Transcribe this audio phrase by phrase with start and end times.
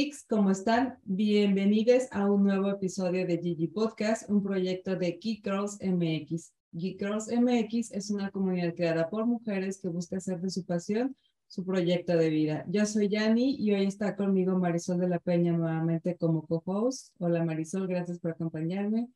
[0.00, 0.98] geeks, ¿cómo están?
[1.04, 6.54] Bienvenidos a un nuevo episodio de Gigi Podcast, un proyecto de Geek Girls MX.
[6.72, 11.14] Geek Girls MX es una comunidad creada por mujeres que busca hacer de su pasión
[11.48, 12.64] su proyecto de vida.
[12.68, 17.14] Yo soy Yani y hoy está conmigo Marisol de la Peña nuevamente como co-host.
[17.18, 19.10] Hola Marisol, gracias por acompañarme.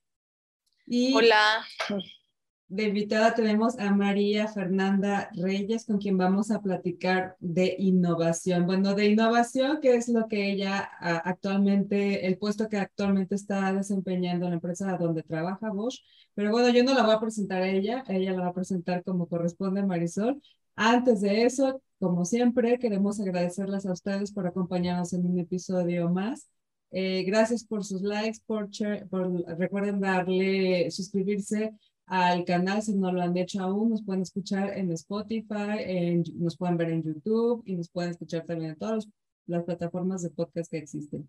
[1.15, 1.65] Hola.
[2.69, 8.67] De invitada tenemos a María Fernanda Reyes, con quien vamos a platicar de innovación.
[8.67, 14.47] Bueno, de innovación, que es lo que ella actualmente, el puesto que actualmente está desempeñando
[14.47, 16.01] en la empresa donde trabaja Bosch.
[16.35, 19.05] Pero bueno, yo no la voy a presentar a ella, ella la va a presentar
[19.05, 20.43] como corresponde a Marisol.
[20.75, 26.49] Antes de eso, como siempre, queremos agradecerles a ustedes por acompañarnos en un episodio más.
[26.91, 28.69] Eh, gracias por sus likes, por,
[29.11, 31.73] por recuerden darle, suscribirse
[32.07, 33.91] al canal si no lo han hecho aún.
[33.91, 38.73] Nos pueden escuchar en Spotify, nos pueden ver en YouTube y nos pueden escuchar también
[38.73, 39.09] en todas
[39.47, 41.29] las plataformas de podcast que existen.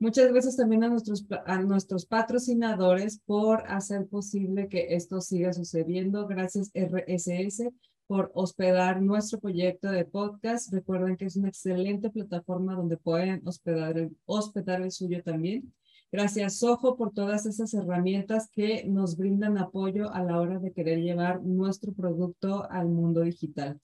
[0.00, 6.28] Muchas gracias también a nuestros, a nuestros patrocinadores por hacer posible que esto siga sucediendo.
[6.28, 7.68] Gracias RSS
[8.06, 10.72] por hospedar nuestro proyecto de podcast.
[10.72, 15.74] Recuerden que es una excelente plataforma donde pueden hospedar hospedar el suyo también.
[16.10, 21.00] Gracias, Soho, por todas esas herramientas que nos brindan apoyo a la hora de querer
[21.00, 23.78] llevar nuestro producto al mundo digital.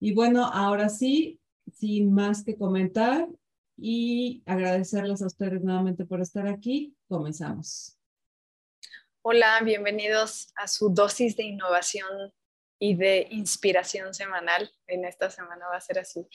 [0.00, 1.38] Y bueno, ahora sí,
[1.72, 3.28] sin más que comentar
[3.76, 7.96] y agradecerles a ustedes nuevamente por estar aquí, comenzamos.
[9.22, 12.32] Hola, bienvenidos a su dosis de innovación
[12.80, 14.72] y de inspiración semanal.
[14.88, 16.26] En esta semana va a ser así.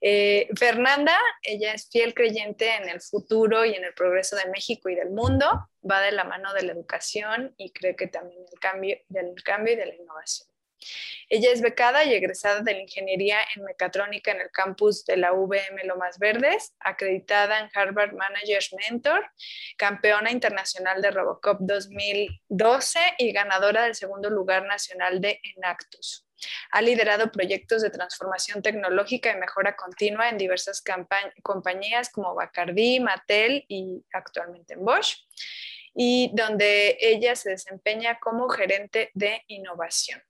[0.00, 4.88] Eh, Fernanda, ella es fiel creyente en el futuro y en el progreso de México
[4.88, 5.68] y del mundo.
[5.90, 9.72] Va de la mano de la educación y cree que también el cambio, del cambio
[9.72, 10.55] y de la innovación.
[11.28, 15.32] Ella es becada y egresada de la ingeniería en mecatrónica en el campus de la
[15.32, 19.28] VM Lomas Verdes, acreditada en Harvard Managers Mentor,
[19.76, 26.26] campeona internacional de Robocop 2012 y ganadora del segundo lugar nacional de Enactus.
[26.70, 30.82] Ha liderado proyectos de transformación tecnológica y mejora continua en diversas
[31.42, 35.16] compañías como Bacardi, Mattel y actualmente en Bosch,
[35.94, 40.25] y donde ella se desempeña como gerente de innovación.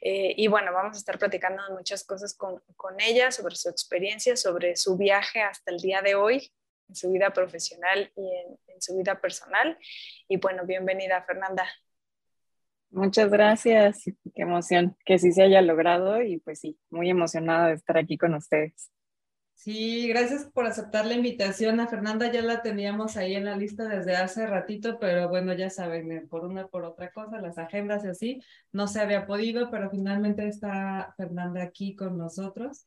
[0.00, 4.36] Eh, y bueno, vamos a estar platicando muchas cosas con, con, ella, sobre su experiencia,
[4.36, 6.50] sobre su viaje hasta el día de hoy,
[6.88, 9.78] en su vida profesional y en, en su vida personal.
[10.28, 11.68] Y bueno, bienvenida, Fernanda.
[12.90, 17.74] Muchas gracias, qué emoción que sí se haya logrado y pues sí, muy emocionada de
[17.74, 18.90] estar aquí con ustedes.
[19.58, 21.80] Sí, gracias por aceptar la invitación.
[21.80, 25.68] A Fernanda ya la teníamos ahí en la lista desde hace ratito, pero bueno, ya
[25.68, 29.68] saben, eh, por una por otra cosa, las agendas y así, no se había podido,
[29.68, 32.86] pero finalmente está Fernanda aquí con nosotros.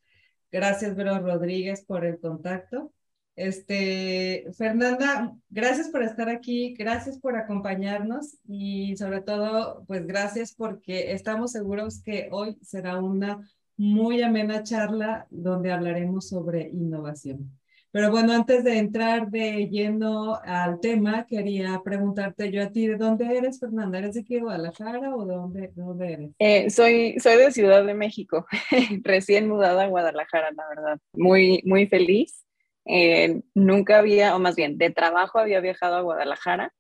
[0.50, 2.94] Gracias, Vero Rodríguez, por el contacto.
[3.36, 11.12] Este, Fernanda, gracias por estar aquí, gracias por acompañarnos y sobre todo, pues gracias porque
[11.12, 13.46] estamos seguros que hoy será una
[13.82, 17.52] muy amena charla donde hablaremos sobre innovación.
[17.90, 22.96] Pero bueno, antes de entrar de lleno al tema, quería preguntarte yo a ti, ¿de
[22.96, 23.98] dónde eres, Fernanda?
[23.98, 26.30] ¿Eres de aquí de Guadalajara o de dónde, dónde eres?
[26.38, 28.46] Eh, soy, soy de Ciudad de México,
[29.04, 31.00] recién mudada a Guadalajara, la verdad.
[31.14, 32.46] Muy, muy feliz.
[32.86, 36.72] Eh, nunca había, o más bien, de trabajo había viajado a Guadalajara,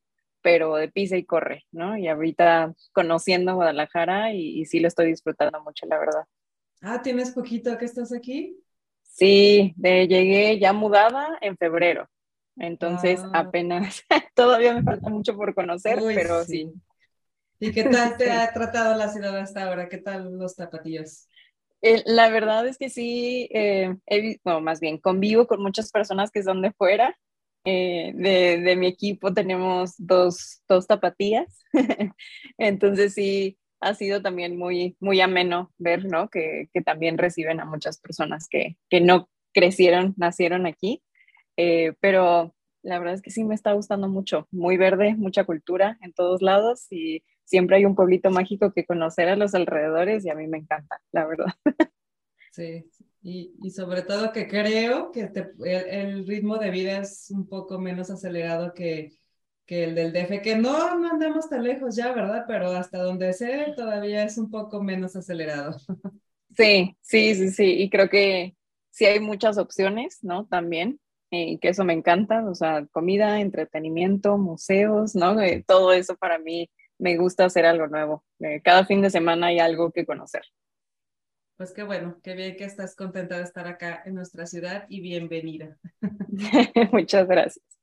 [0.43, 1.97] pero de pisa y corre, ¿no?
[1.97, 6.25] Y ahorita conociendo Guadalajara y, y sí lo estoy disfrutando mucho, la verdad.
[6.81, 8.57] Ah, ¿tienes poquito que estás aquí?
[9.03, 12.09] Sí, de, llegué ya mudada en febrero.
[12.57, 13.41] Entonces ah.
[13.41, 14.03] apenas,
[14.35, 16.71] todavía me falta mucho por conocer, pero sí.
[17.59, 19.87] ¿Y qué tal te ha tratado la ciudad hasta ahora?
[19.87, 21.27] ¿Qué tal los zapatillos?
[21.83, 26.31] Eh, la verdad es que sí, eh, he, bueno, más bien convivo con muchas personas
[26.31, 27.17] que son de fuera.
[27.63, 31.59] Eh, de, de, mi equipo tenemos dos, dos tapatías.
[32.57, 36.29] Entonces sí, ha sido también muy, muy ameno ver, ¿no?
[36.29, 41.03] Que, que también reciben a muchas personas que, que no crecieron, nacieron aquí,
[41.57, 45.97] eh, pero la verdad es que sí me está gustando mucho, muy verde, mucha cultura
[46.01, 50.29] en todos lados y siempre hay un pueblito mágico que conocer a los alrededores y
[50.29, 51.53] a mí me encanta, la verdad.
[52.51, 52.85] Sí,
[53.21, 55.31] y, y sobre todo que creo que
[55.63, 59.13] el, ritmo de vida es un poco menos acelerado que,
[59.71, 62.43] que el del DF, que no, no andamos tan lejos ya, ¿verdad?
[62.45, 65.77] Pero hasta donde sé todavía es un poco menos acelerado.
[66.57, 68.57] Sí, sí, sí, sí, y creo que
[68.89, 70.47] sí hay muchas opciones, ¿no?
[70.47, 75.39] También, y que eso me encanta, o sea, comida, entretenimiento, museos, ¿no?
[75.39, 76.69] Eh, todo eso para mí
[76.99, 78.25] me gusta hacer algo nuevo.
[78.41, 80.41] Eh, cada fin de semana hay algo que conocer.
[81.55, 84.99] Pues qué bueno, qué bien que estás contenta de estar acá en nuestra ciudad y
[84.99, 85.77] bienvenida.
[86.91, 87.80] Muchas gracias.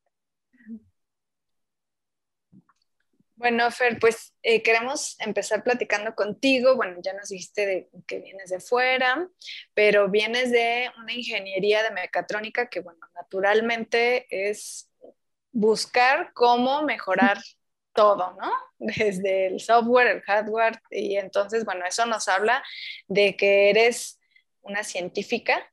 [3.38, 6.75] Bueno, Fer, pues eh, queremos empezar platicando contigo.
[6.75, 9.29] Bueno, ya nos dijiste de, que vienes de fuera,
[9.75, 14.90] pero vienes de una ingeniería de mecatrónica que, bueno, naturalmente es
[15.52, 17.38] buscar cómo mejorar
[17.94, 18.50] todo, ¿no?
[18.79, 22.64] Desde el software, el hardware, y entonces, bueno, eso nos habla
[23.06, 24.19] de que eres
[24.62, 25.64] una científica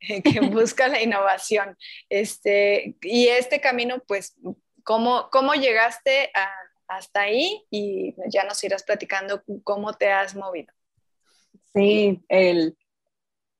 [0.00, 1.78] que busca la innovación.
[2.08, 4.34] Este, y este camino, pues,
[4.82, 6.52] ¿cómo, cómo llegaste a
[6.96, 10.72] hasta ahí y ya nos irás platicando cómo te has movido.
[11.74, 12.76] Sí, el,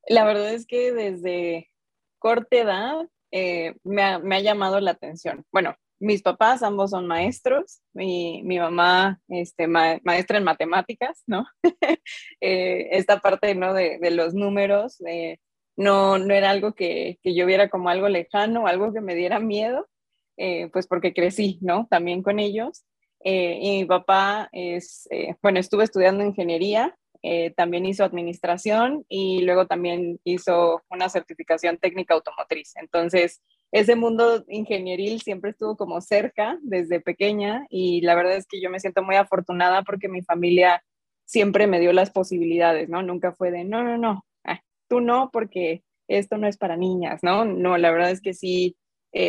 [0.07, 1.71] la verdad es que desde
[2.19, 5.45] corta edad eh, me, ha, me, ha, llamado la atención.
[5.51, 11.47] Bueno, mis papás ambos son maestros, mi, mi mamá este, maestra en matemáticas, ¿no?
[12.41, 13.73] eh, esta parte ¿no?
[13.73, 15.39] de, de los números eh,
[15.77, 19.41] no, no era algo que, que, yo viera como algo lejano, algo que me diera
[19.41, 19.89] miedo,
[20.37, 21.87] eh, pues porque crecí, ¿no?
[21.91, 22.85] También con ellos.
[23.25, 29.43] Eh, y mi papá es, eh, bueno, estuvo estudiando ingeniería, eh, también hizo administración y
[29.43, 32.73] luego también hizo una certificación técnica automotriz.
[32.77, 33.41] Entonces,
[33.71, 38.71] ese mundo ingenieril siempre estuvo como cerca desde pequeña y la verdad es que yo
[38.71, 40.83] me siento muy afortunada porque mi familia
[41.25, 43.03] siempre me dio las posibilidades, ¿no?
[43.03, 47.21] Nunca fue de, no, no, no, ah, tú no, porque esto no es para niñas,
[47.23, 47.45] ¿no?
[47.45, 48.77] No, la verdad es que sí,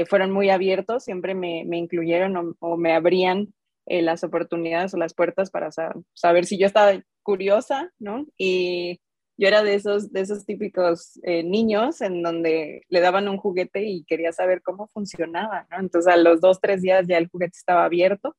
[0.08, 3.54] fueron muy abiertos, siempre me, me incluyeron o, o, me abrían
[3.86, 5.70] eh, las oportunidades o las puertas para
[6.14, 8.26] saber si yo estaba curiosa, ¿no?
[8.38, 9.02] Y
[9.38, 13.84] yo era de esos, de esos típicos eh, niños en donde le daban un juguete
[13.84, 15.80] y quería saber cómo funcionaba, ¿no?
[15.80, 18.36] Entonces a los dos, tres días ya el juguete estaba abierto.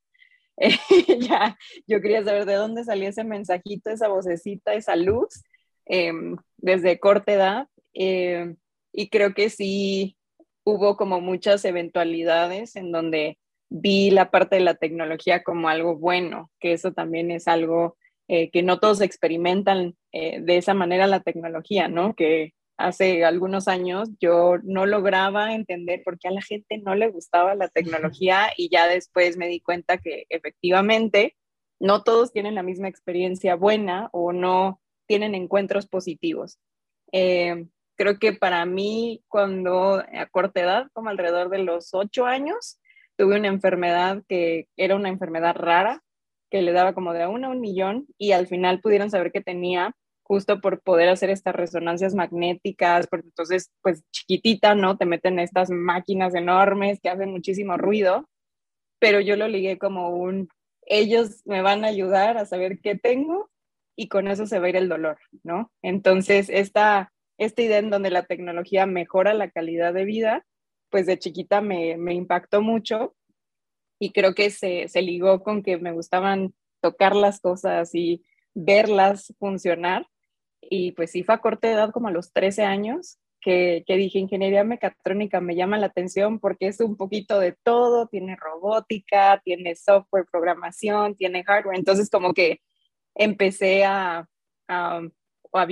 [1.18, 5.42] ya yo quería saber de dónde salía ese mensajito, esa vocecita, esa luz,
[5.86, 7.68] em, desde corta edad.
[7.92, 8.56] Em,
[8.92, 10.16] y creo que sí
[10.64, 13.38] hubo como muchas eventualidades en donde
[13.70, 17.96] vi la parte de la tecnología como algo bueno, que eso también es algo
[18.28, 22.14] eh, que no todos experimentan eh, de esa manera la tecnología, ¿no?
[22.14, 27.08] Que hace algunos años yo no lograba entender por qué a la gente no le
[27.10, 31.36] gustaba la tecnología y ya después me di cuenta que efectivamente
[31.78, 36.58] no todos tienen la misma experiencia buena o no tienen encuentros positivos.
[37.12, 37.66] Eh,
[37.96, 42.80] creo que para mí, cuando a corta edad, como alrededor de los ocho años,
[43.16, 46.02] tuve una enfermedad que era una enfermedad rara,
[46.50, 49.32] que le daba como de a uno a un millón y al final pudieron saber
[49.32, 49.94] que tenía
[50.24, 54.96] justo por poder hacer estas resonancias magnéticas, porque entonces, pues chiquitita, ¿no?
[54.96, 58.28] Te meten estas máquinas enormes que hacen muchísimo ruido,
[58.98, 60.48] pero yo lo ligué como un,
[60.86, 63.50] ellos me van a ayudar a saber qué tengo
[63.96, 65.70] y con eso se va a ir el dolor, ¿no?
[65.82, 70.46] Entonces, esta, esta idea en donde la tecnología mejora la calidad de vida,
[70.94, 73.16] pues de chiquita me, me impactó mucho
[73.98, 79.34] y creo que se, se, ligó con que me gustaban tocar las cosas y verlas
[79.40, 80.06] funcionar.
[80.60, 84.20] Y pues sí fue a corta edad, como a los 13 años, que, que, dije,
[84.20, 89.74] ingeniería mecatrónica me llama la atención porque es un poquito de todo, tiene robótica, tiene
[89.74, 91.76] software, programación, tiene hardware.
[91.76, 92.60] Entonces como que
[93.16, 94.28] empecé a,
[94.68, 95.00] a,
[95.54, 95.66] a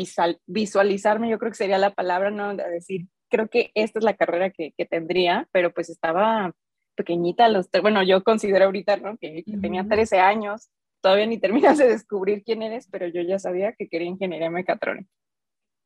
[0.46, 2.46] visualizarme, yo creo que sería la palabra, ¿no?
[2.46, 6.54] A decir, creo que esta es la carrera que, que tendría, pero pues estaba
[6.94, 9.16] pequeñita, los bueno, yo considero ahorita, ¿no?
[9.16, 10.68] Que, tenía 13 años,
[11.00, 15.08] todavía ni terminas de descubrir quién eres, pero yo ya sabía que quería ingeniería mecatrónica.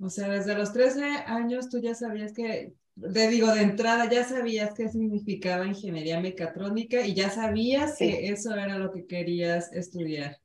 [0.00, 4.24] O sea, desde los 13 años tú ya sabías que, te digo, de entrada ya
[4.24, 10.36] sabías qué significaba ingeniería mecatrónica y ya sabías que eso era lo que querías estudiar.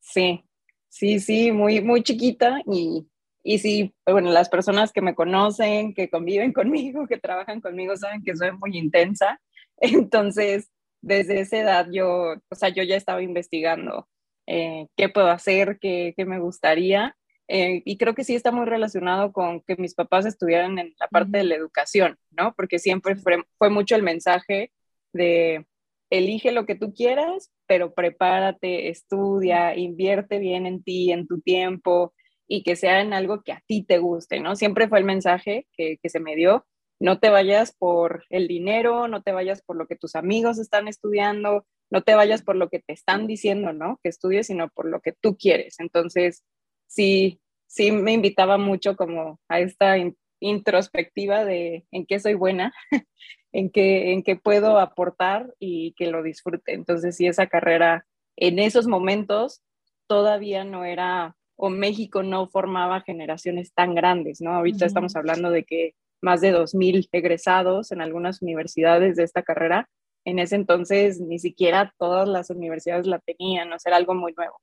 [0.00, 0.42] Sí,
[0.88, 3.06] sí, sí, muy, muy chiquita y
[3.42, 8.22] y sí, bueno, las personas que me conocen, que conviven conmigo, que trabajan conmigo, saben
[8.22, 9.40] que soy muy intensa.
[9.78, 10.70] Entonces,
[11.00, 14.08] desde esa edad yo, o sea, yo ya estaba investigando
[14.46, 17.16] eh, qué puedo hacer, qué, qué me gustaría.
[17.48, 21.08] Eh, y creo que sí está muy relacionado con que mis papás estuvieran en la
[21.08, 22.54] parte de la educación, ¿no?
[22.54, 24.72] Porque siempre fue, fue mucho el mensaje
[25.12, 25.66] de
[26.10, 32.14] elige lo que tú quieras, pero prepárate, estudia, invierte bien en ti, en tu tiempo,
[32.52, 34.56] y que sea en algo que a ti te guste, ¿no?
[34.56, 36.66] Siempre fue el mensaje que, que se me dio,
[37.00, 40.86] no te vayas por el dinero, no te vayas por lo que tus amigos están
[40.86, 43.98] estudiando, no te vayas por lo que te están diciendo, ¿no?
[44.02, 45.80] Que estudies, sino por lo que tú quieres.
[45.80, 46.44] Entonces,
[46.86, 49.96] sí, sí me invitaba mucho como a esta
[50.38, 52.74] introspectiva de en qué soy buena,
[53.52, 56.74] en qué, en qué puedo aportar y que lo disfrute.
[56.74, 58.04] Entonces, sí, esa carrera
[58.36, 59.62] en esos momentos
[60.06, 64.52] todavía no era o México no formaba generaciones tan grandes, ¿no?
[64.52, 69.88] Ahorita estamos hablando de que más de 2.000 egresados en algunas universidades de esta carrera.
[70.24, 74.32] En ese entonces ni siquiera todas las universidades la tenían, o sea, era algo muy
[74.32, 74.60] nuevo.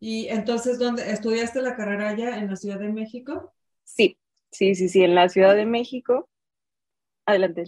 [0.00, 3.52] ¿Y entonces dónde estudiaste la carrera allá en la Ciudad de México?
[3.84, 4.18] Sí,
[4.50, 6.28] sí, sí, sí, en la Ciudad de México.
[7.24, 7.66] Adelante.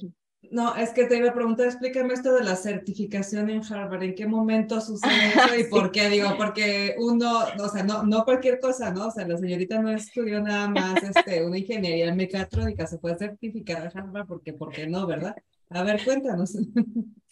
[0.51, 4.15] No, es que te iba a preguntar, explícame esto de la certificación en Harvard, ¿en
[4.15, 6.09] qué momento sucede eso y por qué?
[6.09, 9.09] Digo, porque uno, o sea, no, no cualquier cosa, ¿no?
[9.09, 13.87] O sea, la señorita no estudió nada más este, una ingeniería mecatrónica, se puede certificar
[13.87, 15.37] a Harvard porque, ¿por qué no, verdad?
[15.69, 16.57] A ver, cuéntanos.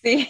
[0.01, 0.29] Sí,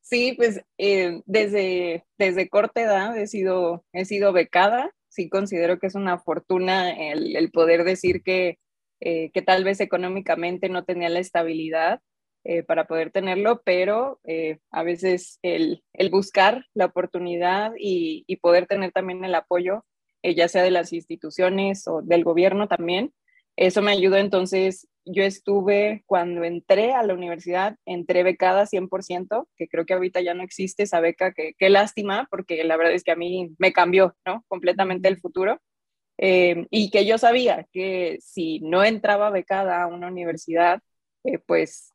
[0.00, 5.88] sí, pues eh, desde, desde corta edad he sido, he sido becada, sí considero que
[5.88, 8.58] es una fortuna el, el poder decir que,
[9.00, 12.00] eh, que tal vez económicamente no tenía la estabilidad
[12.44, 18.38] eh, para poder tenerlo, pero eh, a veces el, el, buscar la oportunidad y, y,
[18.38, 19.84] poder tener también el apoyo,
[20.22, 23.14] eh, ya sea de las instituciones o del gobierno también,
[23.54, 24.16] eso me ayudó.
[24.16, 30.20] Entonces, yo estuve, cuando entré a la universidad, entré becada 100%, que creo que ahorita
[30.20, 33.54] ya no existe esa beca, que qué lástima, porque la verdad es que a mí
[33.58, 34.44] me cambió, ¿no?
[34.48, 35.60] Completamente el futuro.
[36.18, 40.80] y que yo sabía que si no entraba becada a una universidad,
[41.46, 41.91] pues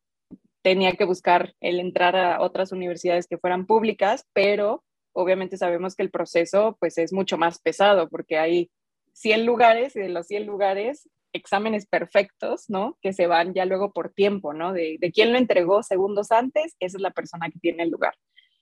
[0.62, 4.84] tenía que buscar el entrar a otras universidades que fueran públicas, pero
[5.14, 8.70] obviamente sabemos que el proceso pues es mucho más pesado porque hay
[9.14, 12.98] 100 lugares y de los 100 lugares exámenes perfectos, ¿no?
[13.02, 14.74] Que se van ya luego por tiempo, ¿no?
[14.74, 18.14] De, de quién lo entregó segundos antes, esa es la persona que tiene el lugar.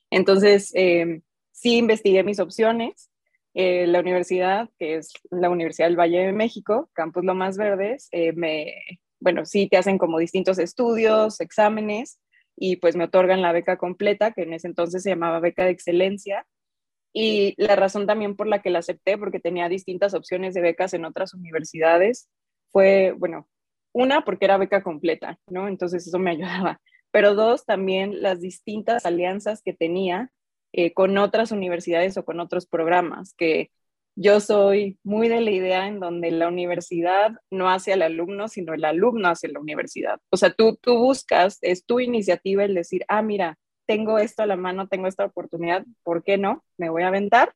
[0.09, 1.21] Entonces, eh,
[1.51, 3.09] sí investigué mis opciones.
[3.53, 8.33] Eh, la universidad, que es la Universidad del Valle de México, Campus Lomas Verdes, eh,
[8.33, 12.19] me, bueno, sí te hacen como distintos estudios, exámenes,
[12.55, 15.71] y pues me otorgan la beca completa, que en ese entonces se llamaba beca de
[15.71, 16.45] excelencia.
[17.13, 20.93] Y la razón también por la que la acepté, porque tenía distintas opciones de becas
[20.93, 22.29] en otras universidades,
[22.71, 23.47] fue, bueno,
[23.93, 25.67] una, porque era beca completa, ¿no?
[25.67, 26.81] Entonces eso me ayudaba.
[27.11, 30.31] Pero dos, también las distintas alianzas que tenía
[30.73, 33.71] eh, con otras universidades o con otros programas, que
[34.15, 38.73] yo soy muy de la idea en donde la universidad no hace al alumno, sino
[38.73, 40.19] el alumno hace la universidad.
[40.29, 44.47] O sea, tú, tú buscas, es tu iniciativa el decir, ah, mira, tengo esto a
[44.47, 46.63] la mano, tengo esta oportunidad, ¿por qué no?
[46.77, 47.53] Me voy a aventar,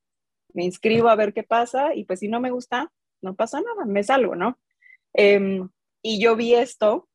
[0.53, 3.85] me inscribo a ver qué pasa y pues si no me gusta, no pasa nada,
[3.85, 4.59] me salgo, ¿no?
[5.13, 5.69] Em,
[6.01, 7.07] y yo vi esto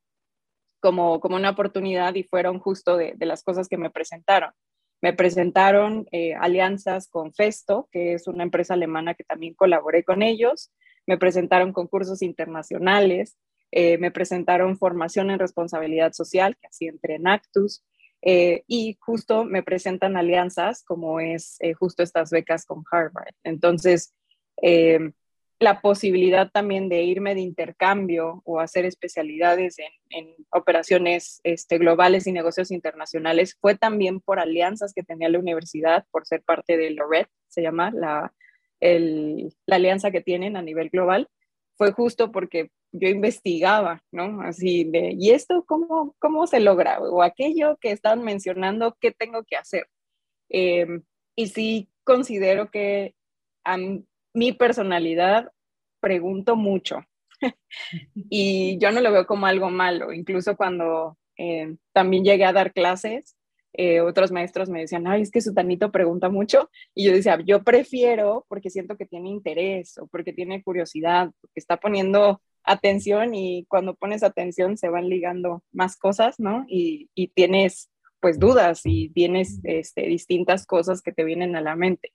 [0.80, 4.52] como, como una oportunidad y fueron justo de, de las cosas que me presentaron.
[5.04, 10.23] Me presentaron eh, alianzas con Festo, que es una empresa alemana que también colaboré con
[10.23, 10.73] ellos.
[11.06, 13.37] Me presentaron concursos internacionales.
[13.70, 17.84] Eh, me presentaron formación en responsabilidad social, que así entré en Actus.
[18.23, 23.34] Eh, y justo me presentan alianzas como es justo estas becas con Harvard.
[23.42, 24.14] Entonces,
[25.61, 32.32] la posibilidad también de irme de intercambio o hacer especialidades en, operaciones este, globales y
[32.32, 37.28] negocios internacionales fue también por alianzas que tenía la universidad, por ser parte de LORET,
[37.49, 38.32] se llama la,
[38.80, 41.28] la alianza que tienen a nivel global.
[41.76, 44.42] Fue justo porque yo investigaba, ¿no?
[44.42, 47.00] Así de, ¿y esto cómo, cómo se logra?
[47.00, 49.88] O aquello que están mencionando, ¿qué tengo que hacer?
[50.49, 51.02] Em,
[51.34, 53.14] y sí considero que
[53.64, 53.76] a
[54.34, 55.50] mi personalidad
[56.00, 57.00] pregunto mucho
[58.14, 62.72] y yo no lo veo como algo malo, incluso cuando eh, también llegué a dar
[62.72, 63.36] clases,
[63.76, 67.38] eh, otros maestros me decían, ay, es que su tanito pregunta mucho, y yo decía,
[67.44, 73.34] yo prefiero porque siento que tiene interés o porque tiene curiosidad, porque está poniendo atención
[73.34, 76.64] y cuando pones atención se van ligando más cosas, ¿no?
[76.68, 81.76] Y, y tienes pues dudas y tienes este, distintas cosas que te vienen a la
[81.76, 82.12] mente.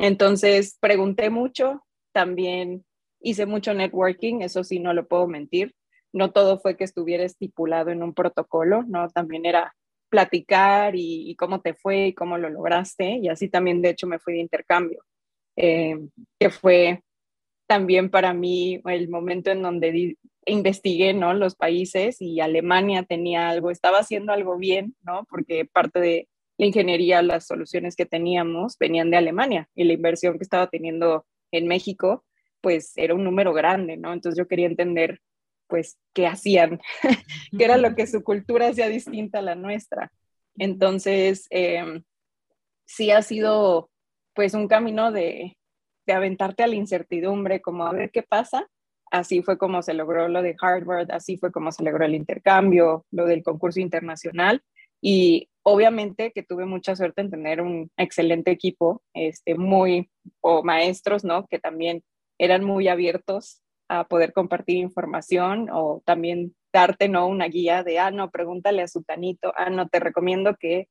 [0.00, 2.86] Entonces, pregunté mucho, también
[3.20, 5.74] hice mucho networking, eso sí, no lo puedo mentir.
[6.10, 9.10] No todo fue que estuviera estipulado en un protocolo, ¿no?
[9.10, 9.76] También era
[10.08, 13.18] platicar y, cómo te fue y cómo lo lograste.
[13.18, 15.04] Y así también, de hecho, me fui de intercambio,
[15.56, 15.98] eh,
[16.38, 17.02] que fue
[17.68, 20.16] también para mí el momento en donde
[20.46, 21.34] investigué, ¿no?
[21.34, 25.26] Los países y Alemania tenía algo, estaba haciendo algo bien, ¿no?
[25.28, 26.28] Porque parte de
[26.60, 31.24] la ingeniería, las soluciones que teníamos venían de Alemania y la inversión que estaba teniendo
[31.50, 32.22] en México,
[32.60, 34.12] pues era un número grande, ¿no?
[34.12, 35.22] Entonces yo quería entender,
[35.68, 36.78] pues, qué hacían,
[37.58, 40.12] qué era lo que su cultura hacía distinta a la nuestra.
[40.58, 42.02] Entonces, em,
[42.84, 43.90] sí ha sido,
[44.34, 45.56] pues, un camino de,
[46.06, 48.68] de aventarte a la incertidumbre, como a ver qué pasa.
[49.10, 53.06] Así fue como se logró lo de Harvard, así fue como se logró el intercambio,
[53.10, 54.62] lo del concurso internacional.
[55.00, 60.10] Y obviamente que tuve mucha suerte en tener un excelente equipo, este, muy,
[60.40, 61.46] o maestros, ¿no?
[61.46, 62.02] Que también
[62.38, 67.26] eran muy abiertos a poder compartir información o también darte, ¿no?
[67.26, 70.88] Una guía de, ah, no, pregúntale a su tanito, ah, no, te recomiendo que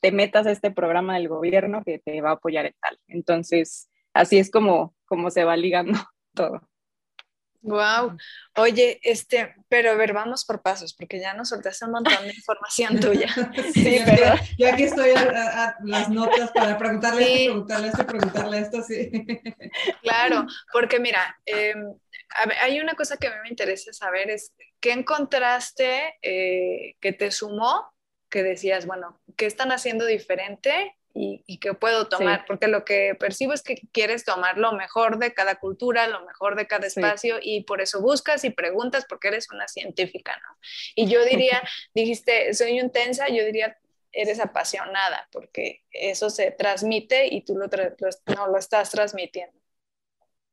[0.00, 2.98] te metas a este programa del gobierno que te va a apoyar en tal.
[3.08, 5.98] Entonces, así es como, como se va ligando
[6.34, 6.69] todo.
[7.62, 8.16] Wow.
[8.56, 12.34] Oye, este, pero a ver, vamos por pasos, porque ya nos soltaste un montón de
[12.34, 13.28] información tuya.
[13.74, 18.82] sí, pero yo aquí estoy a, las notas para preguntarle esto, preguntarle esto, preguntarle esto,
[18.82, 19.10] sí.
[20.02, 21.94] Claro, porque mira, em,
[22.62, 27.30] hay una cosa que a mí me interesa saber es qué encontraste eh, que te
[27.30, 27.92] sumó,
[28.30, 33.16] que decías, bueno, ¿qué están haciendo diferente y, y qué puedo tomar, porque lo que
[33.18, 37.38] percibo es que quieres tomar lo mejor de cada cultura, lo mejor de cada espacio
[37.42, 40.58] y por eso buscas y preguntas porque eres una científica, ¿no?
[40.94, 41.62] Y yo diría,
[41.94, 43.78] dijiste, soy intensa, yo diría,
[44.12, 47.66] eres apasionada porque eso se transmite y tú lo,
[48.34, 49.58] no lo estás transmitiendo.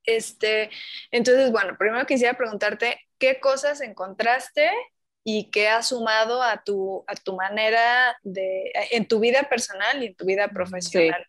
[0.04, 0.70] Este,
[1.12, 4.72] entonces, bueno, primero quisiera preguntarte, ¿qué cosas encontraste
[5.30, 10.06] y qué has sumado a tu, a tu manera de, en tu vida personal y
[10.06, 11.28] en tu vida profesional?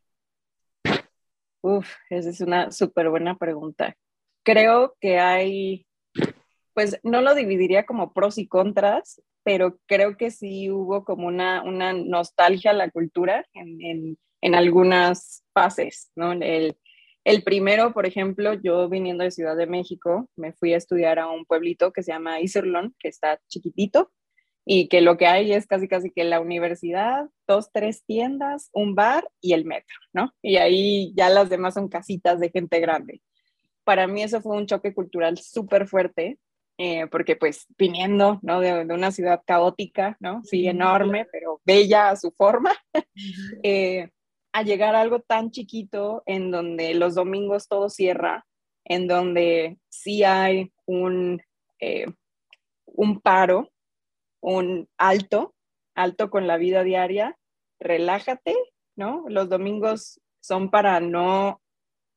[1.63, 3.97] Uf, esa es una súper buena pregunta.
[4.45, 5.85] Creo que hay,
[6.75, 11.65] pues no lo dividiría como pros y contras, pero creo que sí hubo como una,
[11.65, 16.31] una nostalgia a la cultura en, en, en algunas fases, ¿no?
[16.35, 16.79] El,
[17.29, 21.29] el primero, por ejemplo, yo viniendo de Ciudad de México, me fui a estudiar a
[21.29, 24.11] un pueblito que se llama Iserlon, que está chiquitito,
[24.65, 28.95] y que lo que hay es casi casi que la universidad, dos, tres tiendas, un
[28.95, 30.33] bar y el metro, ¿no?
[30.41, 33.21] Y ahí ya las demás son casitas de gente grande.
[33.85, 36.39] Para mí eso fue un choque cultural súper fuerte,
[36.79, 38.61] eh, porque pues viniendo, ¿no?
[38.61, 40.43] De, una ciudad caótica, ¿no?
[40.45, 42.73] Sí, enorme, pero bella a su forma.
[43.63, 44.09] eh,
[44.59, 48.45] a llegar a algo tan chiquito en donde los domingos todo cierra,
[48.85, 51.41] en donde sí hay un,
[51.81, 52.07] eh,
[52.87, 53.71] un paro,
[54.41, 55.55] un alto,
[55.95, 57.37] alto con la vida diaria,
[57.79, 58.57] relájate,
[58.97, 59.25] ¿no?
[59.29, 61.61] Los domingos son para no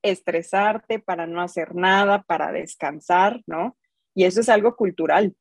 [0.01, 3.77] estresarte, para no hacer nada, para descansar, ¿no?
[4.15, 5.36] Y eso es algo cultural.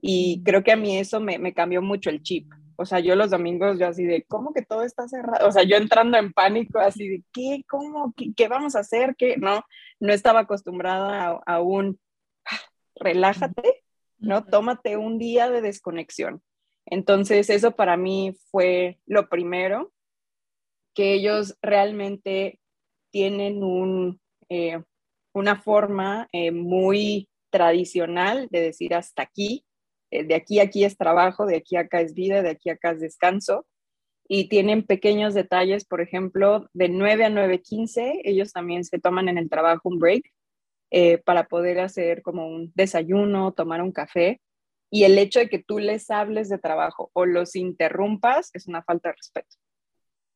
[0.00, 2.50] Y creo que a mí eso me, me cambió mucho el chip.
[2.76, 5.48] O sea, yo los domingos, yo así de, ¿cómo que todo está cerrado?
[5.48, 7.62] O sea, yo entrando en pánico, así de, ¿qué?
[7.68, 8.14] ¿Cómo?
[8.36, 9.16] ¿Qué, vamos a hacer?
[9.16, 9.36] ¿Qué?
[9.36, 9.64] No,
[10.00, 11.98] no estaba acostumbrada a, un,
[12.94, 13.82] relájate,
[14.18, 14.44] ¿no?
[14.44, 16.42] Tómate un día de desconexión.
[16.86, 19.92] Entonces, eso para mí fue lo primero,
[20.94, 22.60] que ellos realmente
[23.10, 24.82] tienen un, eh,
[25.34, 29.65] una forma eh, muy tradicional de decir hasta aquí,
[30.10, 32.70] eh, de aquí a aquí es trabajo, de aquí a acá es vida, de aquí
[32.70, 33.66] a acá es descanso.
[34.28, 39.38] Y tienen pequeños detalles, por ejemplo, de 9 a 9.15, ellos también se toman en
[39.38, 40.32] el trabajo un break
[40.90, 44.40] eh, para poder hacer como un desayuno, tomar un café.
[44.90, 48.82] Y el hecho de que tú les hables de trabajo o los interrumpas es una
[48.82, 49.56] falta de respeto,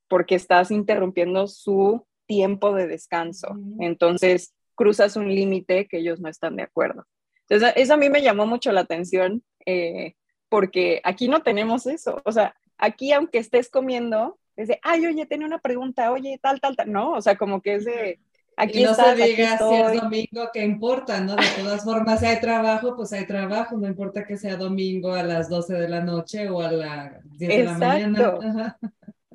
[0.08, 3.56] porque estás interrumpiendo su tiempo de descanso.
[3.80, 7.06] Entonces, cruzas un límite que ellos no están de acuerdo.
[7.48, 10.14] Entonces, eso a mí me llamó mucho la atención eh,
[10.48, 12.20] porque aquí no tenemos eso.
[12.24, 16.60] O sea, aquí aunque estés comiendo, es de, ay, oye, tengo una pregunta, oye, tal,
[16.60, 16.92] tal, tal.
[16.92, 18.20] No, o sea, como que es de,
[18.56, 21.36] aquí y no se diga si es domingo, ¿qué importa, no?
[21.36, 25.22] De todas formas, si hay trabajo, pues hay trabajo, no importa que sea domingo a
[25.22, 28.78] las 12 de la noche o a las 10 de la mañana.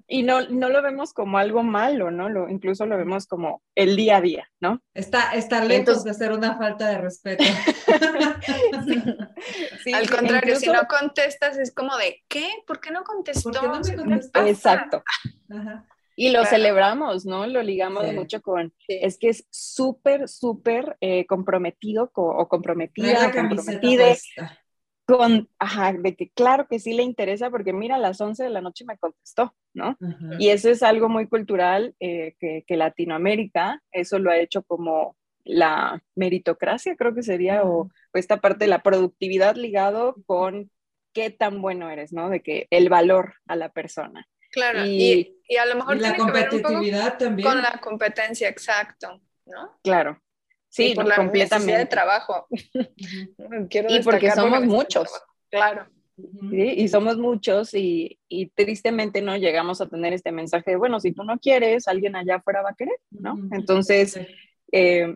[0.08, 2.30] Y no, no lo vemos como algo malo, ¿no?
[2.30, 4.82] Lo, incluso lo vemos como el día a día, ¿no?
[4.94, 7.44] Está, está lejos de ser una falta de respeto.
[9.94, 12.50] Al contrario, si no contestas es como de, ¿qué?
[12.68, 13.52] ¿Por qué no contestó?
[14.46, 15.04] Exacto.
[16.16, 17.46] Y lo celebramos, ¿no?
[17.48, 24.16] Lo ligamos mucho con, es que es súper, súper eh, comprometido o comprometida, comprometida
[25.06, 28.50] con, ajá, de que claro que sí le interesa porque mira, a las 11 de
[28.50, 29.98] la noche me contestó, ¿no?
[30.40, 35.16] Y eso es algo muy cultural eh, que, que, Latinoamérica, eso lo ha hecho como
[35.44, 40.72] la meritocracia, creo que sería, o, esta parte de la productividad ligado con
[41.14, 42.30] qué tan bueno eres, ¿no?
[42.30, 44.28] De que el valor a la persona.
[44.52, 45.98] Claro, y, y, a lo mejor...
[46.02, 47.48] la competitividad también.
[47.48, 49.78] Con la competencia, exacto, ¿no?
[49.84, 50.20] Claro.
[50.76, 51.78] Sí, por la completamente.
[51.78, 52.48] de trabajo.
[52.52, 55.10] y porque somos muchos.
[55.50, 55.86] Claro.
[56.18, 61.00] Sí, y somos muchos y, y, tristemente no llegamos a tener este mensaje de, bueno,
[61.00, 63.38] si tú no quieres, alguien allá afuera va a querer, ¿no?
[63.52, 64.20] Entonces,
[64.72, 65.16] eh,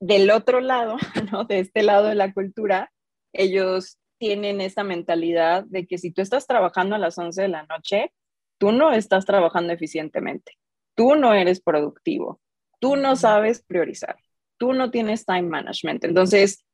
[0.00, 0.96] del otro lado,
[1.32, 1.44] ¿no?
[1.44, 2.92] De este lado de la cultura,
[3.32, 7.66] ellos tienen esa mentalidad de que si tú estás trabajando a las 11 de la
[7.66, 8.12] noche,
[8.58, 10.58] tú no estás trabajando eficientemente,
[10.96, 12.40] tú no eres productivo,
[12.80, 14.16] tú no sabes priorizar,
[14.58, 16.04] tú no tienes time management.
[16.04, 16.64] Entonces,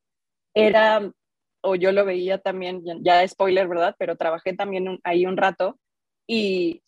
[0.55, 1.11] era,
[1.62, 3.97] o yo lo veía también, ya spoiler, ¿verdad?
[3.99, 5.79] Pero trabajé también ahí un rato
[6.27, 6.83] y,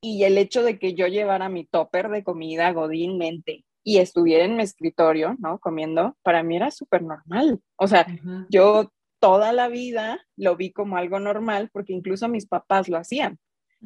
[0.00, 4.56] y el hecho de que yo llevara mi topper de comida godínmente y estuviera en
[4.56, 5.58] mi escritorio, ¿no?
[5.58, 7.60] Comiendo, para mí era súper normal.
[7.76, 8.06] O sea,
[8.48, 13.38] yo toda la vida lo vi como algo normal porque incluso mis papás lo hacían.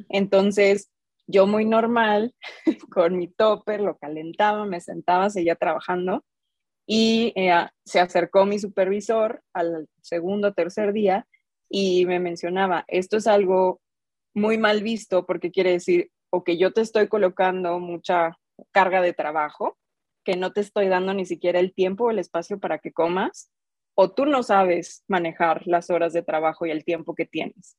[0.09, 0.91] Entonces,
[1.27, 2.33] yo muy normal,
[2.91, 6.23] con mi topper, lo calentaba, me sentaba, seguía trabajando
[6.87, 7.53] y eh,
[7.85, 11.27] se acercó mi supervisor al segundo, tercer día
[11.69, 13.81] y me mencionaba, esto es algo
[14.33, 18.37] muy mal visto porque quiere decir o que yo te estoy colocando mucha
[18.71, 19.77] carga de trabajo,
[20.23, 23.51] que no te estoy dando ni siquiera el tiempo o el espacio para que comas,
[23.95, 27.77] o tú no sabes manejar las horas de trabajo y el tiempo que tienes.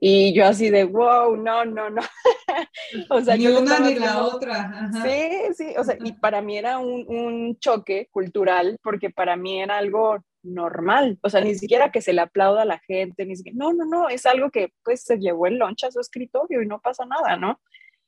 [0.00, 2.02] Y yo así de, wow, no, no, no.
[3.10, 4.90] o sea, ni una ni la otra.
[5.02, 9.60] Sí, sí, o sea, y para mí era un, un, choque cultural porque para mí
[9.60, 13.34] era algo normal, o sea, ni siquiera que se le aplauda a la gente, ni
[13.34, 16.62] siquiera, no, no, no, es algo que pues se llevó el lunch a su escritorio
[16.62, 17.60] y no pasa nada, ¿no?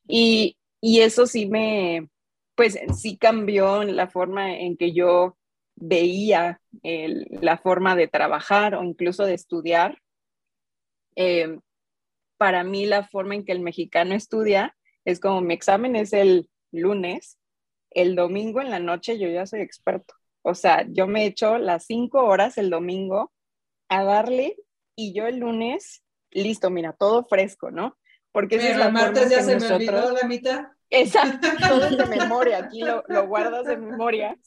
[0.06, 2.08] Y, y eso sí me,
[2.54, 5.36] pues sí cambió la forma en que yo
[5.74, 9.98] veía la forma de trabajar o incluso de estudiar.
[11.16, 11.58] Eh,
[12.40, 14.74] para mí la forma en que el mexicano estudia
[15.04, 17.38] es como mi examen es el lunes,
[17.90, 20.14] el domingo en la noche yo ya soy experto.
[20.40, 23.30] O sea, yo me echo las cinco horas el domingo
[23.90, 24.56] a darle
[24.96, 27.98] y yo el lunes, listo, mira, todo fresco, ¿no?
[28.32, 30.64] Porque Pero es la martes ya se me olvidó la mitad.
[30.88, 34.38] Exacto, todo es de memoria, aquí lo, lo guardas de memoria.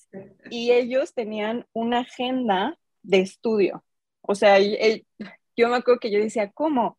[0.49, 3.85] Y ellos tenían una agenda de estudio.
[4.21, 6.97] O sea, yo me acuerdo que yo decía, ¿cómo?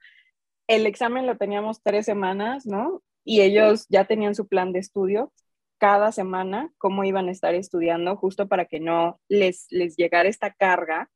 [0.67, 3.03] El examen lo teníamos tres semanas, ¿no?
[3.25, 5.33] Y ellos ya tenían su plan de estudio
[5.79, 10.53] cada semana, cómo iban a estar estudiando, justo para que no les, les llegara esta
[10.53, 11.11] carga.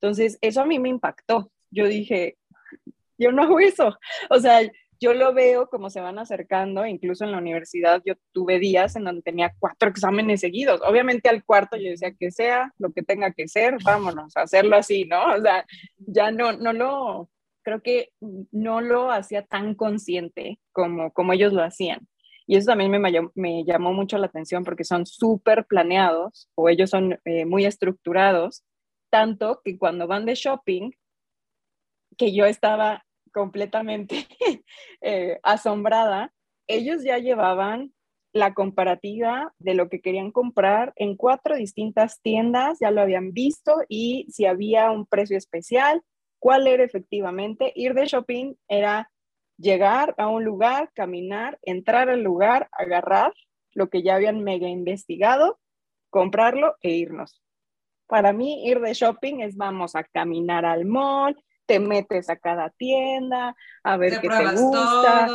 [0.00, 1.50] Entonces, eso a mí me impactó.
[1.70, 2.36] Yo dije,
[3.18, 3.98] yo no hago eso.
[4.30, 4.60] O sea,
[5.02, 9.04] yo lo veo como se van acercando, incluso en la universidad yo tuve días en
[9.04, 10.80] donde tenía cuatro exámenes seguidos.
[10.84, 14.76] Obviamente al cuarto yo decía que sea lo que tenga que ser, vámonos a hacerlo
[14.76, 15.34] así, ¿no?
[15.34, 15.66] O sea,
[15.98, 17.30] ya no, no lo,
[17.62, 18.10] creo que
[18.50, 22.08] no lo hacía tan consciente como, como ellos lo hacían.
[22.46, 23.00] Y eso también me,
[23.34, 28.64] me llamó mucho la atención porque son súper planeados o ellos son eh, muy estructurados,
[29.10, 30.90] tanto que cuando van de shopping,
[32.16, 34.26] que yo estaba completamente
[35.00, 36.32] eh, asombrada,
[36.66, 37.92] ellos ya llevaban
[38.32, 43.76] la comparativa de lo que querían comprar en cuatro distintas tiendas, ya lo habían visto
[43.88, 46.02] y si había un precio especial,
[46.42, 47.72] cuál era efectivamente.
[47.76, 49.08] Ir de shopping era
[49.56, 53.32] llegar a un lugar, caminar, entrar al lugar, agarrar
[53.74, 55.60] lo que ya habían mega investigado,
[56.10, 57.40] comprarlo e irnos.
[58.08, 62.70] Para mí, ir de shopping es vamos a caminar al mall, te metes a cada
[62.70, 65.28] tienda, a ver qué te gusta.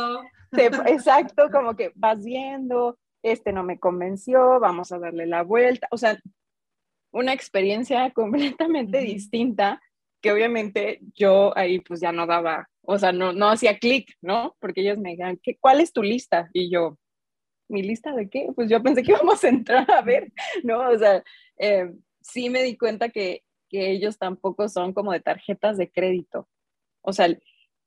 [0.88, 5.88] exacto, como que vas viendo, este no me convenció, vamos a darle la vuelta.
[5.90, 6.18] O sea,
[7.12, 9.80] una experiencia completamente distinta
[10.20, 14.56] que obviamente yo ahí pues ya no daba, o sea, no, no hacía clic, ¿no?
[14.60, 16.48] Porque ellos me dijeron, ¿qué, ¿cuál es tu lista?
[16.52, 16.98] Y yo,
[17.68, 18.48] ¿mi lista de qué?
[18.54, 20.32] Pues yo pensé que íbamos a entrar a ver,
[20.64, 20.88] ¿no?
[20.90, 21.22] O sea,
[21.58, 26.48] eh, sí me di cuenta que que ellos tampoco son como de tarjetas de crédito.
[27.02, 27.28] O sea,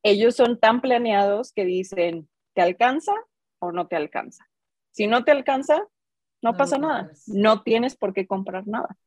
[0.03, 3.13] ellos son tan planeados que dicen, ¿te alcanza
[3.59, 4.45] o no te alcanza?
[4.91, 5.87] Si no te alcanza,
[6.41, 7.11] no, pasa nada.
[7.27, 8.97] No tienes por qué comprar nada.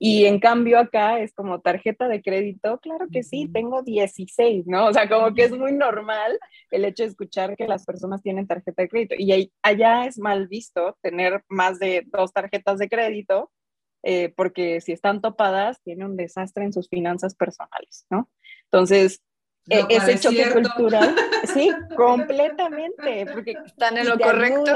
[0.00, 4.86] Y en cambio acá es como tarjeta de crédito, claro que sí, tengo 16, ¿no?
[4.86, 6.38] O sea, como que es muy normal
[6.70, 9.14] el hecho de escuchar que las personas tienen tarjeta de crédito.
[9.16, 13.50] Y allá es mal visto tener más de dos tarjetas de crédito
[14.04, 18.28] eh, porque si están topadas, tiene un desastre en sus finanzas personales, ¿no?
[18.64, 19.22] Entonces,
[19.68, 21.14] e, ese choque cultural,
[21.52, 24.70] sí, completamente, porque están en lo correcto.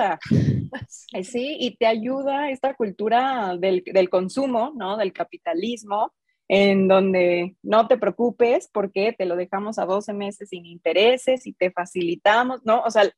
[1.12, 4.96] Eh, sí, y te ayuda esta cultura del, del, consumo, ¿no?
[4.96, 6.12] Del capitalismo,
[6.48, 11.52] en donde no te preocupes porque te lo dejamos a 12 meses sin intereses y
[11.52, 12.80] te facilitamos, ¿no?
[12.82, 13.10] O sea,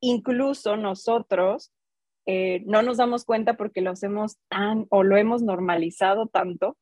[0.00, 1.72] incluso nosotros
[2.26, 6.76] eh, no nos damos cuenta porque lo hacemos tan o lo hemos normalizado tanto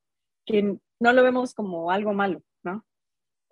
[0.45, 2.83] que no lo vemos como algo malo, ¿no?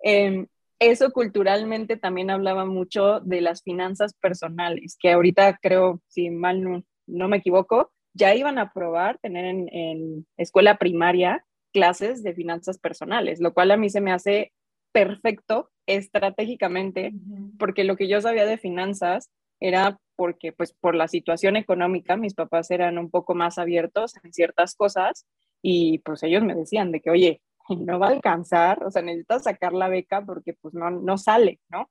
[0.00, 0.46] Em,
[0.80, 7.28] eso culturalmente también hablaba mucho de las finanzas personales, que ahorita creo, si mal no,
[7.28, 13.40] me equivoco, ya iban a probar tener en, en, escuela primaria clases de finanzas personales,
[13.40, 14.52] lo cual a mí se me hace
[14.90, 17.12] perfecto estratégicamente,
[17.58, 22.34] porque lo que yo sabía de finanzas era porque pues por la situación económica mis
[22.34, 25.26] papás eran un poco más abiertos en ciertas cosas
[25.62, 27.40] y pues ellos me decían de que, oye,
[27.86, 31.60] no va a alcanzar, o sea, necesitas sacar la beca porque pues no, no sale,
[31.68, 31.90] ¿no?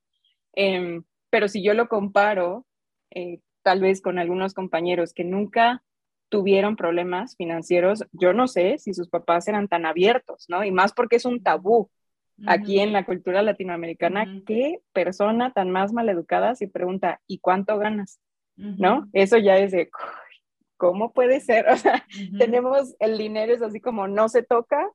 [0.53, 2.65] Em, pero si yo lo comparo
[3.11, 5.83] eh, tal vez con algunos compañeros que nunca
[6.29, 10.63] tuvieron problemas financieros, yo no sé si sus papás eran tan abiertos, ¿no?
[10.63, 11.89] Y más porque es un tabú.
[12.47, 18.21] Aquí en la cultura latinoamericana, ¿qué persona tan más maleducada se pregunta, ¿y cuánto ganas?
[18.55, 19.09] ¿No?
[19.11, 19.89] Eso ya es de,
[20.77, 21.65] ¿cómo puede ser?
[21.73, 22.05] O sea,
[22.37, 24.89] tenemos el dinero, es así como no se toca,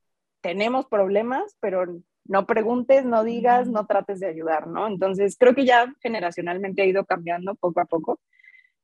[0.45, 1.87] tenemos problemas, pero
[2.27, 4.87] no preguntes, no digas, no trates de ayudar, ¿no?
[4.87, 8.21] Entonces, creo que ya generacionalmente ha ido cambiando poco a poco,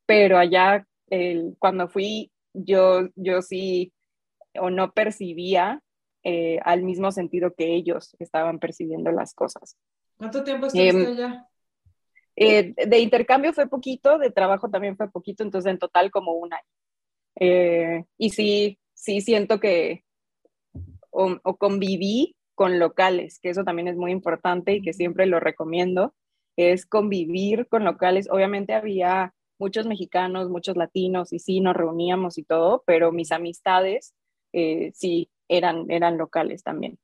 [0.07, 3.93] pero allá, el, cuando fui, yo, yo sí
[4.59, 5.83] o no percibía
[6.23, 9.77] eh, al mismo sentido que ellos estaban percibiendo las cosas.
[10.17, 11.47] ¿Cuánto tiempo estuviste em, allá?
[12.37, 16.55] Eh, de intercambio fue poquito, de trabajo también fue poquito, entonces en total como un
[16.55, 16.65] año.
[17.39, 20.05] Eh, y sí, sí siento que
[21.11, 26.15] o, conviví con locales, que eso también es muy importante y que siempre lo recomiendo,
[26.57, 28.29] es convivir con locales.
[28.31, 34.15] Obviamente había muchos mexicanos, muchos latinos y sí, nos reuníamos y todo, pero mis amistades
[34.53, 36.99] sí eran, eran locales también.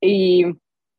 [0.00, 0.44] Y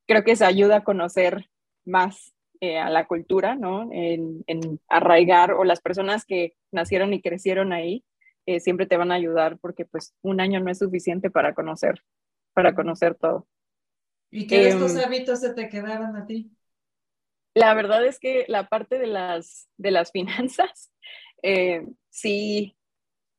[0.07, 1.49] creo que se ayuda a conocer
[1.85, 3.89] más eh, a la cultura, ¿no?
[3.91, 4.43] En,
[4.87, 8.03] arraigar o las personas que nacieron y crecieron ahí
[8.45, 12.03] eh, siempre te van a ayudar porque pues un año no es suficiente para conocer,
[12.53, 13.47] para conocer todo.
[14.29, 16.51] ¿Y qué de estos em, hábitos se te quedaron a ti?
[17.53, 20.91] La verdad es que la parte de las, de las finanzas,
[21.43, 22.75] eh, sí,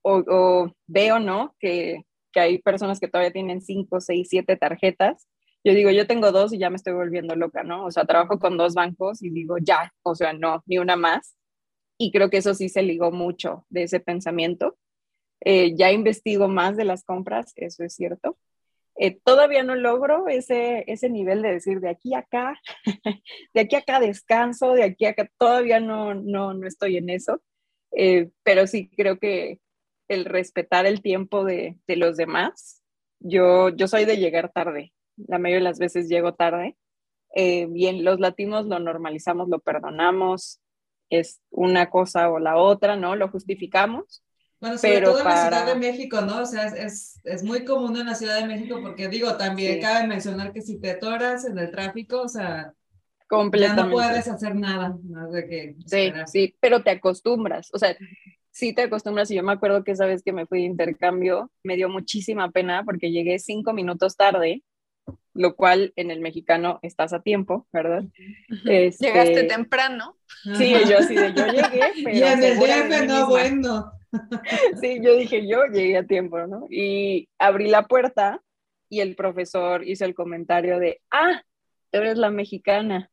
[0.02, 1.56] o, o, veo, ¿no?
[1.58, 5.28] Que que hay personas que todavía tienen cinco, seis, siete tarjetas.
[5.64, 7.84] Yo digo, yo tengo dos y ya me estoy volviendo loca, ¿no?
[7.84, 11.36] O sea, trabajo con dos bancos y digo, ya, o sea, no, ni una más.
[11.98, 14.76] Y creo que eso sí se ligó mucho de ese pensamiento.
[15.40, 18.36] Eh, ya investigo más de las compras, eso es cierto.
[18.96, 22.60] Eh, todavía no logro ese, ese nivel de decir de aquí a acá,
[23.54, 27.08] de aquí a acá descanso, de aquí a acá, todavía no, no, no estoy en
[27.10, 27.42] eso,
[27.92, 29.60] eh, pero sí creo que,
[30.12, 32.82] el respetar el tiempo de, los demás.
[33.20, 36.76] Yo, yo soy de llegar tarde, la mayoría de las veces llego tarde.
[37.34, 40.60] Eh, bien, los latinos lo normalizamos, lo perdonamos,
[41.08, 43.16] es una cosa o la otra, ¿no?
[43.16, 44.22] Lo justificamos.
[44.62, 46.42] Bueno, sobre pero todo en la Ciudad de México, ¿no?
[46.42, 50.06] O sea, es, es, muy común en la Ciudad de México porque digo, también cabe
[50.06, 52.72] mencionar que si te atoras en el tráfico, o sea,
[53.26, 53.82] Completamente.
[53.82, 55.76] ya no puedes hacer nada más de que...
[55.84, 57.96] Sí, sí, pero te acostumbras, o sea,
[58.52, 61.50] sí te acostumbras y yo me acuerdo que esa vez que me fui de intercambio
[61.64, 64.62] me dio muchísima pena porque llegué cinco minutos tarde,
[65.34, 68.04] lo cual en el mexicano estás a tiempo, ¿verdad?
[68.64, 70.18] Este, Llegaste temprano.
[70.56, 72.16] Sí, yo así de yo llegué, pero...
[72.16, 73.92] Y en el DF no, bueno.
[74.80, 76.66] Sí, yo dije yo llegué a tiempo, ¿no?
[76.70, 78.42] Y abrí la puerta
[78.88, 81.42] y el profesor hizo el comentario de, ah,
[81.92, 83.10] eres la mexicana,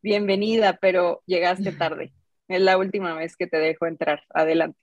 [0.00, 2.12] bienvenida, pero llegaste tarde
[2.48, 4.78] es la última vez que te dejo entrar, adelante.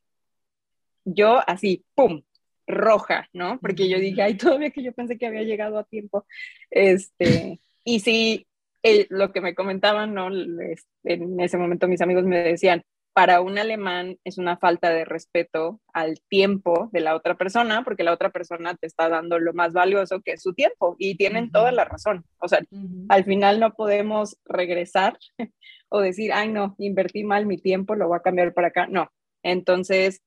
[1.06, 2.24] Yo así, ¡pum!
[2.68, 3.60] roja, ¿no?
[3.60, 6.26] Porque yo dije, ay, todavía que yo pensé que había llegado a tiempo.
[6.70, 8.48] Este, y sí,
[9.10, 10.28] lo que me comentaban, ¿no?
[10.28, 12.84] En ese momento mis amigos me decían,
[13.20, 18.06] para un alemán es una falta de respeto al tiempo de la otra persona, porque
[18.06, 21.52] la otra persona te está dando lo más valioso que es su tiempo y tienen
[21.52, 22.24] toda la razón.
[22.40, 22.62] O sea,
[23.10, 25.20] al final no podemos regresar
[25.90, 28.88] o decir, ay, no, invertí mal mi tiempo, lo voy a cambiar para acá.
[28.88, 29.12] No.
[29.44, 30.22] Entonces,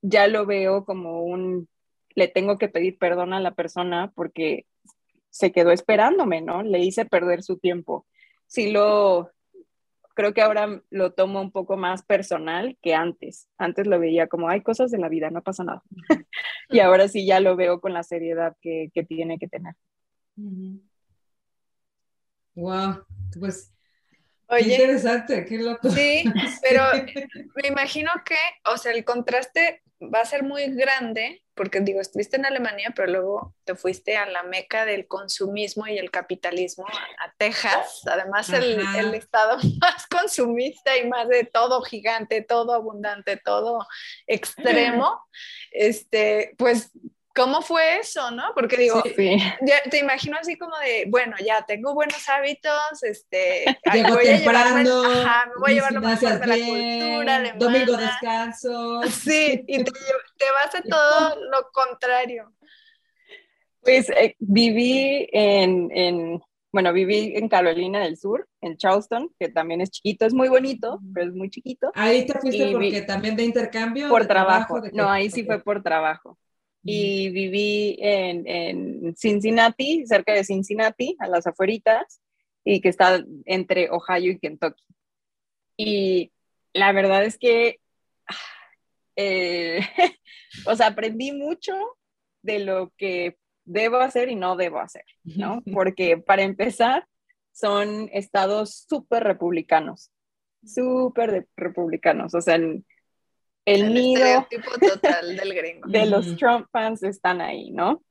[0.00, 1.68] ya lo veo como un,
[2.14, 4.64] le tengo que pedir perdón a la persona porque
[5.28, 6.62] se quedó esperándome, ¿no?
[6.62, 8.06] Le hice perder su tiempo.
[8.46, 9.30] Si lo,
[10.14, 13.48] creo que ahora lo tomo un poco más personal que antes.
[13.58, 15.82] Antes lo veía como, hay cosas de la vida, no pasa nada.
[16.70, 19.74] y ahora sí ya lo veo con la seriedad que, que tiene que tener.
[22.54, 23.04] Wow,
[23.38, 23.74] pues
[24.46, 25.90] Oye, interesante, qué loco.
[25.90, 26.24] Sí,
[26.62, 26.82] pero
[27.62, 28.36] me imagino que,
[28.70, 33.10] o sea, el contraste va a ser muy grande, porque digo, estuviste en Alemania, pero
[33.10, 38.80] luego te fuiste a la meca del consumismo y el capitalismo, a, Texas, además el,
[38.96, 43.86] el, estado más consumista y más de todo gigante, todo abundante, todo
[44.26, 45.20] extremo,
[45.70, 46.90] este, pues
[47.34, 48.44] ¿Cómo fue eso, no?
[48.54, 49.02] Porque digo,
[49.62, 55.02] Ya, te imagino así como de, bueno, ya tengo buenos hábitos, este, Llego voy temprano,
[55.02, 57.58] a ajá, me voy a llevar lo mejor de la cultura alemana.
[57.58, 59.00] Domingo descanso.
[59.10, 62.52] Sí, y te, te, vas a todo lo contrario.
[63.82, 69.80] Pues eh, viví en, en, bueno, viví en Carolina del Sur, en Charleston, que también
[69.80, 71.90] es chiquito, es muy bonito, pero es muy chiquito.
[71.94, 74.08] Ahí te fuiste porque también de intercambio.
[74.08, 76.38] Por trabajo, no, ahí sí fue por trabajo.
[76.84, 82.20] Y viví en, en, Cincinnati, cerca de Cincinnati, a las afueritas,
[82.62, 84.84] y que está entre Ohio y Kentucky.
[85.76, 86.32] Y
[86.74, 87.80] la verdad es que,
[89.16, 89.80] eh,
[90.66, 91.74] o sea, aprendí mucho
[92.42, 95.62] de lo que debo hacer y no debo hacer, ¿no?
[95.72, 97.06] Porque para empezar,
[97.52, 100.10] son estados súper republicanos,
[100.64, 102.58] súper republicanos, o sea,
[103.64, 104.46] el, el, nido
[104.80, 105.88] total del gringo.
[105.88, 108.02] de los Trump fans están ahí, ¿no?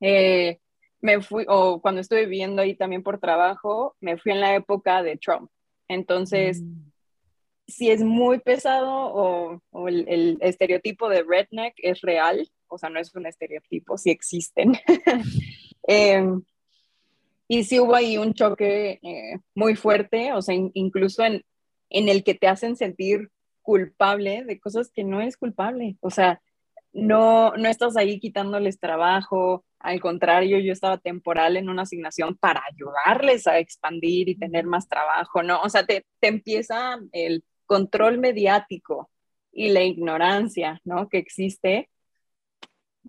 [0.00, 0.58] Eh,
[1.00, 5.02] me fui, o cuando estuve viviendo ahí también por trabajo, me fui en la época
[5.02, 5.50] de Trump.
[5.88, 6.90] Entonces, mm.
[7.66, 12.98] si es muy pesado o, el, el, estereotipo de redneck es real, o sea, no
[12.98, 14.72] es un estereotipo, sí existen.
[15.88, 16.42] Em,
[17.46, 21.44] y sí hubo ahí un choque eh, muy fuerte, o sea, incluso en,
[21.90, 23.30] en el que te hacen sentir
[23.66, 25.96] culpable de cosas que no es culpable.
[26.00, 26.40] O sea,
[26.92, 32.62] no, no estás ahí quitándoles trabajo, al contrario, yo estaba temporal en una asignación para
[32.72, 35.60] ayudarles a expandir y tener más trabajo, ¿no?
[35.60, 39.10] O sea, te, te empieza el control mediático
[39.52, 41.08] y la ignorancia, ¿no?
[41.08, 41.90] Que existe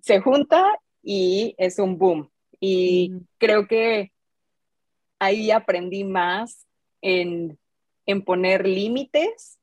[0.02, 2.30] se junta y es un boom.
[2.60, 4.12] Y creo que
[5.18, 6.66] ahí aprendí más
[7.00, 7.58] en,
[8.24, 9.57] poner límites,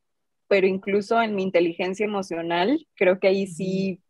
[0.48, 4.02] pero incluso en mi inteligencia emocional, creo que ahí sí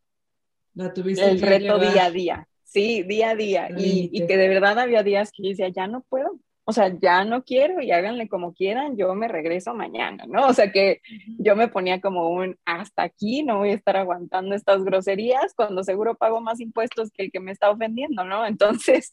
[0.75, 2.47] el reto día a día.
[2.63, 3.69] Sí, día a día.
[3.77, 7.23] Y, y, que de verdad había días que decía, ya no puedo, o sea, ya
[7.23, 10.47] no quiero y háganle como quieran, yo me regreso mañana, ¿no?
[10.47, 10.99] O sea que
[11.37, 15.83] yo me ponía como un hasta aquí, no voy a estar aguantando estas groserías cuando
[15.83, 18.45] seguro pago más impuestos que el que me está ofendiendo, ¿no?
[18.47, 19.11] Entonces,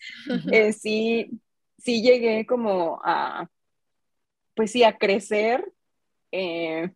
[0.51, 1.31] eh, sí,
[1.77, 3.47] sí llegué como a,
[4.55, 5.73] pues sí, a crecer,
[6.33, 6.91] eh,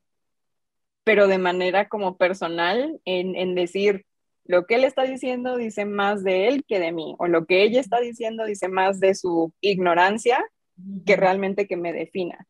[1.07, 4.05] pero de manera como personal, en, en decir,
[4.45, 7.63] lo que él está diciendo dice más de él que de mí, o lo que
[7.63, 10.45] ella está diciendo dice más de su ignorancia
[11.07, 12.49] que realmente que me defina.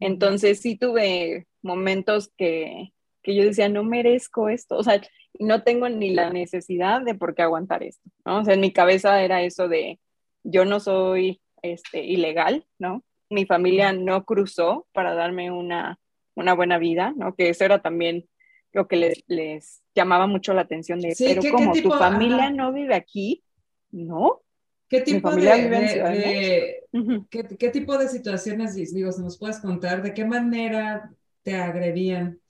[0.00, 5.02] Entonces sí tuve momentos que, que yo decía, no merezco esto, o sea,
[5.38, 8.38] no tengo ni la necesidad de por qué aguantar esto, ¿no?
[8.38, 10.00] O sea, en mi cabeza era eso de,
[10.44, 13.04] yo no soy este, ilegal, ¿no?
[13.28, 15.98] Mi familia no cruzó para darme una,
[16.38, 17.34] una buena vida, ¿no?
[17.34, 18.28] Que eso era también
[18.72, 22.94] lo que les, les llamaba mucho la atención de, pero como tu familia no vive
[22.94, 23.42] aquí,
[23.90, 24.42] ¿no?
[24.88, 26.82] ¿Qué tipo de,
[27.30, 31.10] ¿qué, tipo de situaciones, digo, si nos puedes contar, de qué manera
[31.42, 32.40] te agredían?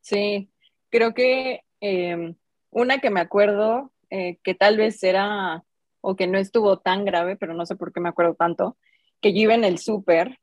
[0.00, 0.48] Sí,
[0.90, 2.36] creo que em,
[2.70, 5.64] una que me acuerdo, eh, que tal vez era,
[6.00, 8.76] o que no estuvo tan grave, pero no sé por qué me acuerdo tanto,
[9.20, 10.38] que yo iba en el súper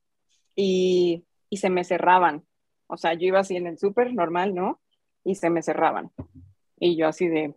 [0.55, 2.43] y, y se me cerraban.
[2.89, 4.79] O sea, yo iba así en el súper normal, ¿no?
[5.23, 6.11] y se me cerraban.
[6.79, 7.55] Y yo así de,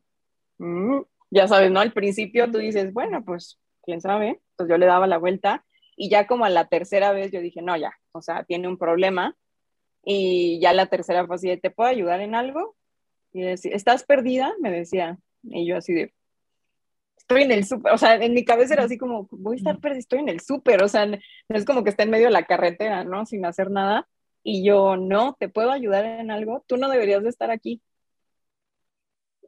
[0.58, 1.80] mm", ya sabes, ¿no?
[1.80, 4.40] Al principio tú dices, bueno, pues quién sabe.
[4.56, 5.64] Pues yo le daba la vuelta
[5.96, 8.78] y ya como a la tercera vez yo dije, no, ya, o sea, tiene un
[8.78, 9.36] problema.
[10.04, 12.76] Y ya la tercera fue así ¿te puedo ayudar en algo?
[13.32, 14.52] Y decía, ¿estás perdida?
[14.60, 15.18] Me decía.
[15.44, 16.12] Y yo así de,
[17.16, 19.78] estoy en el súper, o sea, en mi cabeza era así como, voy a estar
[19.80, 21.18] perdida, estoy en el súper, o sea, no
[21.48, 23.24] es como que esté en medio de la carretera, ¿no?
[23.26, 24.08] Sin hacer nada.
[24.42, 26.64] Y yo, no, ¿te puedo ayudar en algo?
[26.66, 27.80] Tú no deberías de estar aquí.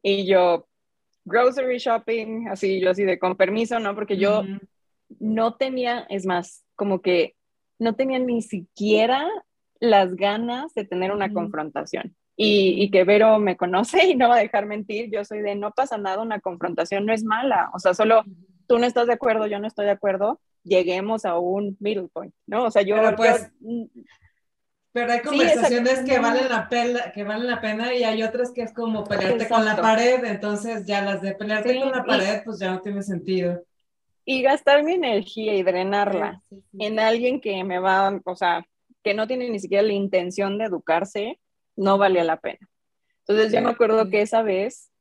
[0.02, 0.68] Y yo,
[1.24, 3.94] grocery shopping, así, yo así de con permiso, ¿no?
[3.94, 4.42] Porque yo
[5.18, 7.34] no tenía, es más, como que
[7.78, 9.28] no tenía ni siquiera
[9.80, 12.14] las ganas de tener una confrontación.
[12.36, 15.54] Y, y, que Vero me conoce y no va a dejar mentir, yo soy de
[15.54, 18.24] no pasa nada, una confrontación no es mala, o sea, solo
[18.66, 22.34] tú no estás de acuerdo, yo no estoy de acuerdo, lleguemos a un middle point,
[22.46, 22.64] ¿no?
[22.64, 23.52] O sea, yo, pues,
[24.94, 28.62] pero hay conversaciones que valen la pena, que valen la pena y hay otras que
[28.62, 32.60] es como pelearte con la pared, entonces ya las de pelearte con la pared pues
[32.60, 33.60] ya no tiene sentido.
[34.24, 36.40] Y gastar mi energía y drenarla
[36.78, 38.64] en alguien que me va, o sea,
[39.02, 41.40] que no tiene ni siquiera la intención de educarse,
[41.74, 42.70] no valía la pena.
[43.26, 44.92] Entonces yo me acuerdo que esa vez,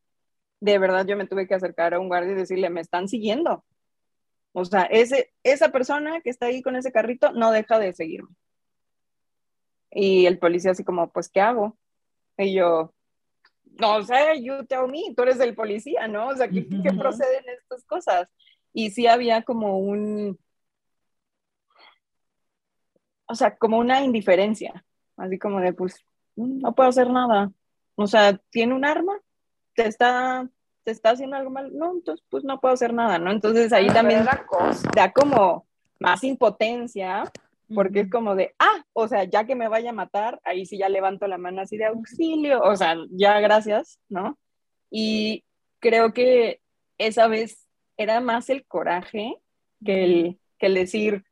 [0.59, 3.63] de verdad yo me tuve que acercar a un guardia y decirle, me están siguiendo.
[4.53, 8.35] O sea, ese, esa persona que está ahí con ese carrito no deja de seguirme.
[9.93, 11.77] Y el policía así como, pues, ¿qué hago?
[12.37, 12.93] Y yo,
[13.79, 16.29] no sé, you tell me, tú eres el policía, ¿no?
[16.29, 16.63] O sea, ¿qué,
[16.97, 18.27] proceden estas cosas?
[18.73, 20.39] Y sí había como un,
[23.27, 24.83] o sea, como una indiferencia,
[25.17, 26.03] así como de, pues,
[26.35, 27.51] no puedo hacer nada.
[27.95, 29.13] O sea, tiene un arma,
[29.75, 30.49] te está,
[30.83, 33.31] te está haciendo algo mal, no, entonces, pues, no puedo hacer nada, ¿no?
[33.31, 35.67] Entonces ahí también da como,
[35.99, 37.31] más impotencia,
[37.73, 40.77] porque es como de, ah, o sea, ya que me vaya a matar, ahí sí
[40.77, 44.37] ya levanto la mano así de auxilio, o sea, ya gracias, ¿no?
[44.89, 45.43] Y
[45.79, 46.61] creo que
[46.97, 49.37] esa vez era más el coraje
[49.83, 51.23] que el, que el decir,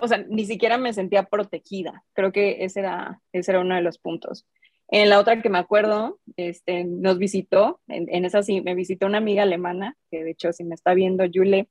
[0.00, 2.04] o sea, ni siquiera me sentía protegida.
[2.12, 4.46] Creo que ese era, ese era uno de los puntos.
[4.90, 9.18] En la otra que me acuerdo, este, nos visitó, en, esa sí, me visitó una
[9.18, 11.68] amiga alemana, que de hecho si me está viendo, Yule,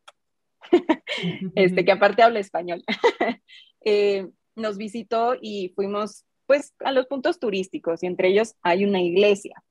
[1.55, 2.83] este, que aparte habla español,
[3.85, 9.01] eh, nos visitó y fuimos pues a los puntos turísticos y entre ellos hay una
[9.01, 9.63] iglesia.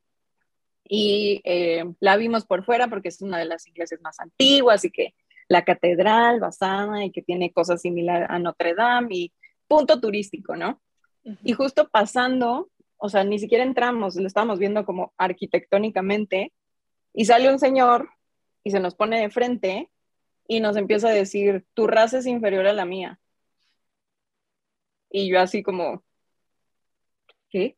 [0.89, 4.91] Y eh, la vimos por fuera porque es una de las iglesias más antiguas y
[4.91, 5.15] que
[5.49, 9.33] la catedral basada y que tiene cosas similares a Notre Dame y
[9.67, 10.81] punto turístico, ¿no?
[11.43, 16.53] Y justo pasando, o sea, ni siquiera entramos, lo estábamos viendo como arquitectónicamente
[17.13, 18.11] y sale un señor
[18.63, 19.91] y se nos pone de frente
[20.49, 23.19] y nos empieza a decir, tu raza es inferior a la mía.
[25.11, 26.05] Y yo así como,
[27.49, 27.77] ¿qué?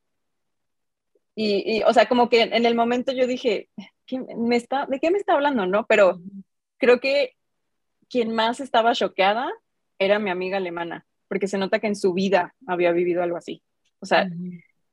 [1.34, 3.68] Y, o sea, como que en el momento yo dije,
[4.36, 5.66] me está, ¿de qué me está hablando?
[5.66, 5.86] ¿No?
[5.86, 6.20] Pero
[6.78, 7.36] creo que
[8.10, 9.48] quien más estaba choqueada
[10.00, 13.62] era mi amiga alemana, porque se nota que en su vida había vivido algo así.
[14.00, 14.28] O sea,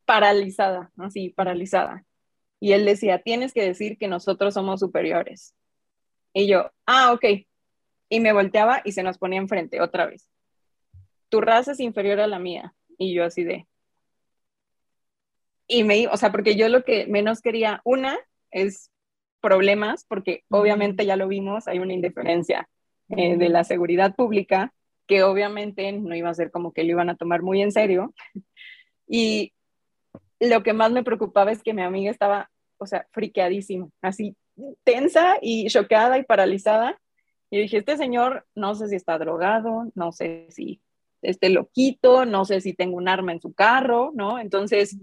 [0.06, 2.06] paralizada, así, paralizada.
[2.60, 5.56] Y él decía, tienes que decir que nosotros somos superiores.
[6.34, 7.26] Y yo, ah, ok.
[8.16, 10.30] Y me volteaba y se nos ponía enfrente otra vez.
[11.28, 12.74] Tu raza es inferior a la mía.
[12.98, 13.68] Y yo así de...
[15.68, 18.18] Y me, o sea, porque yo lo que menos quería, una,
[18.52, 18.90] es
[19.42, 22.70] problemas, porque obviamente ya lo vimos, hay una indiferencia
[23.10, 24.74] eh, de la seguridad pública,
[25.08, 28.14] que obviamente no iba a ser como que lo iban a tomar muy en serio.
[29.08, 29.52] Y
[30.40, 34.38] lo que más me preocupaba es que mi amiga estaba, o sea, friqueadísima, así
[34.86, 36.98] tensa y choqueada y paralizada.
[37.56, 40.82] Y dije, este señor no sé si está drogado, no sé si
[41.22, 44.40] esté loquito, no sé si tengo un arma en su carro, ¿no?
[44.40, 44.98] Entonces,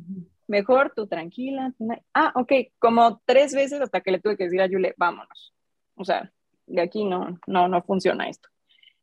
[0.48, 1.72] mejor tú tranquila.
[2.12, 5.54] Ah, ok, como tres veces hasta que le tuve que decir a Yule, vámonos.
[5.94, 6.30] O sea,
[6.66, 8.50] de aquí no, no, no funciona esto.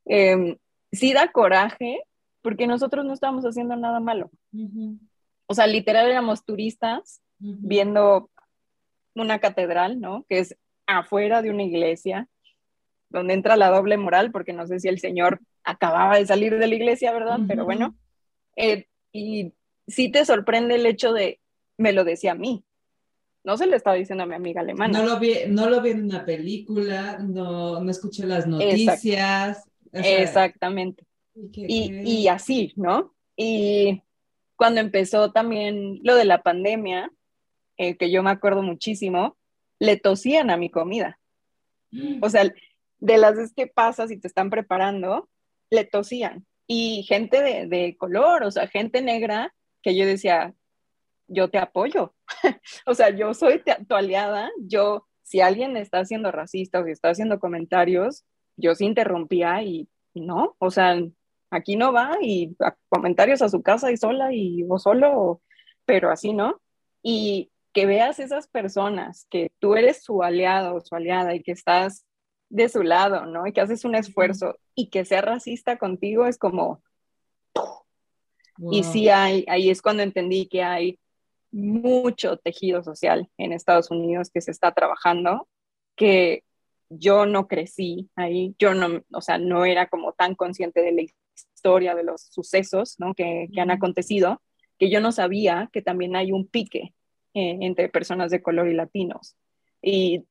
[0.04, 0.56] Eh,
[0.92, 2.04] sí da coraje
[2.42, 4.30] porque nosotros no estábamos haciendo nada malo.
[5.48, 8.30] O sea, literal éramos turistas viendo
[9.16, 10.24] una catedral, ¿no?
[10.28, 12.28] Que es afuera de una iglesia,
[13.10, 16.66] donde entra la doble moral, porque no sé si el Señor acababa de salir de
[16.66, 17.40] la iglesia, ¿verdad?
[17.46, 17.96] Pero bueno,
[18.56, 19.52] eh, y
[19.86, 21.40] sí te sorprende el hecho de,
[21.76, 22.64] me lo decía a mí,
[23.42, 24.98] no se le estaba diciendo a mi amiga alemana.
[24.98, 29.64] No lo vi, no lo vi en una película, no, no escuché las noticias.
[29.92, 31.04] Exactamente.
[31.34, 33.14] Y, y, así, ¿no?
[33.36, 34.02] Y
[34.56, 37.10] cuando empezó también lo de la pandemia,
[37.78, 39.38] eh, que yo me acuerdo muchísimo,
[39.78, 41.18] le tosían a mi comida.
[42.20, 42.52] O sea,
[43.00, 45.28] de las veces que pasas y te están preparando,
[45.70, 46.46] le tosían.
[46.66, 50.54] Y gente de, de color, o sea, gente negra, que yo decía,
[51.26, 52.14] yo te apoyo.
[52.86, 57.10] o sea, yo soy tu aliada, yo, si alguien está siendo racista o si está
[57.10, 58.24] haciendo comentarios,
[58.56, 60.96] yo sí interrumpía y no, o sea,
[61.50, 62.56] aquí no va y
[62.88, 65.42] comentarios a su casa y sola y o solo,
[65.84, 66.60] pero así no.
[67.02, 71.52] Y que veas esas personas, que tú eres su aliado o su aliada y que
[71.52, 72.04] estás
[72.50, 73.46] de su lado, ¿no?
[73.46, 76.82] Y que haces un esfuerzo y que sea racista contigo es como...
[78.70, 80.98] Y sí hay, ahí es cuando entendí que hay
[81.50, 85.48] mucho tejido social en Estados Unidos que se está trabajando,
[85.96, 86.44] que
[86.90, 91.02] yo no crecí ahí, yo no, o sea, no era como tan consciente de la
[91.02, 93.14] historia, de los sucesos ¿no?
[93.14, 94.42] que, que, han acontecido,
[94.78, 96.94] que yo no sabía que también hay un pique
[97.32, 99.36] eh, entre personas de color y latinos.
[99.80, 100.26] Y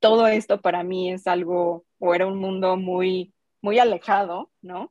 [0.00, 4.88] todo esto para mí es algo, o era un mundo muy, muy alejado, ¿no?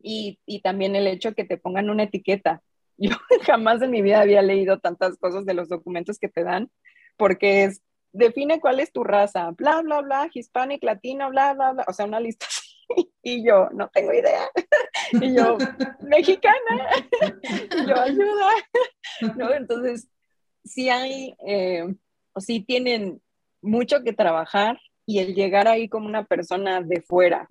[0.00, 2.62] y, y también el hecho que te pongan una etiqueta,
[2.96, 6.70] yo jamás en mi vida había leído tantas cosas de los documentos que te dan,
[7.16, 7.82] porque es,
[8.12, 12.06] define cuál es tu raza, bla, bla, bla, hispanic, latino, bla, bla, bla, o sea,
[12.06, 13.12] una lista así.
[13.22, 14.48] Y yo, no tengo idea.
[15.12, 15.56] Y yo,
[16.00, 16.90] mexicana.
[17.22, 18.50] Y yo, ayuda.
[19.36, 19.54] ¿No?
[19.54, 20.06] Entonces,
[20.64, 21.86] sí hay, eh,
[22.34, 23.22] o sí tienen
[23.62, 27.48] mucho que trabajar y el llegar ahí como una persona de fuera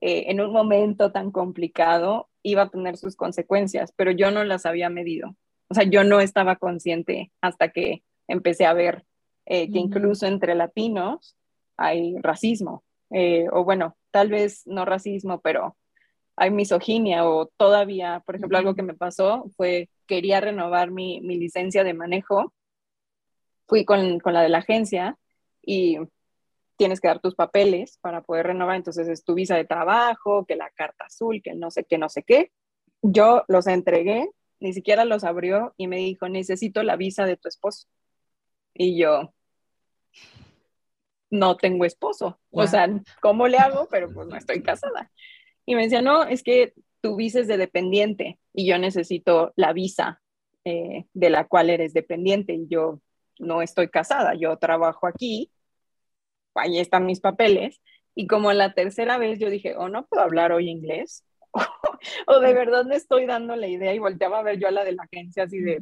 [0.00, 4.66] eh, en un momento tan complicado iba a tener sus consecuencias, pero yo no las
[4.66, 5.34] había medido.
[5.68, 9.06] O sea, yo no estaba consciente hasta que empecé a ver
[9.46, 11.36] eh, que incluso entre latinos
[11.76, 15.76] hay racismo, eh, o bueno, tal vez no racismo, pero
[16.36, 21.38] hay misoginia o todavía, por ejemplo, algo que me pasó fue, quería renovar mi, mi
[21.38, 22.52] licencia de manejo,
[23.66, 25.16] fui con, con, la de la agencia
[25.66, 25.98] y
[26.76, 30.56] tienes que dar tus papeles para poder renovar, entonces es tu visa de trabajo, que
[30.56, 32.50] la carta azul, que no sé qué, no sé qué.
[33.02, 37.48] Yo los entregué, ni siquiera los abrió y me dijo, necesito la visa de tu
[37.48, 37.86] esposo.
[38.74, 39.32] Y yo,
[41.30, 42.40] no tengo esposo.
[42.50, 42.88] O sea,
[43.20, 43.88] ¿cómo le hago?
[43.90, 45.10] Pero pues no estoy casada.
[45.66, 49.72] Y me decía, no, es que tu visa es de dependiente y yo necesito la
[49.72, 50.22] visa
[50.64, 53.00] eh, de la cual eres dependiente y yo
[53.38, 55.50] no estoy casada, yo trabajo aquí,
[56.54, 57.80] ahí están mis papeles.
[58.14, 61.24] Y como la tercera vez yo dije, oh, no puedo hablar hoy inglés,
[62.26, 64.84] o de verdad me estoy dando la idea y volteaba a ver yo a la
[64.84, 65.80] de la agencia así de,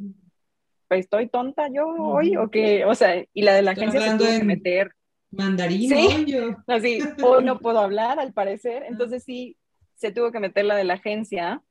[0.87, 4.17] pues estoy tonta yo hoy, o qué, o sea, y la de la agencia se
[4.17, 4.91] tuvo que meter.
[5.31, 6.35] Mandarín, ¿Sí?
[6.67, 9.57] así, hoy no puedo hablar al parecer, entonces sí,
[9.95, 11.61] se tuvo que meter la de la agencia,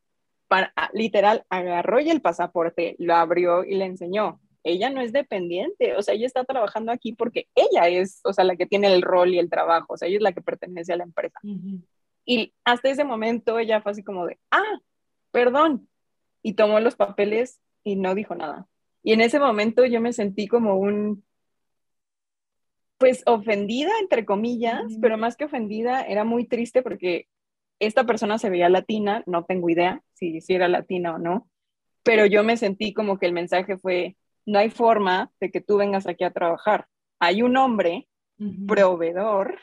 [0.49, 4.41] para, ah, literal, agarró y el pasaporte, lo abrió y le enseñó.
[4.65, 8.45] Ella no es dependiente, o sea, ella está trabajando aquí porque ella es, o sea,
[8.45, 10.93] la que tiene el rol y el trabajo, o sea, ella es la que pertenece
[10.93, 11.41] a la empresa.
[12.25, 14.81] Y hasta ese momento ella fue así como de, ah,
[15.33, 15.89] perdón,
[16.43, 18.69] y tomó los papeles y no dijo nada.
[19.03, 21.25] Y en ese momento yo me sentí como un,
[22.99, 27.27] pues ofendida, entre comillas, pero más que ofendida, era muy triste porque
[27.81, 31.51] esta persona se veía latina, no tengo idea si, si era latina o no,
[32.05, 34.17] pero yo me sentí como que el mensaje fue,
[34.47, 36.87] no hay forma de que tú vengas aquí a trabajar.
[37.19, 38.09] Hay un hombre,
[38.67, 39.59] proveedor,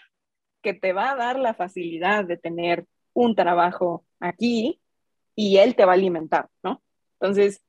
[0.62, 4.80] que te va a dar la facilidad de tener un trabajo aquí
[5.36, 6.82] y él te va a alimentar, ¿no?
[7.20, 7.62] Entonces,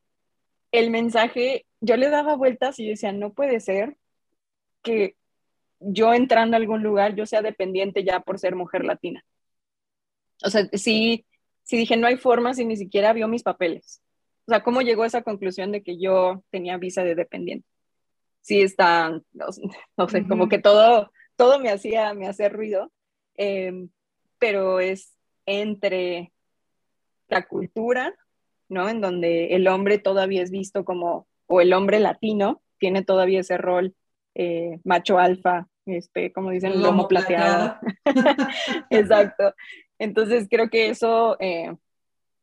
[0.73, 3.97] el mensaje, yo le daba vueltas y yo decía, no puede ser
[4.83, 5.17] que
[5.81, 9.25] yo entrando a algún lugar, yo sea dependiente ya por ser mujer latina.
[10.43, 11.27] O sea, sí,
[11.63, 14.03] sí dije, no hay forma si ni siquiera vio mis papeles.
[14.47, 17.67] O sea, ¿cómo llegó a esa conclusión de que yo tenía visa de dependiente?
[18.41, 19.21] Sí está,
[19.97, 22.91] no, sé, como que todo, todo me hacía, me hacía ruido,
[23.37, 23.91] em,
[24.39, 25.15] pero es
[25.47, 26.33] entre
[27.29, 28.15] la cultura,
[28.69, 28.89] ¿no?
[28.89, 33.59] En donde el hombre todavía es visto como, o el hombre latino tiene todavía ese
[33.59, 33.95] rol
[34.35, 37.77] eh, macho alfa, este, como dicen, lomo, plateado.
[38.91, 39.55] Exacto.
[39.99, 41.75] Entonces creo que eso eh,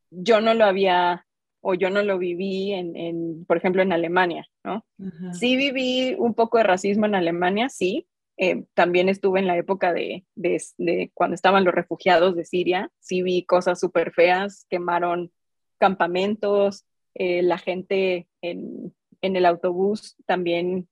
[0.09, 1.25] yo no lo había
[1.61, 4.85] o yo no lo viví en, por ejemplo, en Alemania, ¿no?
[5.33, 8.07] Sí viví un poco de racismo en Alemania, sí.
[8.37, 13.23] Eh, también estuve en la época de, de, cuando estaban los refugiados de Siria, sí
[13.23, 15.31] vi cosas súper feas, quemaron
[15.79, 16.85] campamentos,
[17.15, 20.87] eh, la gente en, en, el autobús también,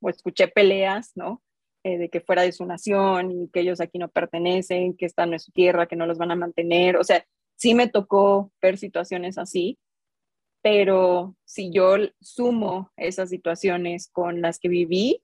[0.00, 1.42] o escuché peleas, ¿no?
[1.86, 5.24] Eh, de que fuera de su nación y que ellos aquí no pertenecen, que esta
[5.24, 6.96] no es su tierra, que no los van a mantener.
[6.96, 7.24] O sea,
[7.54, 9.78] sí me tocó ver situaciones así,
[10.66, 15.22] pero si yo sumo esas situaciones con las que viví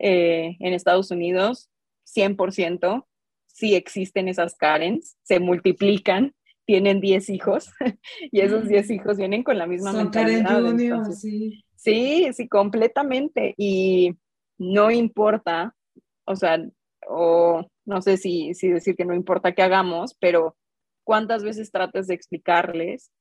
[0.00, 1.70] eh, en Estados Unidos,
[2.12, 3.06] 100%
[3.46, 7.70] sí existen esas Karens, se multiplican, tienen 10 hijos
[8.32, 8.92] y esos 10 mm.
[8.92, 11.04] hijos vienen con la misma Son mentalidad.
[11.12, 11.62] sí.
[11.76, 13.54] sí, sí, completamente.
[13.56, 14.16] Y
[14.58, 15.76] no importa
[16.24, 16.58] o sea,
[17.06, 20.56] o no sé si, si decir que no importa que hagamos, pero
[21.04, 23.12] cuántas veces tratas de explicarles,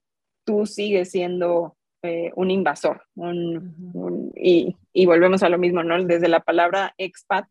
[0.46, 3.04] tú sigues siendo eh, un invasor.
[4.36, 6.04] y, y, volvemos a lo mismo, ¿no?
[6.04, 7.46] Desde la palabra expat,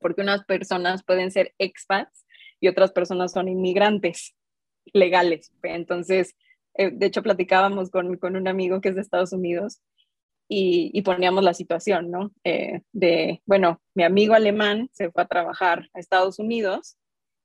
[0.00, 2.26] porque unas personas pueden ser expats
[2.60, 4.34] y otras personas son inmigrantes
[4.92, 5.52] legales.
[5.62, 6.34] Entonces,
[6.74, 9.82] eh, de hecho, platicábamos con, con, un amigo que es de Estados Unidos
[10.48, 12.30] y, poníamos la situación, ¿no?
[12.44, 16.96] Eh, de, bueno, mi amigo alemán se fue a trabajar a Estados Unidos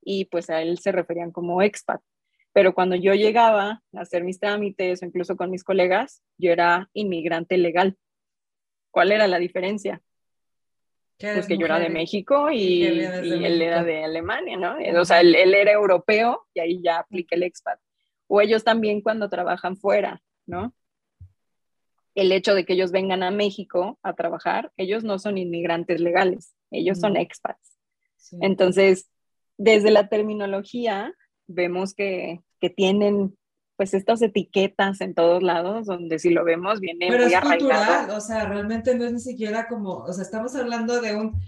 [0.02, 2.02] y pues a él se referían como expat.
[2.58, 6.89] Pero cuando yo llegaba a hacer mis trámites o incluso con mis colegas, yo era
[6.93, 7.95] inmigrante legal.
[8.89, 10.01] ¿Cuál era la diferencia?
[11.20, 14.76] Pues que yo era de México y, él era de Alemania, ¿no?
[14.99, 17.80] O sea, él, él, era europeo y ahí ya apliqué el expat.
[18.26, 20.74] O ellos también cuando trabajan fuera, ¿no?
[22.16, 26.55] el hecho de que ellos vengan a México a trabajar, ellos no son inmigrantes legales,
[26.72, 27.78] ellos son expats.
[28.41, 29.12] Entonces,
[29.58, 31.14] desde la terminología,
[31.45, 33.36] vemos que, que, tienen
[33.76, 38.10] pues estas etiquetas en todos lados, donde si lo vemos viene Pero muy es Cultural,
[38.10, 41.39] o sea, realmente no es ni siquiera como, o sea, estamos hablando de un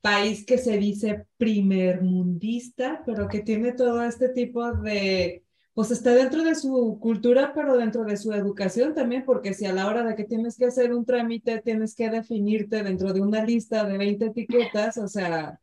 [0.00, 5.44] país que se dice primermundista, pero que tiene todo este tipo de
[5.74, 9.72] pues está dentro de su cultura, pero dentro de su educación también, porque si a
[9.72, 13.44] la hora de que tienes que hacer un trámite, tienes que definirte dentro de una
[13.44, 15.58] lista de 20 etiquetas, o sea,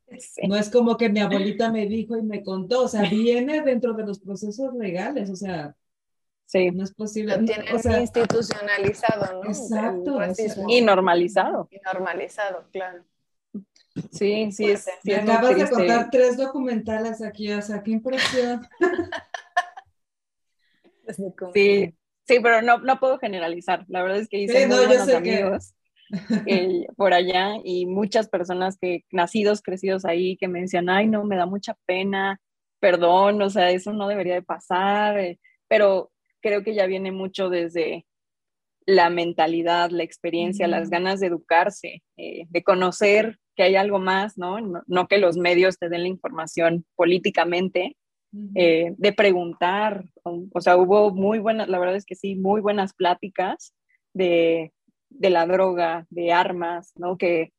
[0.48, 3.94] no es como que mi abuelita me dijo y me contó, o sea, viene dentro
[3.94, 5.76] de los procesos legales, o sea,
[6.52, 6.70] Sí.
[6.70, 7.38] No es posible.
[7.38, 9.50] Lo tiene o sea, institucionalizado, ¿no?
[9.50, 10.20] Exacto.
[10.68, 11.70] Y normalizado.
[11.72, 13.06] Y normalizado, claro.
[14.12, 18.68] Sí, sí, es, sí acabas de contar tres documentales aquí, o sea, qué impresión.
[21.54, 21.94] sí,
[22.28, 23.86] sí, pero no, no puedo generalizar.
[23.88, 25.74] La verdad es que hice muy buenos amigos
[26.98, 31.38] por allá y muchas personas que nacidos, crecidos ahí, que me decían, ay, no, me
[31.38, 32.40] da mucha pena,
[32.80, 37.50] perdón, o sea, eso no debería de pasar, eh, pero creo que ya viene mucho
[37.50, 38.06] desde
[38.86, 44.38] la mentalidad, la experiencia, las ganas de educarse, eh, de conocer que hay algo más,
[44.38, 44.58] ¿no?
[44.88, 45.08] ¿no?
[45.08, 47.96] que los medios te den la información políticamente,
[48.56, 52.94] eh, de preguntar, o, sea, hubo muy buenas, la verdad es que sí, muy buenas
[52.94, 53.74] pláticas
[54.14, 54.74] de,
[55.10, 57.18] de la droga, de armas, ¿no?
[57.18, 57.52] Que,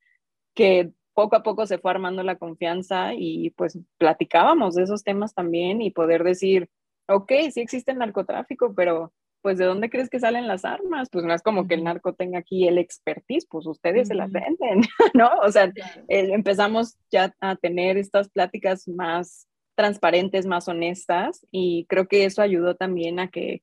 [0.54, 5.34] que poco a poco se fue armando la confianza y pues platicábamos de esos temas
[5.34, 6.68] también y poder decir,
[7.06, 9.12] ok, sí existe el narcotráfico, pero
[9.42, 11.08] pues ¿de dónde crees que salen las armas?
[11.10, 14.30] Pues no es como que el narco tenga aquí el expertise, pues ustedes se las
[14.30, 14.82] venden,
[15.14, 15.30] ¿no?
[15.42, 22.06] O sea, eh, empezamos ya a tener estas pláticas más transparentes, más honestas y creo
[22.08, 23.62] que eso ayudó también a que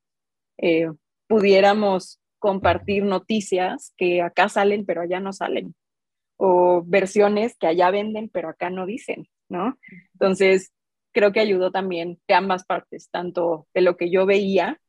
[0.57, 0.89] eh,
[1.27, 5.75] pudiéramos compartir noticias que acá salen pero allá no salen
[6.37, 9.77] o versiones que allá venden pero acá no dicen, ¿no?
[10.13, 10.71] Entonces,
[11.11, 14.79] creo que ayudó también de ambas partes, tanto de lo que yo veía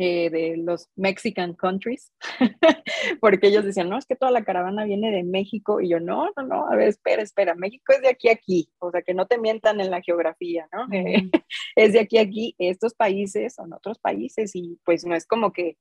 [0.00, 2.12] eh, de los Mexican countries,
[3.20, 6.28] porque ellos decían, no, es que toda la caravana viene de México, y yo, no,
[6.36, 9.12] no, no, a ver, espera, espera, México es de aquí a aquí, o sea, que
[9.12, 10.86] no te mientan en la geografía, ¿no?
[11.76, 15.52] es de aquí a aquí, estos países son otros países, y pues no es como
[15.52, 15.76] que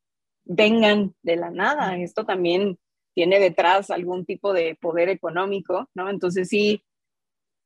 [0.45, 2.79] vengan de la nada, esto también
[3.13, 6.09] tiene detrás algún tipo de poder económico, ¿no?
[6.09, 6.83] Entonces sí,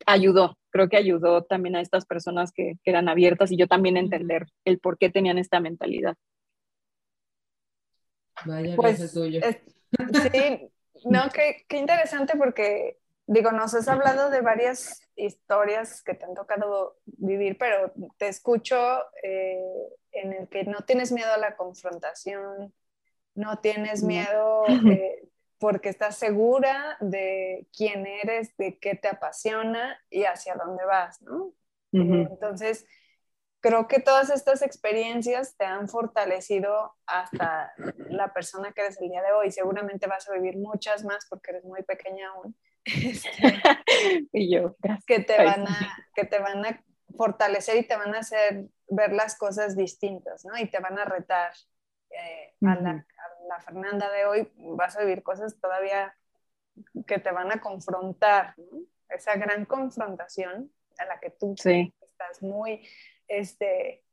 [0.05, 3.95] ayudó, creo que ayudó también a estas personas que, que eran abiertas y yo también
[3.95, 6.17] entender el por qué tenían esta mentalidad.
[8.45, 9.41] Vaya, pues, tuyo.
[10.31, 10.71] sí,
[11.05, 16.33] no, qué, qué interesante porque, digo, nos has hablado de varias historias que te han
[16.33, 18.77] tocado vivir, pero te escucho
[19.23, 19.59] eh,
[20.11, 22.73] en el que no tienes miedo a la confrontación,
[23.35, 25.27] no tienes miedo eh,
[25.57, 31.53] porque estás segura de quién eres, de qué te apasiona y hacia dónde vas, ¿no?
[31.93, 32.85] Entonces,
[33.61, 37.73] creo que todas estas experiencias te han fortalecido hasta
[38.09, 39.51] la persona que eres el día de hoy.
[39.51, 42.55] Seguramente vas a vivir muchas más porque eres muy pequeña aún.
[42.83, 43.29] Este,
[44.33, 46.83] y yo, Que te, van a, que te van a
[47.15, 50.57] fortalecer y te van a hacer ver las cosas distintas, ¿no?
[50.57, 51.53] Y te van a retar.
[52.09, 56.17] Eh, a, la, Fernanda de hoy vas a vivir cosas todavía
[57.05, 58.79] que te van a confrontar, ¿no?
[59.09, 62.81] Esa gran confrontación a la que tú estás muy
[63.31, 64.03] este,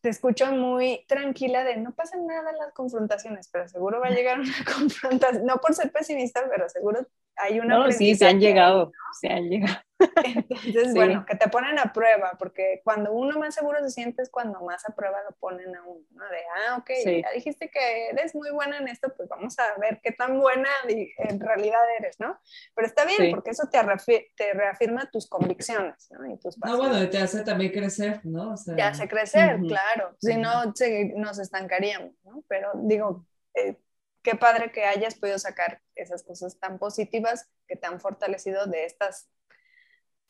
[0.00, 4.40] te escucho muy tranquila de no pasa nada las confrontaciones, pero seguro va a llegar
[4.40, 7.06] una confrontación, no por ser pesimista, pero seguro
[7.36, 7.78] hay una...
[7.78, 9.78] No, sí, se han llegado, se han llegado.
[10.24, 14.30] Entonces, bueno, que te ponen a prueba, porque cuando uno más seguro se siente es
[14.30, 16.24] cuando más a prueba lo ponen a uno, ¿no?
[16.24, 16.90] De, ah, ok,
[17.22, 20.68] ya dijiste que eres muy buena en esto, pues vamos a ver qué tan buena
[20.88, 22.38] en realidad eres, ¿no?
[22.74, 26.26] Pero está bien, porque eso te, te, reafirma tus convicciones, ¿no?
[26.26, 28.54] Y tus no, bueno, te hace también crecer, ¿no?
[28.76, 30.72] te hace crecer, claro, si no
[31.16, 32.44] nos estancaríamos, ¿no?
[32.48, 33.76] Pero digo, eh,
[34.22, 38.84] qué padre que hayas podido sacar esas cosas tan positivas que te han fortalecido de
[38.84, 39.28] estas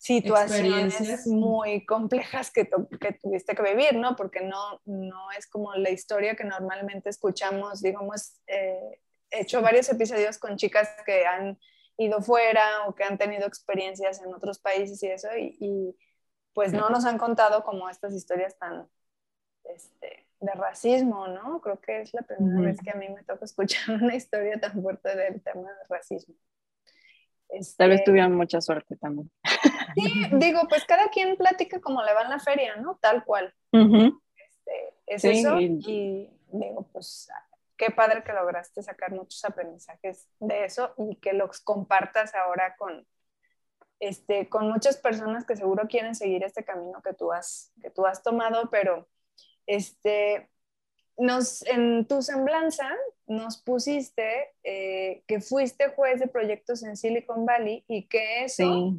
[0.02, 2.68] situaciones muy complejas que,
[3.00, 4.16] que, tuviste que vivir, ¿no?
[4.16, 8.98] Porque no, no es como la historia que normalmente escuchamos, digamos, eh,
[9.30, 11.56] he hecho varios episodios con chicas que han
[11.96, 15.96] ido fuera o que han tenido experiencias en otros países y eso, y,
[16.52, 18.88] pues no nos han contado como estas historias tan
[19.64, 21.60] este, de racismo, ¿no?
[21.60, 24.82] Creo que es la primera vez que a mí me toca escuchar una historia tan
[24.82, 26.34] fuerte del tema del racismo.
[27.76, 29.30] Tal vez este, tuvieran mucha suerte también.
[29.94, 32.98] Sí, digo, pues cada quien platica como le va en la feria, ¿no?
[33.00, 33.54] Tal cual.
[33.72, 35.60] este, es eso.
[35.60, 37.28] Y digo, pues
[37.76, 43.06] qué padre que lograste sacar muchos aprendizajes de eso y que los compartas ahora con,
[43.98, 48.06] este, con muchas personas que seguro quieren seguir este camino que tú has, que tú
[48.06, 49.08] has tomado, pero
[49.66, 50.51] este,
[51.18, 52.88] nos, en tu semblanza
[53.26, 58.94] nos pusiste eh, que fuiste juez de proyectos en Silicon Valley y que eso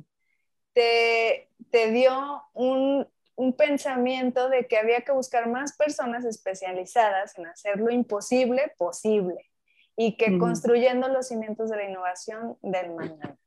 [0.74, 7.48] te, te, dio un, un, pensamiento de que había que buscar más personas especializadas en
[7.48, 9.52] hacer lo imposible posible
[9.96, 13.38] y que construyendo los cimientos de la innovación del mañana.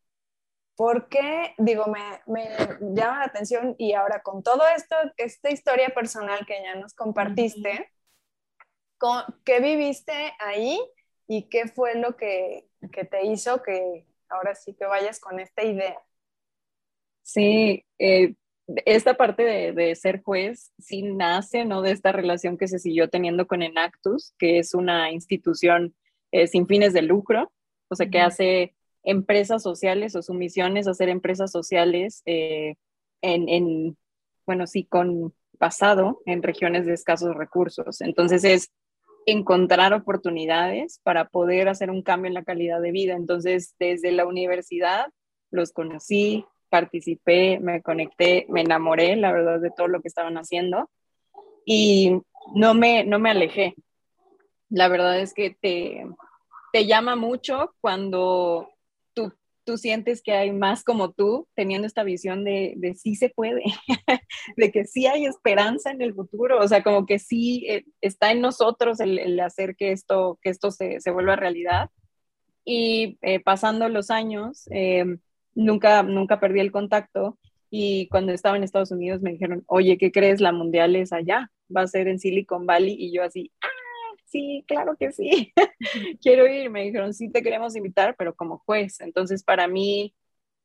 [0.76, 1.54] ¿Por qué?
[1.56, 2.50] Digo, me, me,
[2.94, 7.90] llama la atención y ahora con todo esto, esta historia personal que ya nos compartiste,
[9.44, 10.78] ¿Qué viviste ahí
[11.28, 15.64] y qué fue lo que, que te hizo que, ahora sí que vayas con esta
[15.64, 15.98] idea.
[17.22, 18.34] Sí, eh,
[18.84, 21.82] esta parte de, ser juez sí nace, ¿no?
[21.82, 25.94] De esta relación que se siguió teniendo con Enactus, que es una institución
[26.32, 27.52] eh, sin fines de lucro,
[27.88, 32.74] o sea, que hace empresas sociales o su misión es hacer empresas sociales eh,
[33.22, 33.96] en, en,
[34.44, 38.00] bueno, sí, con pasado en regiones de escasos recursos.
[38.00, 38.70] Entonces es
[39.26, 43.14] encontrar oportunidades para poder hacer un cambio en la calidad de vida.
[43.14, 45.06] Entonces, desde la universidad
[45.50, 50.88] los conocí, participé, me conecté, me enamoré, la verdad, de todo lo que estaban haciendo
[51.64, 52.20] y
[52.54, 53.74] no me, no me alejé.
[54.68, 56.06] La verdad es que te,
[56.72, 58.68] te llama mucho cuando
[59.66, 63.62] tú, sientes que hay más como tú, teniendo esta visión de, de sí se puede,
[64.56, 68.32] de que sí hay esperanza en el futuro, o sea, como que sí eh, está
[68.32, 71.90] en nosotros el, hacer que esto, que esto se, se vuelva realidad.
[72.64, 75.04] Y eh, pasando los años, eh,
[75.54, 77.38] nunca, nunca perdí el contacto
[77.70, 80.40] y cuando estaba en Estados Unidos me dijeron, oye, ¿qué crees?
[80.40, 83.68] La mundial es allá, va a ser en Silicon Valley y yo así, ah,
[84.36, 85.52] sí, claro que sí,
[86.20, 86.70] quiero ir.
[86.70, 89.00] Me dijeron, sí, te queremos invitar, pero como juez.
[89.00, 90.14] Entonces, para mí,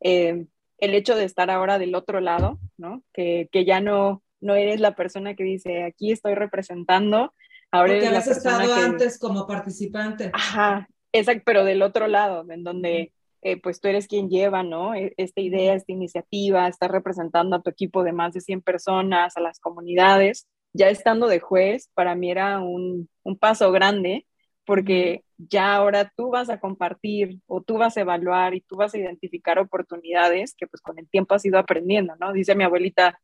[0.01, 0.45] eh,
[0.77, 3.03] el hecho de estar ahora del otro lado, ¿no?
[3.13, 7.33] Que, que, ya no, no eres la persona que dice, aquí estoy representando.
[7.71, 10.31] Ahora Porque eres estado antes como participante.
[10.33, 13.13] Ajá, exacto, pero del otro lado, en donde...
[13.43, 14.93] Eh, pues tú eres quien lleva, ¿no?
[14.93, 19.35] E, esta idea, esta iniciativa, estás representando a tu equipo de más de 100 personas,
[19.35, 20.45] a las comunidades.
[20.73, 24.25] Ya estando de juez, para mí era un, un paso grande
[24.65, 28.93] porque ya ahora tú vas a compartir o tú vas a evaluar y tú vas
[28.93, 32.31] a identificar oportunidades que pues con el tiempo has ido aprendiendo, ¿no?
[32.31, 33.19] Dice mi abuelita,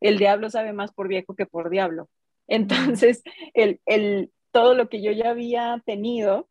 [0.00, 2.08] el diablo sabe más por viejo que por diablo.
[2.48, 3.22] Entonces,
[3.54, 6.48] el, el, todo lo que yo ya había tenido,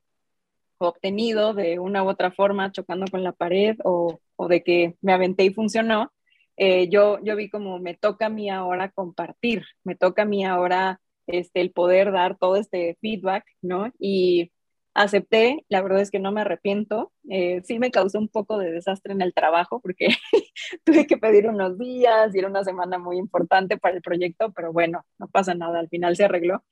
[0.77, 5.13] obtenido de una u otra forma chocando con la pared o, o de que me
[5.13, 6.11] aventé y funcionó,
[6.57, 10.45] eh, yo, yo vi como me toca a mí ahora compartir, me toca a mí
[10.45, 13.91] ahora este, el poder dar todo este feedback, ¿no?
[13.99, 14.51] Y
[14.93, 18.71] acepté, la verdad es que no me arrepiento, eh, sí me causó un poco de
[18.71, 20.07] desastre en el trabajo porque
[20.85, 24.71] tuve que pedir unos días y era una semana muy importante para el proyecto, pero
[24.71, 26.63] bueno, no pasa nada, al final se arregló.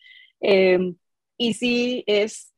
[0.41, 0.95] Eh,
[1.37, 2.53] y sí es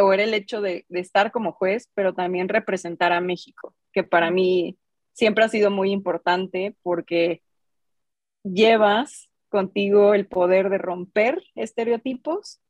[0.00, 4.30] o era el hecho de, estar como juez, pero también representar a México, que para
[4.30, 4.78] mí
[5.18, 7.42] siempre ha sido muy importante porque
[8.44, 12.60] llevas contigo el poder de romper estereotipos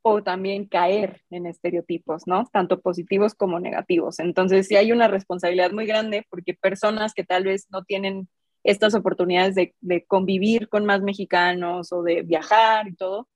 [0.00, 2.46] o también caer en estereotipos, ¿no?
[2.50, 4.20] Tanto positivos como negativos.
[4.20, 8.26] Entonces, sí hay una responsabilidad muy grande porque personas que tal vez no tienen
[8.64, 13.28] estas oportunidades de, de convivir con más mexicanos o de viajar y todo,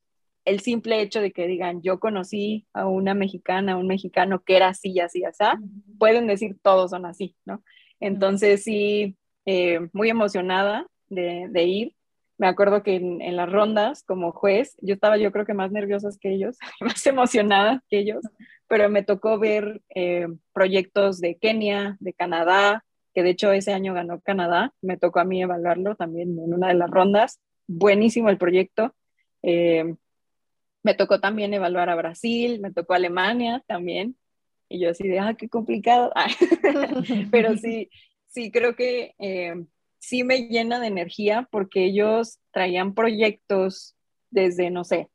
[0.47, 4.57] el simple hecho de que digan, yo conocí a una mexicana, a un mexicano que
[4.57, 5.45] era así, así, así,
[5.99, 7.63] pueden decir todos son así, ¿no?
[8.01, 9.17] Entonces sí,
[9.47, 11.95] eh, muy emocionada de, ir.
[12.39, 16.09] Me acuerdo que en, las rondas como juez, yo estaba yo creo que más nerviosa
[16.21, 18.25] que ellos, más emocionada que ellos,
[18.69, 22.85] pero me tocó ver eh, proyectos de Kenia, de Canadá,
[23.15, 26.69] que de hecho ese año ganó Canadá, me tocó a mí evaluarlo también en una
[26.69, 27.41] de las rondas.
[27.67, 28.95] Buenísimo el proyecto.
[29.43, 29.95] Eh,
[30.83, 34.17] me tocó también evaluar a Brasil, me tocó Alemania también.
[34.69, 36.13] Y yo así de, ah, qué complicado.
[37.31, 37.91] Pero sí,
[38.27, 39.55] sí, creo que eh,
[39.99, 43.97] sí me llena de energía porque ellos traían proyectos
[44.31, 45.09] desde, no sé,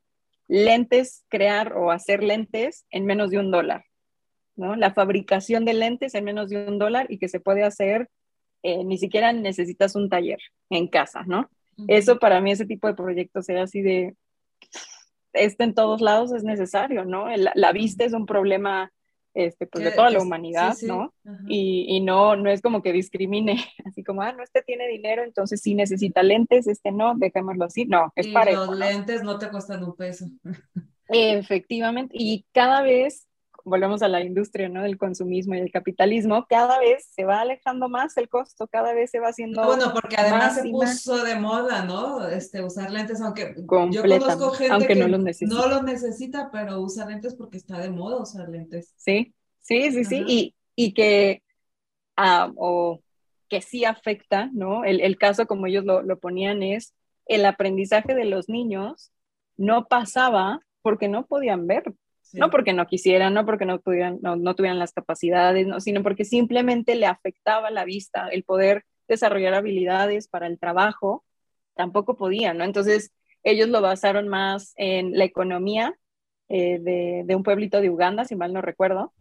[0.47, 3.85] lentes, crear o hacer lentes en menos de un dólar,
[4.55, 4.75] ¿no?
[4.75, 8.09] La fabricación de lentes en menos de un dólar y que se puede hacer,
[8.63, 10.39] eh, ni siquiera necesitas un taller
[10.69, 11.49] en casa, ¿no?
[11.87, 14.15] Eso para mí, ese tipo de proyectos era así de,
[15.33, 17.27] este en todos lados es necesario, ¿no?
[17.35, 18.91] la vista es un problema
[19.33, 21.13] este, pues, de toda la humanidad, ¿no?
[21.47, 23.55] Y, y, no, no es como que discrimine,
[23.85, 27.85] así como, ah, no, este tiene dinero, entonces sí necesita lentes, este no, dejémoslo así,
[27.85, 30.25] no, es para Los lentes no te cuestan un peso.
[31.07, 33.27] Efectivamente, y cada vez
[33.63, 34.83] volvemos a la industria ¿no?
[34.83, 39.11] del consumismo y del capitalismo, cada vez se va alejando más el costo, cada vez
[39.11, 39.63] se va haciendo.
[39.63, 42.27] bueno, porque además se puso de moda, ¿no?
[42.27, 43.55] Este, usar lentes, aunque
[43.91, 45.55] yo conozco gente que no los, necesita.
[45.55, 48.93] no los necesita, pero usa lentes porque está de moda usar lentes.
[48.97, 51.43] Sí, sí, sí, sí, y, y que,
[52.17, 53.01] ah, o
[53.49, 54.85] que sí afecta, ¿no?
[54.85, 56.93] El, el caso como ellos lo, lo ponían es
[57.25, 59.11] el aprendizaje de los niños
[59.57, 61.93] no pasaba porque no podían ver,
[62.33, 66.25] no porque no quisieran, no porque no, pudieran, no, tuvieran las capacidades, no, sino porque
[66.25, 71.23] simplemente le afectaba la vista, el poder desarrollar habilidades para el trabajo,
[71.75, 72.63] tampoco podían, ¿no?
[72.63, 73.11] Entonces,
[73.43, 75.95] ellos lo basaron más en la economía
[76.49, 79.13] eh, de, de, un pueblito de Uganda, si mal no recuerdo,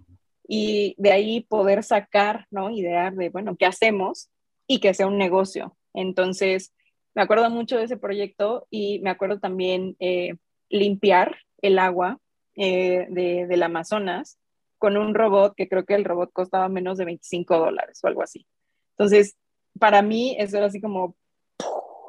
[0.46, 2.70] y de ahí poder sacar, ¿no?
[2.70, 4.30] Idear de, bueno, ¿qué hacemos?
[4.66, 5.76] Y que sea un negocio.
[5.94, 6.72] Entonces,
[7.14, 10.36] me acuerdo mucho de ese proyecto y me acuerdo también eh,
[10.68, 12.18] limpiar el agua
[12.62, 14.38] eh, de, del Amazonas
[14.76, 18.22] con un robot que creo que el robot costaba menos de 25 dólares o algo
[18.22, 18.46] así.
[18.90, 19.38] Entonces,
[19.78, 21.16] para mí eso era así como,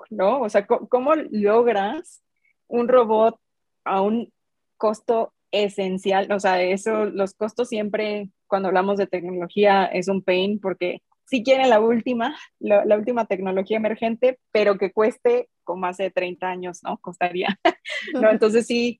[0.10, 0.42] ¿no?
[0.42, 2.22] O sea, ¿cómo logras
[2.68, 3.40] un robot
[3.86, 4.34] a un
[4.76, 6.30] costo esencial?
[6.34, 11.44] O sea, eso, los costos siempre, cuando hablamos de tecnología, es un pain porque si
[11.44, 16.98] quieren la última, la, última tecnología emergente, pero que cueste como hace 30 años, ¿no?
[16.98, 17.58] Costaría,
[18.14, 18.30] ¿no?
[18.30, 19.00] Entonces sí,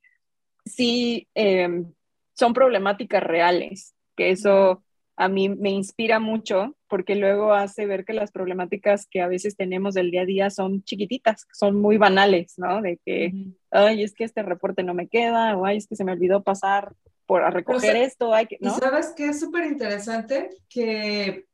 [0.64, 1.92] sí, em,
[2.34, 4.82] son problemáticas reales, que eso
[5.16, 9.56] a mí me inspira mucho porque luego hace ver que las problemáticas que a veces
[9.56, 12.80] tenemos del día a día son chiquititas, son muy banales, ¿no?
[12.82, 13.32] De que,
[13.70, 16.42] ay, es que este reporte no me queda, o ay, es que se me olvidó
[16.42, 16.94] pasar
[17.26, 18.70] por a recoger esto, hay que, ¿no?
[18.70, 21.46] Y sabes que es súper interesante que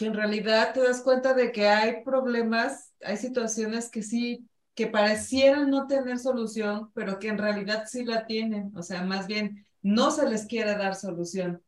[0.00, 4.48] que en realidad te das cuenta de que hay problemas, hay situaciones que sí,
[4.80, 8.72] que parecieran no tener solución, pero que en realidad sí la tienen.
[8.74, 11.62] O sea, más bien no se les quiere dar solución.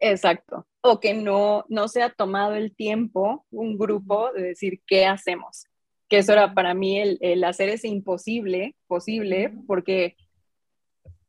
[0.00, 0.66] Exacto.
[0.82, 5.64] O que no, no se ha tomado el tiempo, un grupo, de decir qué hacemos.
[6.10, 10.14] Que eso era para mí el, el hacer ese imposible, posible, porque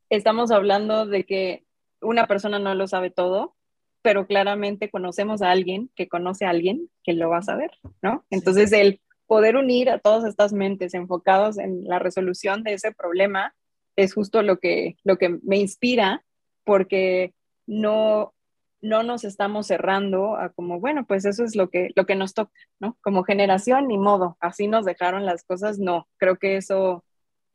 [0.09, 1.63] estamos hablando de que
[2.01, 3.55] una persona no lo sabe todo,
[4.01, 7.71] pero claramente conocemos a alguien que conoce a alguien que lo va a saber,
[8.01, 8.26] ¿no?
[8.30, 13.53] Entonces, el poder unir a todas estas mentes enfocados en la resolución de ese problema
[13.95, 16.26] es justo lo que, lo que me inspira,
[16.63, 17.34] porque
[17.65, 18.34] no,
[18.82, 22.34] no nos estamos cerrando a como, bueno, pues eso es lo que, lo que nos
[22.34, 22.97] toca, ¿no?
[23.01, 27.05] Como generación, ni modo, así nos dejaron las cosas, no, creo que eso,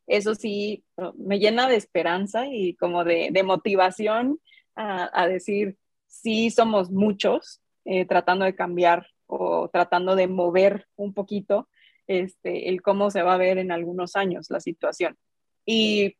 [0.07, 0.83] eso sí
[1.15, 4.39] me llena de esperanza y como de, motivación
[4.75, 11.13] a, a decir, sí somos muchos eh, tratando de cambiar o tratando de mover un
[11.13, 11.69] poquito
[12.07, 15.17] este, el cómo se va a ver en algunos años la situación.
[15.65, 16.17] Y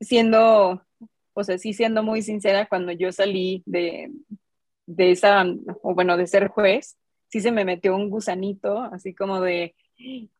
[0.00, 0.82] siendo,
[1.32, 4.12] o sea, sí siendo muy sincera, cuando yo salí de,
[4.86, 5.44] de esa,
[5.82, 6.96] o bueno, de ser juez,
[7.28, 9.74] sí se me metió un gusanito, así como de,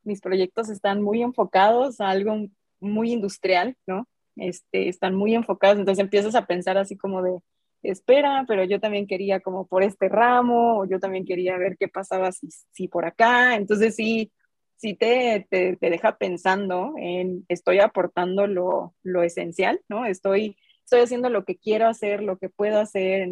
[0.05, 2.47] mis proyectos están muy enfocados a algo
[2.81, 4.09] muy industrial, ¿no?
[4.37, 7.41] Este, están muy enfocados, entonces empiezas a pensar así como de,
[7.85, 11.89] espera, pero yo también quería como por este ramo, o yo también quería ver qué
[11.89, 13.57] pasaba si, si por acá.
[13.57, 14.33] Entonces sí,
[14.77, 20.07] sí te, te, deja pensando en estoy aportando lo, lo, esencial, ¿no?
[20.07, 23.29] Estoy, estoy haciendo lo que quiero hacer, lo que puedo hacer,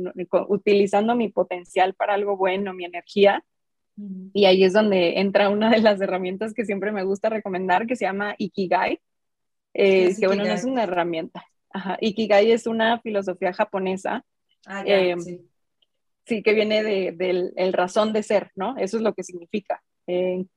[0.49, 3.45] utilizando mi potencial para algo bueno, mi energía.
[4.33, 7.97] Y ahí es donde entra una de las herramientas que siempre me gusta recomendar, que
[7.97, 9.01] se llama Ikigai.
[9.75, 11.45] Eh, que bueno, no es una herramienta.
[11.71, 11.99] Ajá.
[12.01, 14.25] Ikigai es una filosofía japonesa
[14.67, 15.21] Ah, em,
[16.25, 16.43] sí.
[16.43, 18.77] que viene del el razón de ser, ¿no?
[18.79, 20.49] Eso es lo que significa, el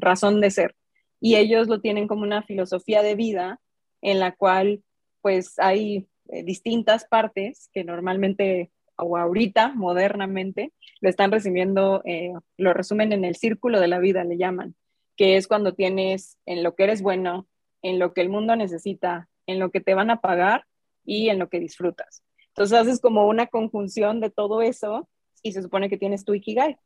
[0.00, 0.74] razón de ser.
[1.20, 3.60] Y ellos lo tienen como una filosofía de vida
[4.00, 4.82] en la cual
[5.20, 12.72] pues hay eh, distintas partes que normalmente o ahorita, modernamente, lo están recibiendo, eh, lo
[12.72, 14.74] resumen en el círculo de la vida, le llaman,
[15.16, 17.46] que es cuando tienes en lo que eres bueno,
[17.82, 20.66] en lo que el mundo necesita, en lo que te van a pagar
[21.04, 22.22] y en lo que disfrutas.
[22.52, 25.08] Entonces haces como una conjunción de todo eso
[25.42, 26.78] y se supone que tienes tu Ikigai.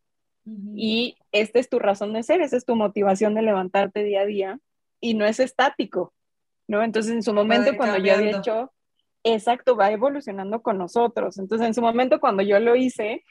[0.76, 4.26] Y esta es tu razón de ser, esa es tu motivación de levantarte día a
[4.26, 4.60] día
[5.00, 6.14] y no es estático,
[6.68, 6.84] ¿no?
[6.84, 8.72] Entonces en su momento cuando yo había hecho,
[9.24, 11.38] exacto, va evolucionando con nosotros.
[11.38, 13.24] Entonces en su momento cuando yo lo hice,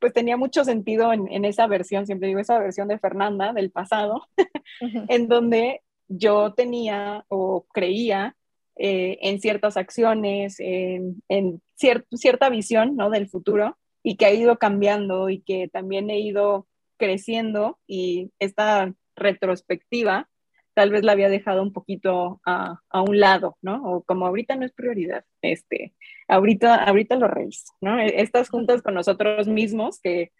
[0.00, 3.70] pues tenía mucho sentido en, en esa versión, siempre digo esa versión de Fernanda del
[3.70, 4.26] pasado,
[5.08, 8.34] en donde yo tenía o creía
[8.78, 13.10] eh, en ciertas acciones, en, en cierta visión ¿no?
[13.10, 16.66] del futuro y que ha ido cambiando y que también he ido
[16.96, 20.28] creciendo y esta retrospectiva
[20.74, 23.82] tal vez la había dejado un poquito a, a, un lado, ¿no?
[23.82, 25.92] O como ahorita no es prioridad, este,
[26.28, 27.98] ahorita, ahorita lo reviso, ¿no?
[27.98, 30.30] E, estas juntas con nosotros mismos que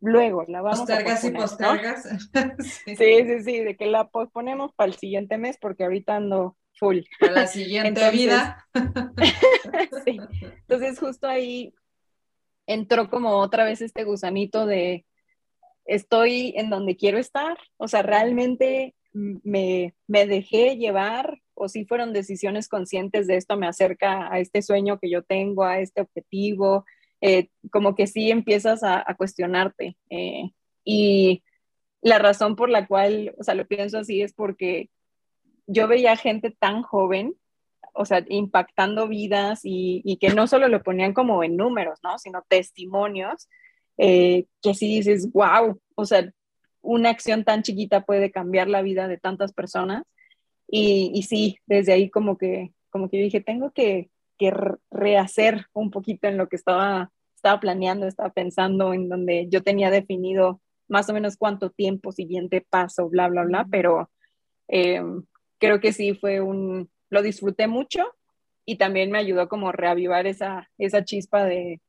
[0.00, 2.08] luego la vamos postergas y postergas.
[2.86, 2.94] sí.
[2.94, 7.00] sí, sí, de que la posponemos para el siguiente mes porque ahorita ando full.
[7.20, 8.66] Para la siguiente vida.
[10.04, 10.18] sí.
[10.40, 11.72] Entonces justo ahí
[12.66, 15.06] entró como otra vez este gusanito de
[15.84, 22.12] estoy en donde quiero estar, o sea, realmente me, me dejé llevar o si fueron
[22.12, 26.86] decisiones conscientes de esto me acerca a este sueño que yo tengo, a este objetivo,
[27.20, 29.96] eh, como que sí empiezas a, cuestionarte.
[30.08, 30.50] Eh,
[30.84, 31.42] y
[32.00, 34.88] la razón por la cual, o sea, lo pienso así es porque
[35.70, 37.34] yo veía gente tan joven
[37.94, 42.18] o sea, impactando vidas y, que no solo lo ponían como en números, ¿no?
[42.18, 43.48] Sino testimonios,
[43.98, 46.30] eh, que sí dices, wow, o sea,
[46.82, 50.04] una acción tan chiquita puede cambiar la vida de tantas personas.
[50.66, 54.52] Y, y sí, desde ahí como que, como que dije, tengo que, que
[54.90, 59.90] rehacer un poquito en lo que estaba, estaba planeando, estaba pensando, en donde yo tenía
[59.90, 64.10] definido más o menos cuánto tiempo, siguiente paso, bla, bla, bla, pero
[64.68, 65.02] eh,
[65.60, 68.04] creo que sí fue un, lo disfruté mucho
[68.64, 71.80] y también me ayudó como reavivar esa, esa chispa de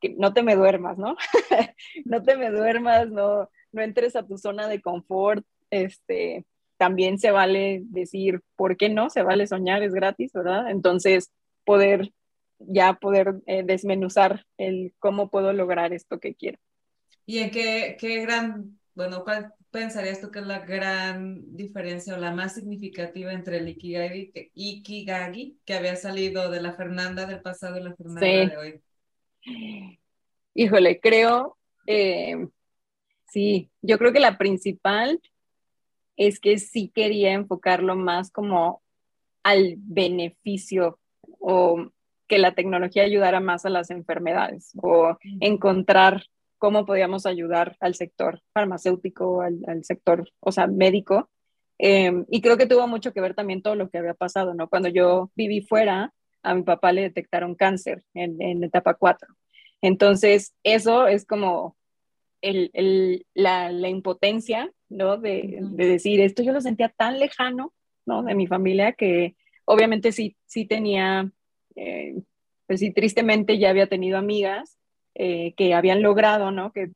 [0.00, 1.16] que no te me duermas, ¿no?
[2.04, 6.44] no te me duermas, no, no entres a tu zona de confort, este,
[6.76, 9.10] también se vale decir, ¿por qué no?
[9.10, 10.70] Se vale soñar, es gratis, ¿verdad?
[10.70, 11.32] Entonces,
[11.64, 12.12] poder
[12.58, 16.58] ya poder eh, desmenuzar el cómo puedo lograr esto que quiero.
[17.26, 22.18] ¿Y en qué, qué gran, bueno, cuál pensarías tú que es la gran diferencia o
[22.18, 27.78] la más significativa entre el Ikigagi, Ikigagi que había salido de la Fernanda del pasado
[27.78, 28.80] y la Fernanda de hoy?
[30.54, 31.56] Híjole, creo,
[31.86, 32.48] eh,
[33.28, 35.20] sí, yo creo que la principal
[36.16, 38.82] es que sí quería enfocarlo más como
[39.42, 40.98] al beneficio
[41.38, 41.90] o
[42.26, 46.24] que la tecnología ayudara más a las enfermedades o encontrar
[46.58, 51.30] cómo podíamos ayudar al sector farmacéutico, al, sector, o sea, médico.
[51.78, 54.68] Em, y creo que tuvo mucho que ver también todo lo que había pasado, ¿no?
[54.68, 59.28] Cuando yo viví fuera, a mi papá le detectaron cáncer en, en etapa 4.
[59.80, 61.76] Entonces, eso es como
[62.42, 65.16] el, el, la, la, impotencia, ¿no?
[65.18, 67.72] De, de, decir, esto yo lo sentía tan lejano,
[68.06, 68.22] ¿no?
[68.22, 71.30] De mi familia que obviamente sí, sí tenía,
[71.76, 72.14] eh,
[72.66, 74.77] pues sí, tristemente ya había tenido amigas
[75.18, 76.72] eh, que habían logrado, ¿no?
[76.72, 76.92] Que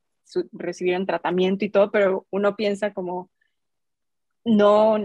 [0.53, 3.29] recibieron tratamiento y todo, pero uno piensa como,
[4.45, 4.97] no,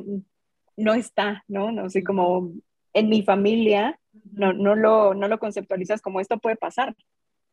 [0.78, 1.72] no está, ¿no?
[1.72, 2.51] No sé, como
[2.93, 3.99] en mi familia,
[4.32, 6.95] no, no, lo, no lo conceptualizas como esto puede pasar,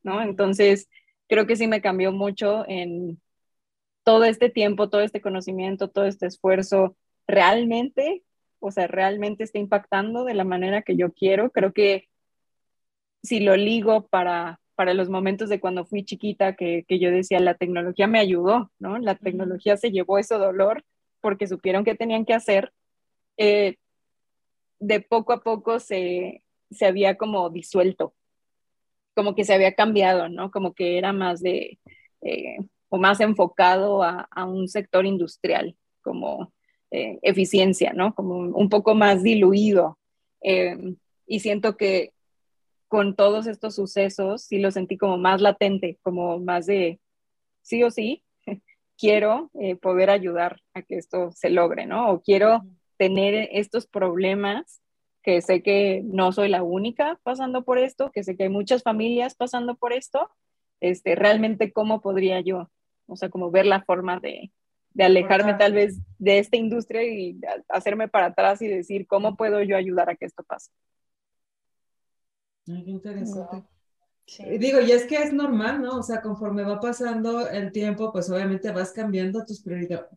[0.02, 0.20] ¿no?
[0.20, 0.90] Entonces,
[1.28, 3.18] creo que sí me cambió mucho en
[4.02, 6.94] todo este tiempo, todo este conocimiento, todo este esfuerzo,
[7.26, 8.22] realmente,
[8.60, 11.50] o sea, realmente está impactando de la manera que yo quiero.
[11.50, 12.10] Creo que
[13.22, 17.54] si lo ligo para, para los momentos de cuando fui chiquita, que, yo decía, la
[17.54, 18.98] tecnología me ayudó, ¿no?
[18.98, 20.84] La tecnología se llevó ese dolor
[21.20, 22.72] porque supieron que tenían que hacer.
[23.36, 23.76] Eh,
[24.80, 26.42] de poco a poco se,
[26.80, 28.14] había como disuelto,
[29.14, 30.50] como que se había cambiado, ¿no?
[30.50, 31.78] Como que era más de,
[32.22, 32.58] eh,
[32.88, 36.52] o más enfocado a, un sector industrial, como
[36.90, 38.14] eh, eficiencia, ¿no?
[38.14, 39.98] Como un poco más diluido.
[41.26, 42.13] y siento que
[42.88, 47.00] con todos estos sucesos sí lo sentí como más latente, como más de
[47.62, 48.22] sí o sí,
[48.98, 52.10] quiero eh, poder ayudar a que esto se logre, ¿no?
[52.10, 52.62] O quiero
[52.96, 54.80] tener estos problemas
[55.22, 58.82] que sé que no soy la única pasando por esto, que sé que hay muchas
[58.82, 60.30] familias pasando por esto,
[60.80, 62.70] este, realmente cómo podría yo,
[63.06, 64.52] o sea, como ver la forma de,
[64.90, 69.62] de alejarme tal vez de esta industria y hacerme para atrás y decir cómo puedo
[69.62, 70.70] yo ayudar a que esto pase.
[72.68, 73.64] Ay, qué interesante.
[74.60, 75.98] Digo, y es que es normal, ¿no?
[75.98, 79.62] O sea, conforme va pasando el tiempo, pues obviamente vas cambiando, tus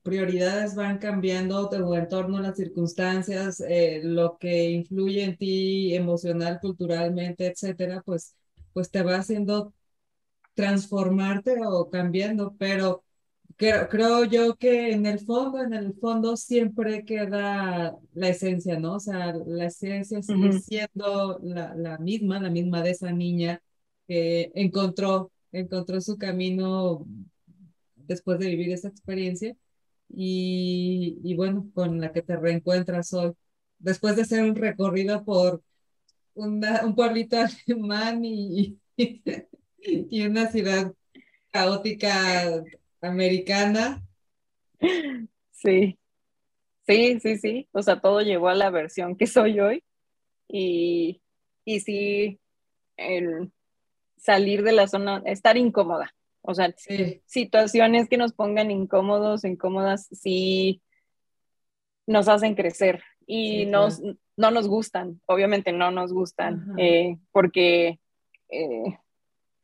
[0.03, 7.47] prioridades van cambiando, tu entorno, las circunstancias, eh, lo que influye en ti emocional, culturalmente,
[7.47, 8.35] etcétera, pues,
[8.73, 9.73] pues te va haciendo
[10.55, 13.03] transformarte o cambiando, pero
[13.57, 18.95] creo, creo yo que en el fondo, en el fondo siempre queda la esencia, ¿no?
[18.95, 23.61] O sea, la esencia sigue siendo la, la, misma, la misma de esa niña
[24.07, 27.05] que encontró, encontró su camino
[27.95, 29.55] después de vivir esa experiencia
[30.09, 33.33] y, y bueno, con la que te reencuentras hoy,
[33.79, 35.63] después de hacer un recorrido por
[36.35, 37.37] una, un pueblito
[37.67, 40.93] alemán y, y una ciudad
[41.51, 42.63] caótica
[43.01, 44.03] americana.
[45.51, 45.97] Sí,
[46.85, 47.67] sí, sí, sí.
[47.71, 49.83] O sea, todo llegó a la versión que soy hoy.
[50.47, 51.21] Y,
[51.65, 52.39] y sí,
[52.95, 53.51] el
[54.17, 56.13] salir de la zona, estar incómoda.
[56.41, 56.73] O sea,
[57.25, 60.81] situaciones que nos pongan incómodos, incómodas, sí
[62.05, 64.01] nos hacen crecer y nos,
[64.37, 67.99] no nos gustan, obviamente no nos gustan, eh, porque
[68.49, 68.97] eh,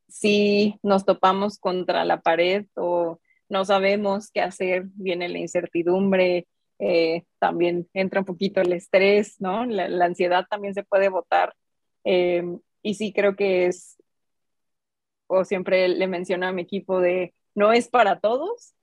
[0.10, 3.20] si nos topamos contra la pared o
[3.50, 6.48] no sabemos qué hacer, viene la incertidumbre,
[6.80, 9.66] eh, también entra un poquito el estrés, ¿no?
[9.66, 11.56] La, ansiedad también se puede votar.
[12.04, 12.44] Eh,
[12.82, 13.98] y sí creo que es,
[15.28, 18.74] o siempre le menciono a mi equipo de, no es para todos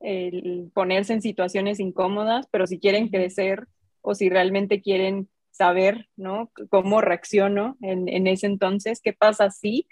[0.00, 3.66] el ponerse en situaciones incómodas, pero si quieren crecer
[4.00, 6.52] o si realmente quieren saber, ¿no?
[6.70, 9.88] Cómo reacciono en, en, ese entonces, qué pasa si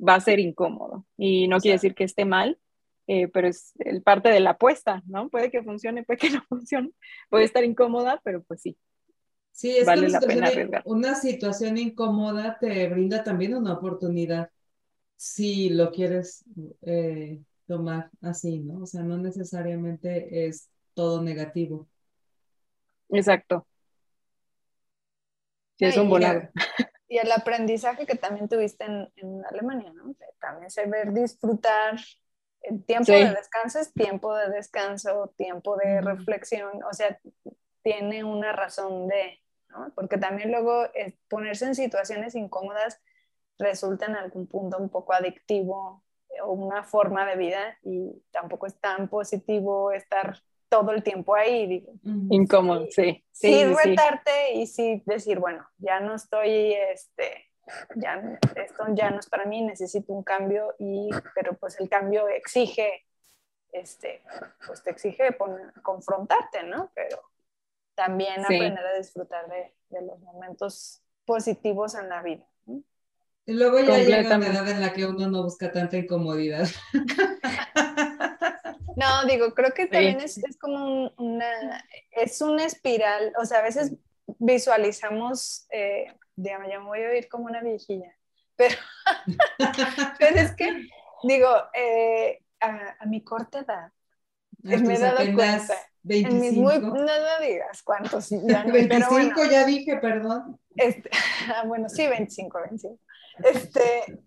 [0.00, 1.04] va a ser incómodo.
[1.18, 2.58] Y no quiere decir que esté mal,
[3.06, 5.28] eh, pero es el parte de la apuesta, ¿no?
[5.28, 6.90] Puede que funcione, puede que no funcione,
[7.30, 8.76] puede estar incómoda, pero pues sí.
[9.52, 10.82] Sí, es vale la pena arriesgar.
[10.84, 14.50] Una situación incómoda te brinda también una oportunidad
[15.16, 16.44] si lo quieres
[16.82, 18.82] eh, tomar así, ¿no?
[18.82, 21.88] O sea, no necesariamente es todo negativo.
[23.10, 23.66] Exacto.
[25.78, 26.48] Sí, es un volado.
[27.06, 30.16] Y el aprendizaje que también tuviste en, en Alemania, ¿no?
[30.40, 31.96] También saber disfrutar
[32.86, 37.18] tiempo de descanso es tiempo de descanso, tiempo de reflexión, o sea,
[37.82, 39.92] tiene una razón de, ¿no?
[39.94, 43.00] Porque también luego eh, ponerse en situaciones incómodas
[43.58, 46.02] resulta en algún punto un poco adictivo
[46.42, 51.66] o una forma de vida y tampoco es tan positivo estar todo el tiempo ahí.
[51.66, 51.92] Digo,
[52.30, 53.24] Incómodo, sí.
[53.30, 57.43] Sí, sí retarte y sí decir, bueno, ya no estoy, este,
[57.96, 62.28] ya, esto ya no es para mí, necesito un cambio, y, pero pues el cambio
[62.28, 63.06] exige,
[63.72, 64.22] este,
[64.66, 66.90] pues te exige poner, confrontarte, ¿no?
[66.94, 67.20] Pero
[67.94, 72.46] también aprender a disfrutar de, de, los momentos positivos en la vida.
[73.46, 76.66] Y luego ya llega una edad en la que uno no busca tanta incomodidad.
[78.96, 83.62] No, digo, creo que también es, es, como una, es una espiral, o sea, a
[83.62, 83.92] veces
[84.38, 86.06] visualizamos, eh,
[86.36, 88.14] ya me voy a oír como una viejilla,
[88.56, 88.76] pero,
[90.18, 90.88] pero es que,
[91.22, 93.92] digo, eh, a, mi corta edad,
[94.62, 95.74] me he dado cuenta.
[96.04, 96.60] 25.
[96.60, 98.28] Muy, no, no digas cuántos.
[98.28, 100.60] Ya 25 ya dije, perdón.
[100.76, 101.10] Este,
[101.54, 102.98] ah, bueno, sí, 25, 25.
[103.42, 104.22] Este,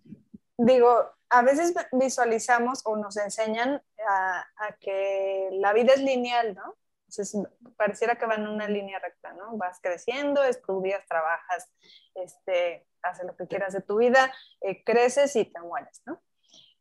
[0.58, 4.46] digo, a veces visualizamos o nos enseñan a,
[4.80, 6.76] que la vida es lineal, ¿no?
[7.08, 7.42] Entonces,
[7.78, 9.56] pareciera que va en una línea recta, ¿no?
[9.58, 11.72] Vas creciendo, estudias, trabajas,
[12.16, 16.22] este, haces lo que quieras de tu vida, eh, creces y te mueres, ¿no?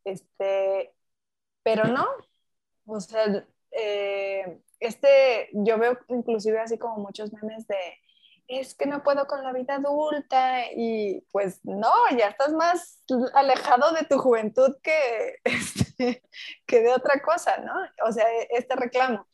[0.04, 0.92] Este,
[1.62, 2.06] pero no,
[2.86, 7.76] o sea, eh, este, yo veo inclusive así como muchos memes de,
[8.48, 13.02] es que no puedo con la vida adulta y pues no, ya estás más
[13.34, 16.22] alejado de tu juventud que, este,
[16.66, 17.74] que de otra cosa, ¿no?
[18.06, 19.26] O sea, este reclamo.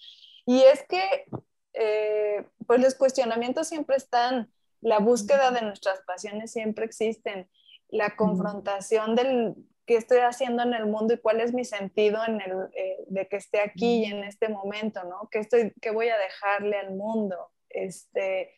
[0.47, 1.27] Y es que,
[1.75, 7.49] eh, pues los cuestionamientos siempre están, la búsqueda de nuestras pasiones siempre existen,
[7.89, 9.55] la confrontación del
[9.87, 13.29] qué estoy haciendo en el mundo y cuál es mi sentido en el, eh, de
[13.29, 15.29] que esté aquí y en este momento, ¿no?
[15.31, 17.37] ¿Qué, estoy, qué voy a dejarle al mundo?
[17.69, 18.55] Este,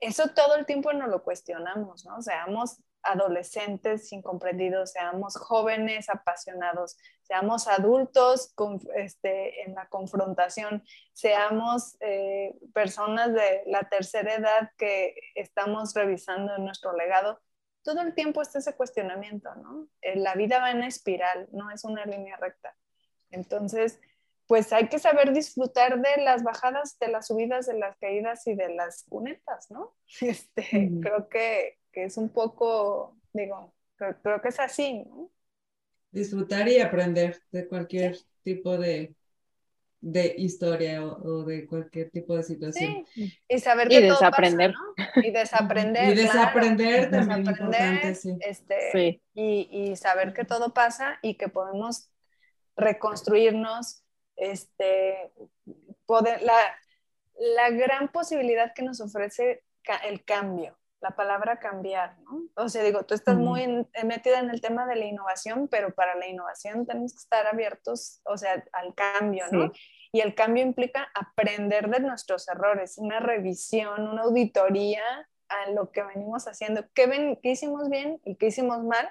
[0.00, 2.22] eso todo el tiempo nos lo cuestionamos, ¿no?
[2.22, 6.96] Seamos adolescentes incomprendidos, seamos jóvenes apasionados,
[7.28, 15.14] seamos adultos con, este, en la confrontación, seamos eh, personas de la tercera edad que
[15.34, 17.40] estamos revisando nuestro legado,
[17.82, 19.88] todo el tiempo está ese cuestionamiento, ¿no?
[20.00, 22.74] Eh, la vida va en espiral, no es una línea recta.
[23.30, 24.00] Entonces,
[24.46, 28.54] pues hay que saber disfrutar de las bajadas, de las subidas, de las caídas y
[28.54, 29.94] de las cunetas, ¿no?
[30.22, 35.30] Este, Creo que, que, es un poco, digo, creo, que es así, ¿no?
[36.10, 39.14] Disfrutar y aprender de cualquier tipo de,
[40.00, 43.04] de historia o, de cualquier tipo de situación.
[43.12, 43.38] Sí.
[43.48, 44.72] Y saber que y desaprender.
[44.72, 45.22] ¿no?
[45.22, 46.08] Y desaprender.
[46.12, 48.36] y desaprender también importante, sí.
[48.40, 49.22] Este, sí.
[49.34, 52.10] Y, y saber que todo pasa y que podemos
[52.76, 54.04] reconstruirnos
[54.36, 55.32] este,
[56.06, 56.54] poder, la,
[57.38, 59.64] la gran posibilidad que nos ofrece
[60.06, 62.42] el cambio, la palabra cambiar, ¿no?
[62.56, 66.16] O sea, digo, tú estás muy metida en el tema de la innovación, pero para
[66.16, 69.72] la innovación tenemos que estar abiertos, o sea, al cambio, ¿no?
[70.10, 75.02] Y el cambio implica aprender de nuestros errores, una revisión, una auditoría
[75.48, 79.08] a lo que venimos haciendo, qué, ven, qué hicimos bien y qué hicimos mal,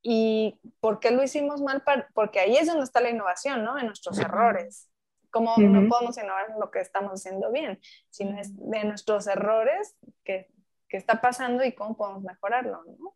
[0.00, 1.82] ¿Y por qué lo hicimos mal?
[2.14, 3.78] Porque ahí es donde está la innovación, ¿no?
[3.78, 4.88] En nuestros errores.
[5.30, 7.78] ¿Cómo no podemos innovar en lo que estamos haciendo bien?
[8.08, 10.48] Sino es de nuestros errores que,
[10.88, 13.14] que está pasando y cómo podemos mejorarlo, ¿no?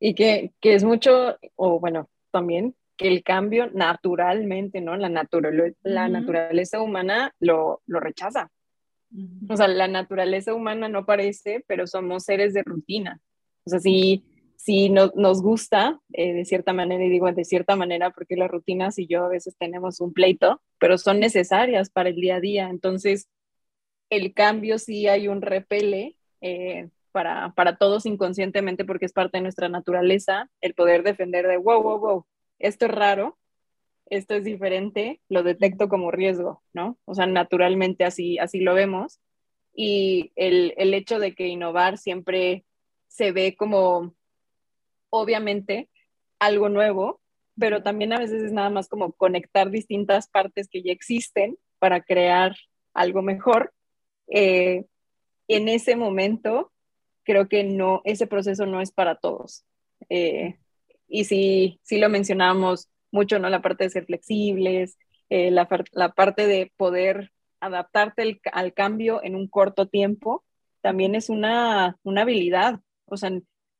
[0.00, 4.96] Y que, que, es mucho, o bueno, también que el cambio naturalmente, ¿no?
[4.96, 8.50] La, natural, la naturaleza humana lo, lo rechaza.
[9.48, 13.20] O sea, la naturaleza humana no parece, pero somos seres de rutina.
[13.64, 14.24] O sea, si
[14.58, 18.50] si no, nos gusta eh, de cierta manera, y digo de cierta manera porque las
[18.50, 22.40] rutinas y yo a veces tenemos un pleito, pero son necesarias para el día a
[22.40, 22.68] día.
[22.68, 23.28] Entonces,
[24.10, 29.42] el cambio sí hay un repele eh, para, para todos inconscientemente porque es parte de
[29.42, 32.26] nuestra naturaleza, el poder defender de, wow, wow, wow,
[32.58, 33.38] esto es raro,
[34.06, 36.98] esto es diferente, lo detecto como riesgo, ¿no?
[37.04, 39.20] O sea, naturalmente así, así lo vemos
[39.74, 42.64] y el, el hecho de que innovar siempre
[43.06, 44.14] se ve como,
[45.10, 45.88] obviamente,
[46.38, 47.20] algo nuevo,
[47.58, 52.02] pero también a veces es nada más como conectar distintas partes que ya existen para
[52.02, 52.56] crear
[52.94, 53.72] algo mejor.
[54.28, 54.84] Eh,
[55.48, 56.72] en ese momento,
[57.24, 59.64] creo que no, ese proceso no es para todos.
[60.08, 60.58] Eh,
[61.08, 63.48] y sí, sí lo mencionamos mucho, ¿no?
[63.48, 64.98] La parte de ser flexibles,
[65.30, 70.44] eh, la, la, parte de poder adaptarte al cambio en un corto tiempo,
[70.80, 72.80] también es una, una habilidad.
[73.06, 73.30] O sea,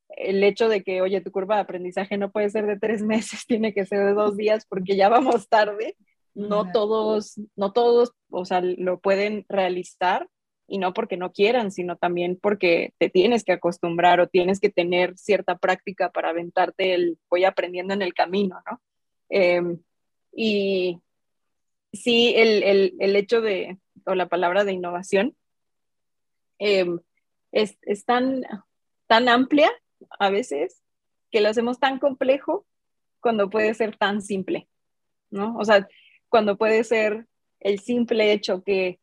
[0.08, 3.46] el hecho de que, oye, tu curva de aprendizaje no puede ser de tres meses,
[3.46, 5.96] tiene que ser de dos días porque ya vamos tarde.
[6.34, 10.28] No todos, no todos, o sea, lo pueden realizar
[10.68, 14.68] y no porque no quieran, sino también porque te tienes que acostumbrar o tienes que
[14.68, 18.80] tener cierta práctica para aventarte el voy aprendiendo en el camino, ¿no?
[19.30, 19.78] Em,
[20.30, 21.00] y
[21.92, 25.34] sí, el, el, el, hecho de, o la palabra de innovación,
[26.58, 27.00] em,
[27.50, 28.42] es, es tan,
[29.06, 29.70] tan amplia
[30.18, 30.82] a veces
[31.30, 32.66] que lo hacemos tan complejo
[33.20, 34.68] cuando puede ser tan simple,
[35.30, 35.56] ¿no?
[35.56, 35.88] O sea,
[36.28, 37.26] cuando puede ser
[37.60, 39.00] el simple hecho que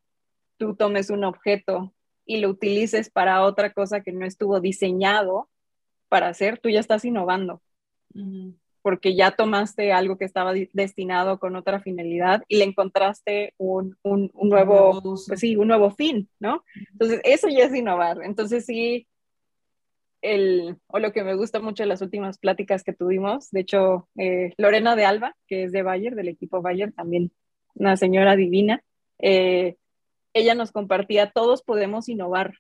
[0.58, 1.94] tú tomes un objeto
[2.26, 5.50] y lo utilices para otra cosa que no estuvo diseñado
[6.10, 7.62] para hacer, tú ya estás innovando.
[8.82, 14.32] Porque ya tomaste algo que estaba destinado con otra finalidad y le encontraste un, un,
[14.34, 16.64] un nuevo, pues sí, un nuevo fin, ¿no?
[16.92, 18.20] Entonces, eso ya es innovar.
[18.24, 19.08] Entonces, sí,
[20.22, 24.08] el, o lo que me gusta mucho de las últimas pláticas que tuvimos, de hecho,
[24.18, 27.32] eh, Lorena de Alba, que es de Bayer, del equipo Bayer, también
[27.76, 28.84] una señora divina,
[29.20, 29.76] eh,
[30.36, 32.56] ella nos compartía, todos podemos innovar,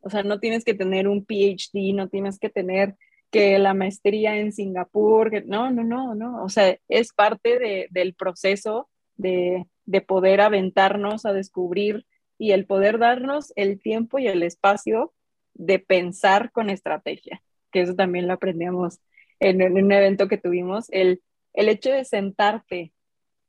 [0.00, 2.96] o sea, no tienes que tener un PhD, no tienes que tener
[3.30, 8.14] que la maestría en Singapur, no, no, no, no, o sea, es parte de, del
[8.14, 12.06] proceso de, de poder aventarnos a descubrir
[12.38, 15.12] y el poder darnos el tiempo y el espacio
[15.52, 19.00] de pensar con estrategia, que eso también lo aprendíamos
[19.38, 21.22] en, un evento que tuvimos, el,
[21.52, 22.94] el hecho de sentarte,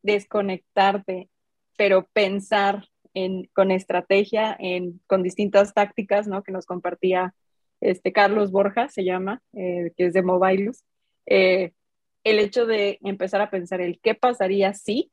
[0.02, 1.30] desconectarte,
[1.78, 6.44] pero pensar en, con estrategia, en, con distintas tácticas, ¿no?
[6.44, 7.34] Que nos compartía
[7.82, 10.84] este Carlos Borja, se llama, eh, que es de Mobilus.
[11.26, 11.74] Eh,
[12.24, 15.12] el hecho de empezar a pensar el qué pasaría si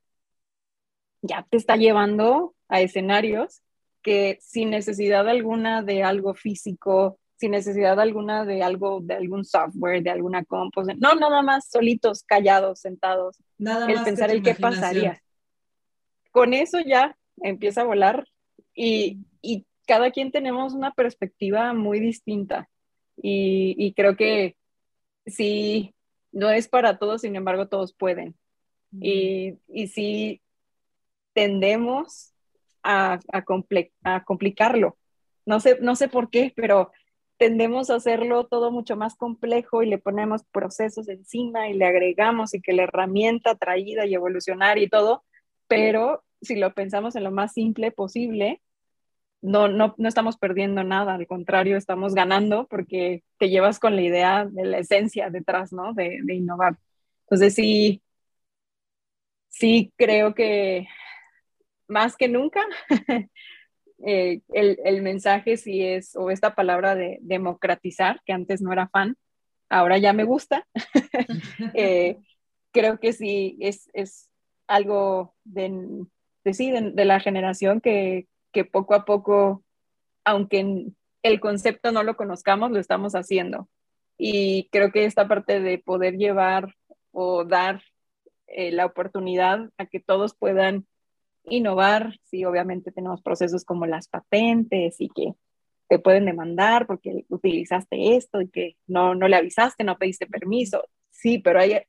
[1.21, 3.61] ya te está llevando a escenarios
[4.01, 10.01] que sin necesidad alguna de algo físico, sin necesidad alguna de algo, de algún software,
[10.03, 15.21] de alguna compost, no, nada más solitos, callados, sentados, nada el pensar el qué pasaría.
[16.31, 18.27] Con eso ya empieza a volar
[18.73, 22.67] y, y, cada quien tenemos una perspectiva muy distinta
[23.15, 24.57] y, y creo que
[25.25, 25.95] sí,
[26.33, 28.35] no es para todos, sin embargo, todos pueden.
[28.91, 30.41] Y, y sí
[31.33, 32.33] tendemos
[32.83, 33.43] a, a,
[34.23, 34.97] complicarlo.
[35.45, 36.91] No sé, no sé por qué, pero
[37.37, 42.53] tendemos a hacerlo todo mucho más complejo y le ponemos procesos encima y le agregamos
[42.53, 45.23] y que la herramienta traída y evolucionar y todo,
[45.67, 48.61] pero si lo pensamos en lo más simple posible,
[49.41, 54.01] no, no, no estamos perdiendo nada, al contrario, estamos ganando porque te llevas con la
[54.01, 55.93] idea de la esencia detrás, ¿no?
[55.93, 56.77] De, de innovar.
[57.23, 58.01] Entonces sí,
[59.49, 60.87] sí creo que
[61.87, 62.61] más que nunca,
[64.05, 69.17] eh, el, mensaje sí es, o esta palabra de democratizar, que antes no era fan,
[69.69, 70.67] ahora ya me gusta.
[71.73, 72.17] Eh,
[72.71, 74.29] creo que sí es,
[74.67, 76.05] algo de,
[76.51, 79.63] de, la generación que, que, poco a poco,
[80.23, 80.87] aunque
[81.23, 83.69] el concepto no lo conozcamos, lo estamos haciendo.
[84.17, 86.73] Y creo que esta parte de poder llevar
[87.11, 87.81] o dar
[88.47, 90.87] eh, la oportunidad a que todos puedan
[91.45, 95.33] innovar, sí, obviamente tenemos procesos como las patentes y que
[95.87, 100.83] te pueden demandar porque utilizaste esto y que no, no le avisaste, no pediste permiso.
[101.11, 101.79] Sí, pero hay,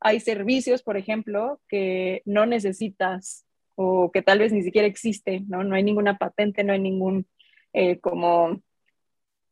[0.00, 3.44] hay servicios, por ejemplo, que no necesitas
[3.82, 5.64] o que tal vez ni siquiera existe, ¿no?
[5.64, 7.26] No hay ninguna patente, no hay ningún
[7.72, 8.60] eh, como...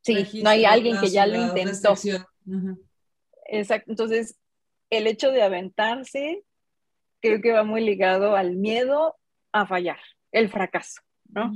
[0.03, 1.95] Sí, no hay alguien que ya lo intentó.
[3.47, 3.91] Exacto.
[3.91, 4.39] Entonces,
[4.89, 6.43] el hecho de aventarse
[7.21, 9.17] creo que va muy ligado al miedo
[9.53, 9.99] a fallar,
[10.33, 11.53] el fracaso, ¿no?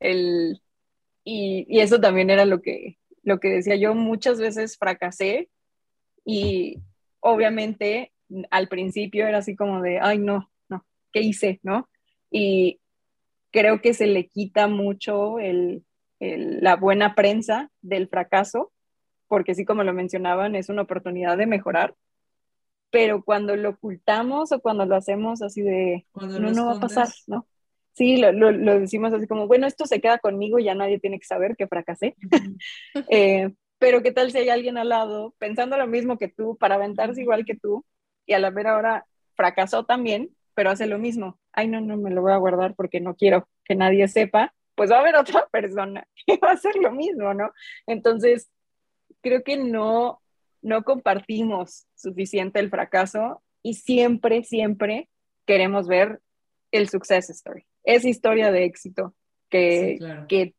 [0.00, 0.60] el,
[1.24, 5.50] y, y, eso también era lo que, lo que decía yo, muchas veces fracasé
[6.24, 6.78] y
[7.20, 8.12] obviamente
[8.50, 11.60] al principio era así como de, ay, no, no, ¿qué hice?
[11.62, 11.88] ¿No?
[12.30, 12.80] Y
[13.50, 15.84] creo que se le quita mucho el,
[16.20, 18.72] el, la buena prensa del fracaso,
[19.26, 21.94] porque sí, como lo mencionaban, es una oportunidad de mejorar
[22.90, 27.08] pero cuando lo ocultamos o cuando lo hacemos así de, no, no va a pasar,
[27.26, 27.46] ¿no?
[27.92, 31.26] Sí, lo, lo, decimos así como, bueno, esto se queda conmigo, ya nadie tiene que
[31.26, 32.14] saber que fracasé.
[33.10, 36.76] eh, pero qué tal si hay alguien al lado pensando lo mismo que tú, para
[36.76, 37.84] aventarse igual que tú,
[38.26, 41.38] y a la ver ahora fracasó también, pero hace lo mismo.
[41.52, 44.52] Ay, no, no, me lo voy a guardar porque no quiero que nadie sepa.
[44.74, 47.52] Pues va a haber otra persona que va a hacer lo mismo, ¿no?
[47.86, 48.50] Entonces,
[49.20, 50.20] creo que no,
[50.60, 55.08] no compartimos suficiente el fracaso y siempre, siempre
[55.46, 56.18] queremos ver
[56.72, 59.14] el success story, esa historia de éxito
[59.50, 60.56] que, que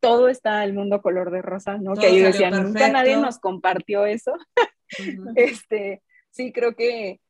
[0.00, 1.92] todo está el mundo color de rosa, ¿no?
[1.92, 4.32] que ellos decían, nunca nadie nos compartió eso.
[5.36, 7.20] este, sí, creo que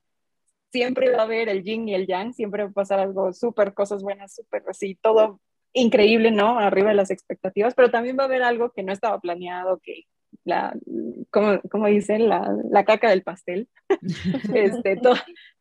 [0.73, 3.75] siempre va a haber el yin y el yang, siempre va a pasar algo súper,
[3.75, 5.41] cosas buenas, súper así, todo
[5.75, 6.59] increíble, ¿no?
[6.59, 10.05] Arriba de las expectativas, pero también va a haber algo que no estaba planeado, que
[10.45, 10.75] la,
[11.31, 13.69] como, como dicen, la, la, caca del pastel.
[14.55, 14.99] este,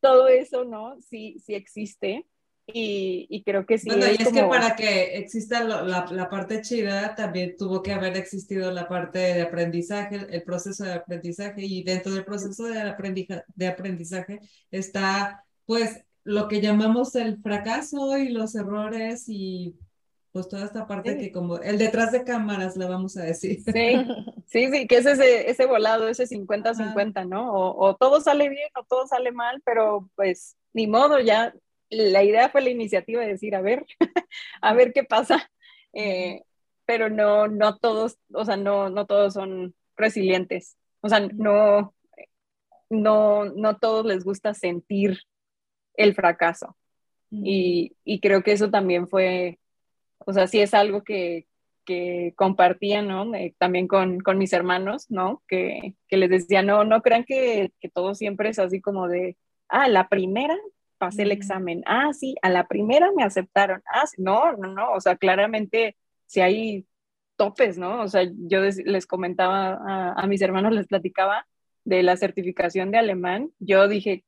[0.02, 1.00] todo eso, ¿no?
[1.02, 2.26] Sí, sí existe.
[2.74, 3.88] Y, creo que sí.
[3.90, 8.18] Bueno, y es que para que exista la, la, parte chida, también tuvo que haber
[8.18, 13.44] existido la parte de aprendizaje, el proceso de aprendizaje, y dentro del proceso de, aprendizaje,
[13.56, 14.40] de aprendizaje
[14.70, 19.76] está, pues, lo que llamamos el fracaso y los errores y
[20.32, 23.60] pues toda esta parte que como el detrás de cámaras le vamos a decir.
[23.64, 24.06] Sí,
[24.48, 27.52] sí, sí, que es ese, ese volado, ese 50-50, ¿no?
[27.52, 31.54] O, o, todo sale bien o todo sale mal, pero pues ni modo, ya
[31.92, 33.86] la idea fue la iniciativa de decir, a ver,
[34.62, 35.52] a ver qué pasa.
[35.94, 36.44] Eh,
[36.86, 40.78] pero no, no todos, o sea, no, no todos son resilientes.
[41.02, 41.94] O sea, no,
[42.90, 45.20] no, no todos les gusta sentir
[45.96, 46.76] el fracaso.
[47.30, 49.60] Y, y, creo que eso también fue,
[50.20, 51.48] o sea, sí es algo que,
[51.86, 53.32] que compartía, ¿no?
[53.58, 55.42] también con, con, mis hermanos, ¿no?
[55.48, 59.38] Que, que, les decía, no, no crean que, que todo siempre es así como de,
[59.70, 60.58] ah, la primera
[61.02, 61.82] pasé el examen.
[61.88, 63.82] Ah, sí, a la primera me aceptaron.
[63.92, 65.98] Ah, no, no, no, o sea, claramente
[66.28, 66.86] si hay
[67.38, 68.04] topes, ¿no?
[68.04, 69.80] O sea, yo les comentaba
[70.16, 71.48] a, mis hermanos, les platicaba
[71.86, 74.24] de la certificación de alemán, yo dije,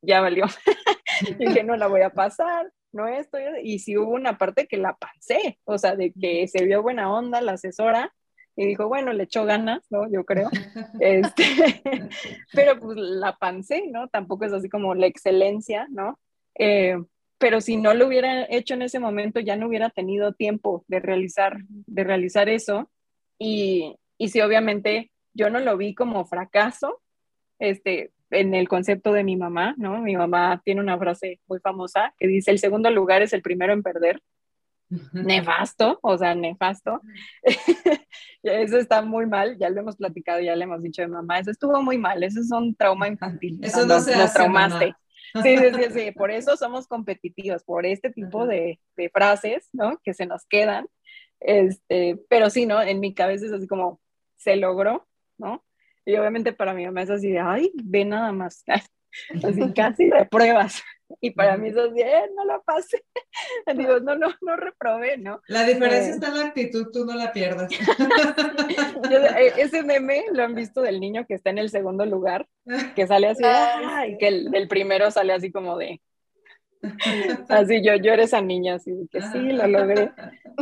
[0.00, 0.46] ya valió,
[1.38, 4.96] dije, no la voy a pasar, no esto, y sí hubo una parte que la
[4.96, 8.12] pasé, o sea, de que se vio buena onda la asesora,
[8.56, 10.10] y dijo, bueno, le echó ganas, ¿no?
[10.10, 10.50] Yo creo.
[11.00, 11.44] Este,
[12.52, 14.08] pero pues la pancé, ¿no?
[14.08, 16.18] Tampoco es así como la excelencia, ¿no?
[16.58, 16.96] Eh,
[17.38, 21.00] pero si no lo hubiera hecho en ese momento, ya no hubiera tenido tiempo de
[21.00, 22.90] realizar, de realizar eso.
[23.38, 27.00] Y, y si obviamente yo no lo vi como fracaso,
[27.58, 30.00] este, en el concepto de mi mamá, ¿no?
[30.00, 33.72] Mi mamá tiene una frase muy famosa que dice, el segundo lugar es el primero
[33.72, 34.20] en perder
[35.12, 37.00] nefasto, o sea, nefasto.
[38.42, 41.50] eso está muy mal, ya lo hemos platicado, ya le hemos dicho de mamá, eso
[41.50, 43.58] estuvo muy mal, eso es un trauma infantil.
[43.62, 44.94] Eso no se hace, traumaste.
[45.42, 49.98] Sí, sí, sí, por eso somos competitivos, por este tipo de, de, frases, ¿no?
[50.02, 50.86] Que se nos quedan.
[51.40, 52.82] Este, pero sí, ¿no?
[52.82, 54.00] En mi cabeza es así como,
[54.36, 55.06] se logró,
[55.38, 55.64] ¿no?
[56.04, 60.26] Y obviamente para mi mamá es así de, ay, ve nada más, así casi de
[60.26, 60.82] pruebas.
[61.20, 63.04] Y para mí eso es bien, no lo pasé.
[63.76, 65.40] Digo, no, no, no reprobé, ¿no?
[65.46, 67.70] La diferencia eh, está en la actitud, tú no la pierdas.
[69.12, 72.48] Eh, ese meme lo han visto del niño que está en el segundo lugar,
[72.96, 73.42] que sale así,
[74.08, 76.00] y que el del primero sale así como de...
[77.48, 80.12] Así yo, yo era esa niña, así que sí, lo logré.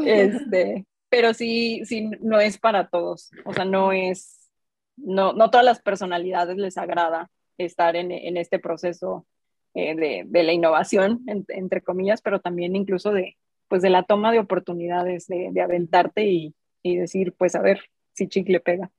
[0.05, 3.31] Este, pero sí, sí, no es para todos.
[3.44, 4.51] O sea, no es,
[4.97, 9.27] no, no todas las personalidades les agrada estar en, en este proceso
[9.74, 13.36] eh, de, de, la innovación, entre comillas, pero también incluso de,
[13.68, 17.80] pues de la toma de oportunidades, de, de aventarte y, y, decir, pues a ver
[18.12, 18.90] si chicle pega.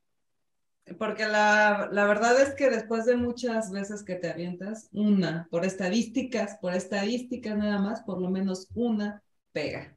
[0.98, 5.65] Porque la, la, verdad es que después de muchas veces que te avientas, una, por
[5.65, 9.22] estadísticas, por estadísticas nada más, por lo menos una
[9.52, 9.95] pega.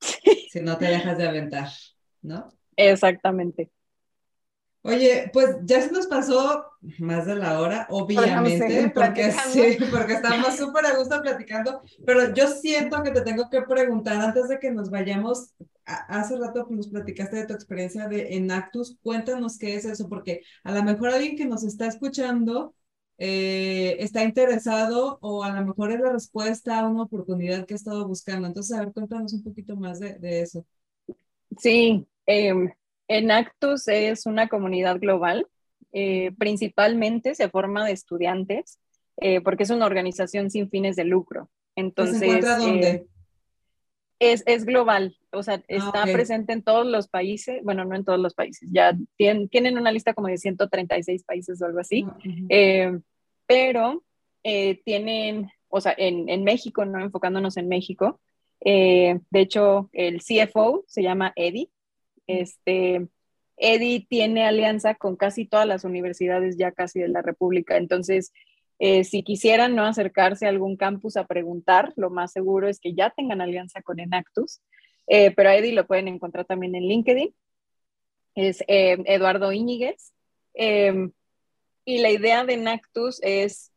[0.50, 1.68] Si no te dejas de aventar,
[2.20, 2.50] ¿no?
[2.76, 3.70] Exactamente.
[4.84, 6.64] Oye, pues ya se nos pasó
[6.98, 12.48] más de la hora, obviamente, porque sí, porque estamos súper a gusto platicando, pero yo
[12.48, 15.54] siento que te tengo que preguntar antes de que nos vayamos,
[15.84, 20.72] hace rato nos platicaste de tu experiencia de Enactus, cuéntanos qué es eso, porque a
[20.72, 22.74] lo mejor alguien que nos está escuchando
[23.18, 27.76] eh, está interesado o a lo mejor es la respuesta a una oportunidad que ha
[27.76, 30.64] estado buscando, entonces a ver, cuéntanos un poquito más de, de eso.
[31.58, 32.52] Sí, eh,
[33.18, 35.46] Enactus es una comunidad global,
[35.92, 38.78] eh, principalmente se forma de estudiantes,
[39.18, 41.50] eh, porque es una organización sin fines de lucro.
[41.76, 42.88] Entonces, ¿Se encuentra dónde?
[42.88, 43.06] Eh,
[44.18, 48.04] es, es, global, o sea, ah, está presente en todos los países, bueno, no en
[48.04, 52.06] todos los países, ya tienen, tienen una lista como de 136 países o algo así,
[52.06, 52.98] ah,
[53.46, 54.02] pero
[54.84, 57.00] tienen, o sea, en, en, México, ¿no?
[57.00, 58.20] Enfocándonos en México,
[58.60, 61.68] de hecho, el CFO se llama Eddie.
[62.40, 63.08] Este,
[63.56, 67.76] Eddie tiene alianza con casi todas las universidades ya casi de la República.
[67.76, 68.32] Entonces,
[68.78, 72.94] eh, si quisieran no acercarse a algún campus a preguntar, lo más seguro es que
[72.94, 74.60] ya tengan alianza con Enactus.
[75.06, 77.34] Eh, pero a Eddie lo pueden encontrar también en LinkedIn.
[78.34, 80.12] Es Eduardo Íñiguez.
[80.54, 81.12] Em,
[81.84, 83.72] y la idea de Enactus es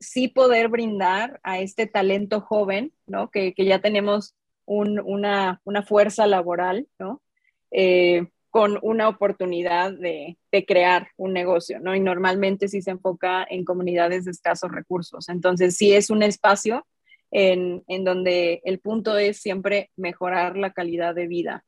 [0.00, 3.30] sí poder brindar a este talento joven, ¿no?
[3.30, 4.34] Que, ya tenemos
[4.64, 7.22] una, fuerza laboral, ¿no?
[7.70, 11.94] Eh, con una oportunidad de, crear un negocio, ¿no?
[11.94, 15.28] Y normalmente sí se enfoca en comunidades de escasos recursos.
[15.28, 16.86] Entonces, sí es un espacio
[17.30, 21.64] en, donde el punto es siempre mejorar la calidad de vida.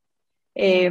[0.55, 0.91] Eh,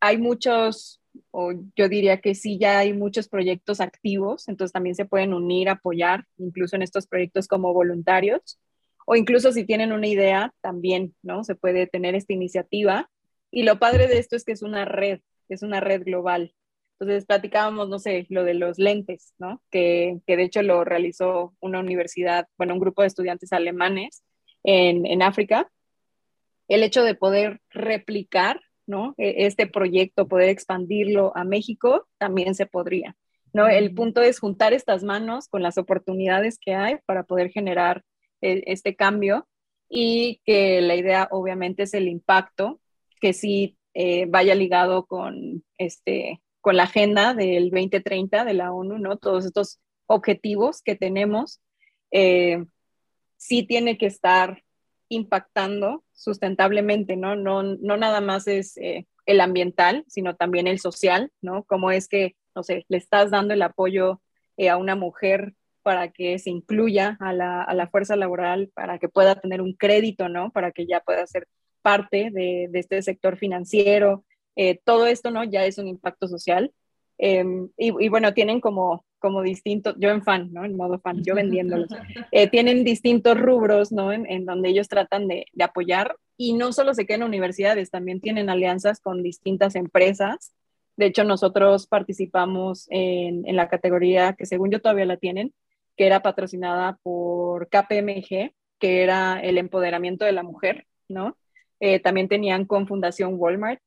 [0.00, 5.04] hay muchos o yo diría que sí, ya hay muchos proyectos activos, entonces también se
[5.04, 8.58] pueden unir, apoyar, incluso en estos proyectos como voluntarios,
[9.06, 11.44] o incluso si tienen una idea, también, ¿no?
[11.44, 13.10] Se puede tener esta iniciativa.
[13.54, 16.52] Y lo padre de esto es que es una red, es una red global.
[16.98, 19.62] Entonces platicábamos, no sé, lo de los lentes, ¿no?
[19.70, 24.24] Que, que de hecho lo realizó una universidad, bueno, un grupo de estudiantes alemanes
[24.64, 25.70] en, en África.
[26.66, 29.14] El hecho de poder replicar ¿no?
[29.18, 33.16] E, este proyecto, poder expandirlo a México, también se podría,
[33.52, 33.68] ¿no?
[33.68, 38.02] El punto es juntar estas manos con las oportunidades que hay para poder generar
[38.40, 39.46] e, este cambio
[39.88, 42.80] y que la idea obviamente es el impacto,
[43.24, 48.98] que sí eh, vaya ligado con, este, con la agenda del 2030 de la ONU,
[48.98, 49.16] ¿no?
[49.16, 51.62] Todos estos objetivos que tenemos,
[52.10, 52.66] eh,
[53.38, 54.62] sí tiene que estar
[55.08, 57.34] impactando sustentablemente, ¿no?
[57.34, 61.64] No, no nada más es eh, el ambiental, sino también el social, ¿no?
[61.64, 64.20] Cómo es que, no sé, le estás dando el apoyo
[64.70, 69.08] a una mujer para que se incluya a la, a la, fuerza laboral, para que
[69.08, 70.52] pueda tener un crédito, ¿no?
[70.52, 71.48] Para que ya pueda ser
[71.84, 74.24] parte de, de este sector financiero.
[74.56, 75.44] Eh, todo esto, ¿no?
[75.44, 76.72] Ya es un impacto social.
[77.18, 80.66] Em, y, y, bueno, tienen como como distintos, yo en fan, ¿no?
[80.66, 81.88] En modo fan, yo vendiéndolos.
[82.30, 84.12] Eh, tienen distintos rubros, ¿no?
[84.12, 88.50] En, donde ellos tratan de, apoyar y no solo se quedan en universidades, también tienen
[88.50, 90.52] alianzas con distintas empresas.
[90.98, 95.54] De hecho, nosotros participamos en, la categoría que según yo todavía la tienen,
[95.96, 101.38] que era patrocinada por KPMG, que era el empoderamiento de la mujer, ¿no?
[101.80, 103.80] Eh, también tenían con Fundación Walmart,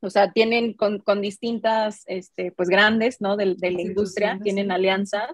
[0.00, 3.36] o sea, tienen con, distintas, este, pues grandes, ¿no?
[3.36, 5.30] De, la industria, tienen alianzas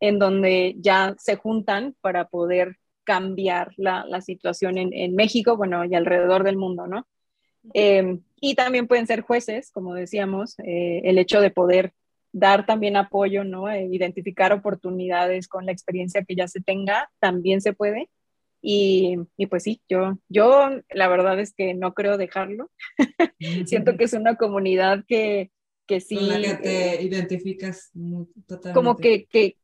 [0.00, 6.42] en donde ya se juntan para poder cambiar la, situación en, México, bueno, y alrededor
[6.44, 7.06] del mundo, ¿no?
[7.74, 11.92] Em, y también pueden ser jueces, como decíamos, eh, el hecho de poder
[12.32, 13.70] dar también apoyo, ¿no?
[13.70, 18.08] E identificar oportunidades con la experiencia que ya se tenga, también se puede.
[18.64, 22.70] Y, y, pues sí, yo, yo la verdad es que no creo dejarlo.
[23.66, 25.50] Siento que es una comunidad que,
[25.86, 26.14] que sí.
[26.14, 27.90] Con la que te eh, identificas
[28.46, 28.72] totalmente.
[28.72, 29.56] Como que, que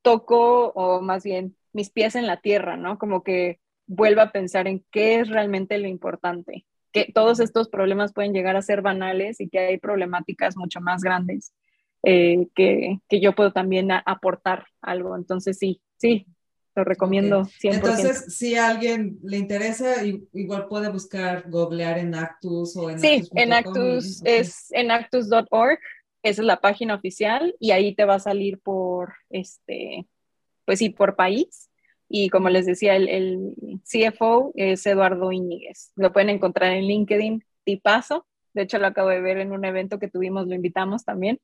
[0.00, 2.98] toco, o más bien, mis pies en la tierra, ¿no?
[2.98, 6.64] Como que vuelva a pensar en qué es realmente lo importante.
[6.90, 11.02] Que todos estos problemas pueden llegar a ser banales y que hay problemáticas mucho más
[11.02, 11.52] grandes
[12.02, 15.16] eh, que, que yo puedo también aportar algo.
[15.16, 16.26] Entonces, sí, sí,
[16.74, 17.74] lo recomiendo 100%.
[17.74, 23.28] Entonces, si a alguien le interesa, igual puede buscar, googlear en Actus o en Sí,
[23.34, 25.78] en Actus es en actus.org,
[26.22, 30.06] esa es la página oficial y ahí te va a salir por, este,
[30.64, 31.70] pues sí, por país.
[32.08, 35.92] Y como les decía, el, el CFO es Eduardo Íñiguez.
[35.94, 38.26] Lo pueden encontrar en LinkedIn, tipazo.
[38.54, 41.38] De hecho, lo acabo de ver en un evento que tuvimos, lo invitamos también.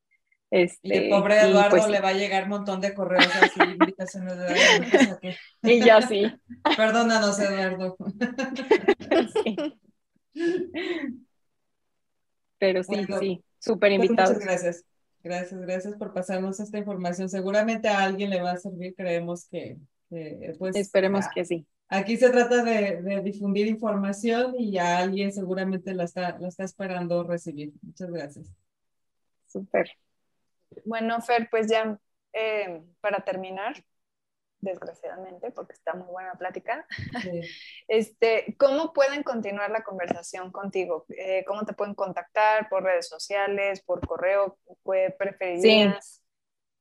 [0.55, 4.39] Este, el pobre Eduardo pues le va a llegar un montón de correos así, invitaciones
[4.39, 5.19] de Eduardo.
[5.65, 6.33] Y ya sí.
[6.77, 7.97] Perdónanos, Eduardo.
[12.59, 14.35] Pero sí, sí, súper pues invitados.
[14.35, 14.85] muchas gracias.
[15.25, 17.29] Gracias, gracias por pasarnos esta información.
[17.29, 19.77] Seguramente a alguien le va a servir, creemos que,
[20.57, 20.77] pues...
[20.77, 21.67] Esperemos que sí.
[21.89, 26.63] Aquí se trata de, de, difundir información y a alguien seguramente la está, la está
[26.63, 27.73] esperando recibir.
[27.83, 28.47] Muchas gracias.
[29.49, 29.91] Súper.
[30.85, 31.99] Bueno, Fer, pues ya
[32.33, 33.75] eh, para terminar,
[34.65, 36.87] desgraciadamente, porque está muy buena plática,
[37.89, 41.05] este, ¿cómo pueden continuar la conversación contigo?
[41.11, 42.69] Eh, ¿Cómo te pueden contactar?
[42.69, 43.83] ¿Por redes sociales?
[43.83, 44.59] ¿Por correo?
[45.19, 46.07] ¿Preferirías?
[46.07, 46.21] Sí.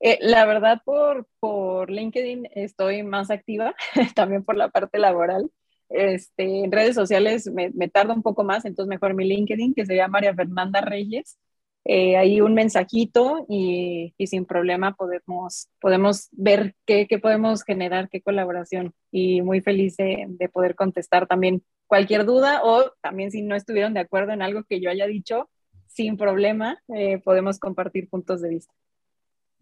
[0.00, 3.74] Eh, la verdad, por, por LinkedIn estoy más activa,
[4.14, 5.50] también por la parte laboral.
[5.88, 9.86] Este, en redes sociales me, me tarda un poco más, entonces mejor mi LinkedIn, que
[9.86, 11.38] se llama María Fernanda Reyes.
[11.84, 18.08] Eh, ahí un mensajito y, y, sin problema podemos, podemos ver qué, qué, podemos generar,
[18.08, 18.94] qué colaboración.
[19.10, 23.92] Y muy feliz de, de, poder contestar también cualquier duda o también si no estuvieron
[23.92, 25.50] de acuerdo en algo que yo haya dicho,
[25.86, 28.74] sin problema, eh, podemos compartir puntos de vista.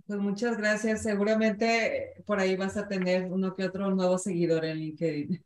[0.06, 1.02] Pues muchas gracias.
[1.02, 5.44] Seguramente por ahí vas a tener uno que otro nuevo seguidor en LinkedIn.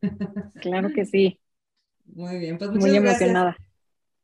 [0.61, 1.41] Claro que sí.
[2.05, 3.57] Muy bien, pues muchas Muy emocionada.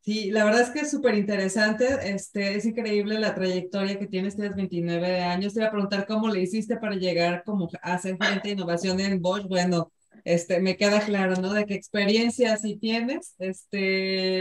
[0.05, 1.87] Sí, la verdad es que es súper interesante.
[2.13, 5.55] Este, es increíble la trayectoria que tienes, tienes 29 años.
[5.55, 8.99] Te iba a preguntar cómo le hiciste para llegar como a ser gerente de innovación
[8.99, 9.47] en Bosch.
[9.47, 9.93] Bueno,
[10.25, 11.53] este, me queda claro, ¿no?
[11.53, 13.37] De qué experiencia sí tienes.
[13.39, 14.41] Este,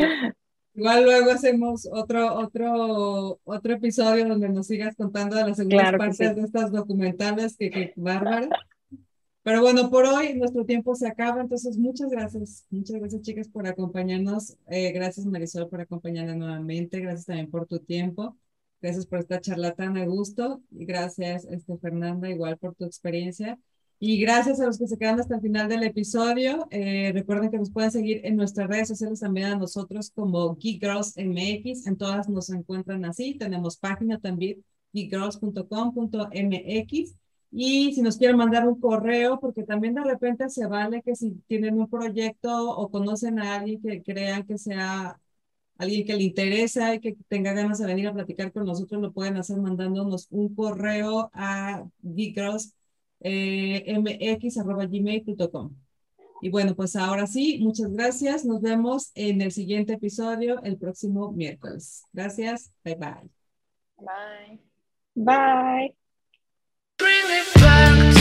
[0.73, 6.35] Igual luego hacemos otro, otro, otro episodio donde nos sigas contando de las segundas partes
[6.35, 8.47] de estas documentales, que, que bárbaro.
[9.43, 13.65] Pero bueno, por hoy nuestro tiempo se acaba, entonces muchas gracias, muchas gracias chicas por
[13.65, 18.37] acompañarnos, eh, gracias Marisol por acompañarnos nuevamente, gracias también por tu tiempo,
[18.81, 23.57] gracias por esta charla tan a gusto y gracias este, Fernanda igual por tu experiencia.
[24.03, 26.67] Y gracias a los que se quedan hasta el final del episodio.
[26.71, 30.81] Eh, recuerden que nos pueden seguir en nuestras redes sociales también a nosotros como Geek
[30.81, 31.85] Girls MX.
[31.85, 33.35] En todas nos encuentran así.
[33.35, 37.20] Tenemos página también geekgirls.com.mx.
[37.51, 41.31] Y si nos quieren mandar un correo, porque también de repente se vale que si
[41.47, 45.19] tienen un proyecto o conocen a alguien que crean que sea
[45.77, 49.11] alguien que le interesa y que tenga ganas de venir a platicar con nosotros, lo
[49.11, 52.71] pueden hacer mandándonos un correo a geekgirls.com
[53.23, 53.83] eh.
[56.43, 58.45] Y bueno, pues ahora sí, muchas gracias.
[58.45, 62.03] Nos vemos en el siguiente episodio el próximo miércoles.
[62.13, 62.71] Gracias.
[62.83, 63.29] Bye bye.
[63.97, 64.59] Bye.
[65.13, 66.00] Bye.
[67.01, 68.20] Bring it back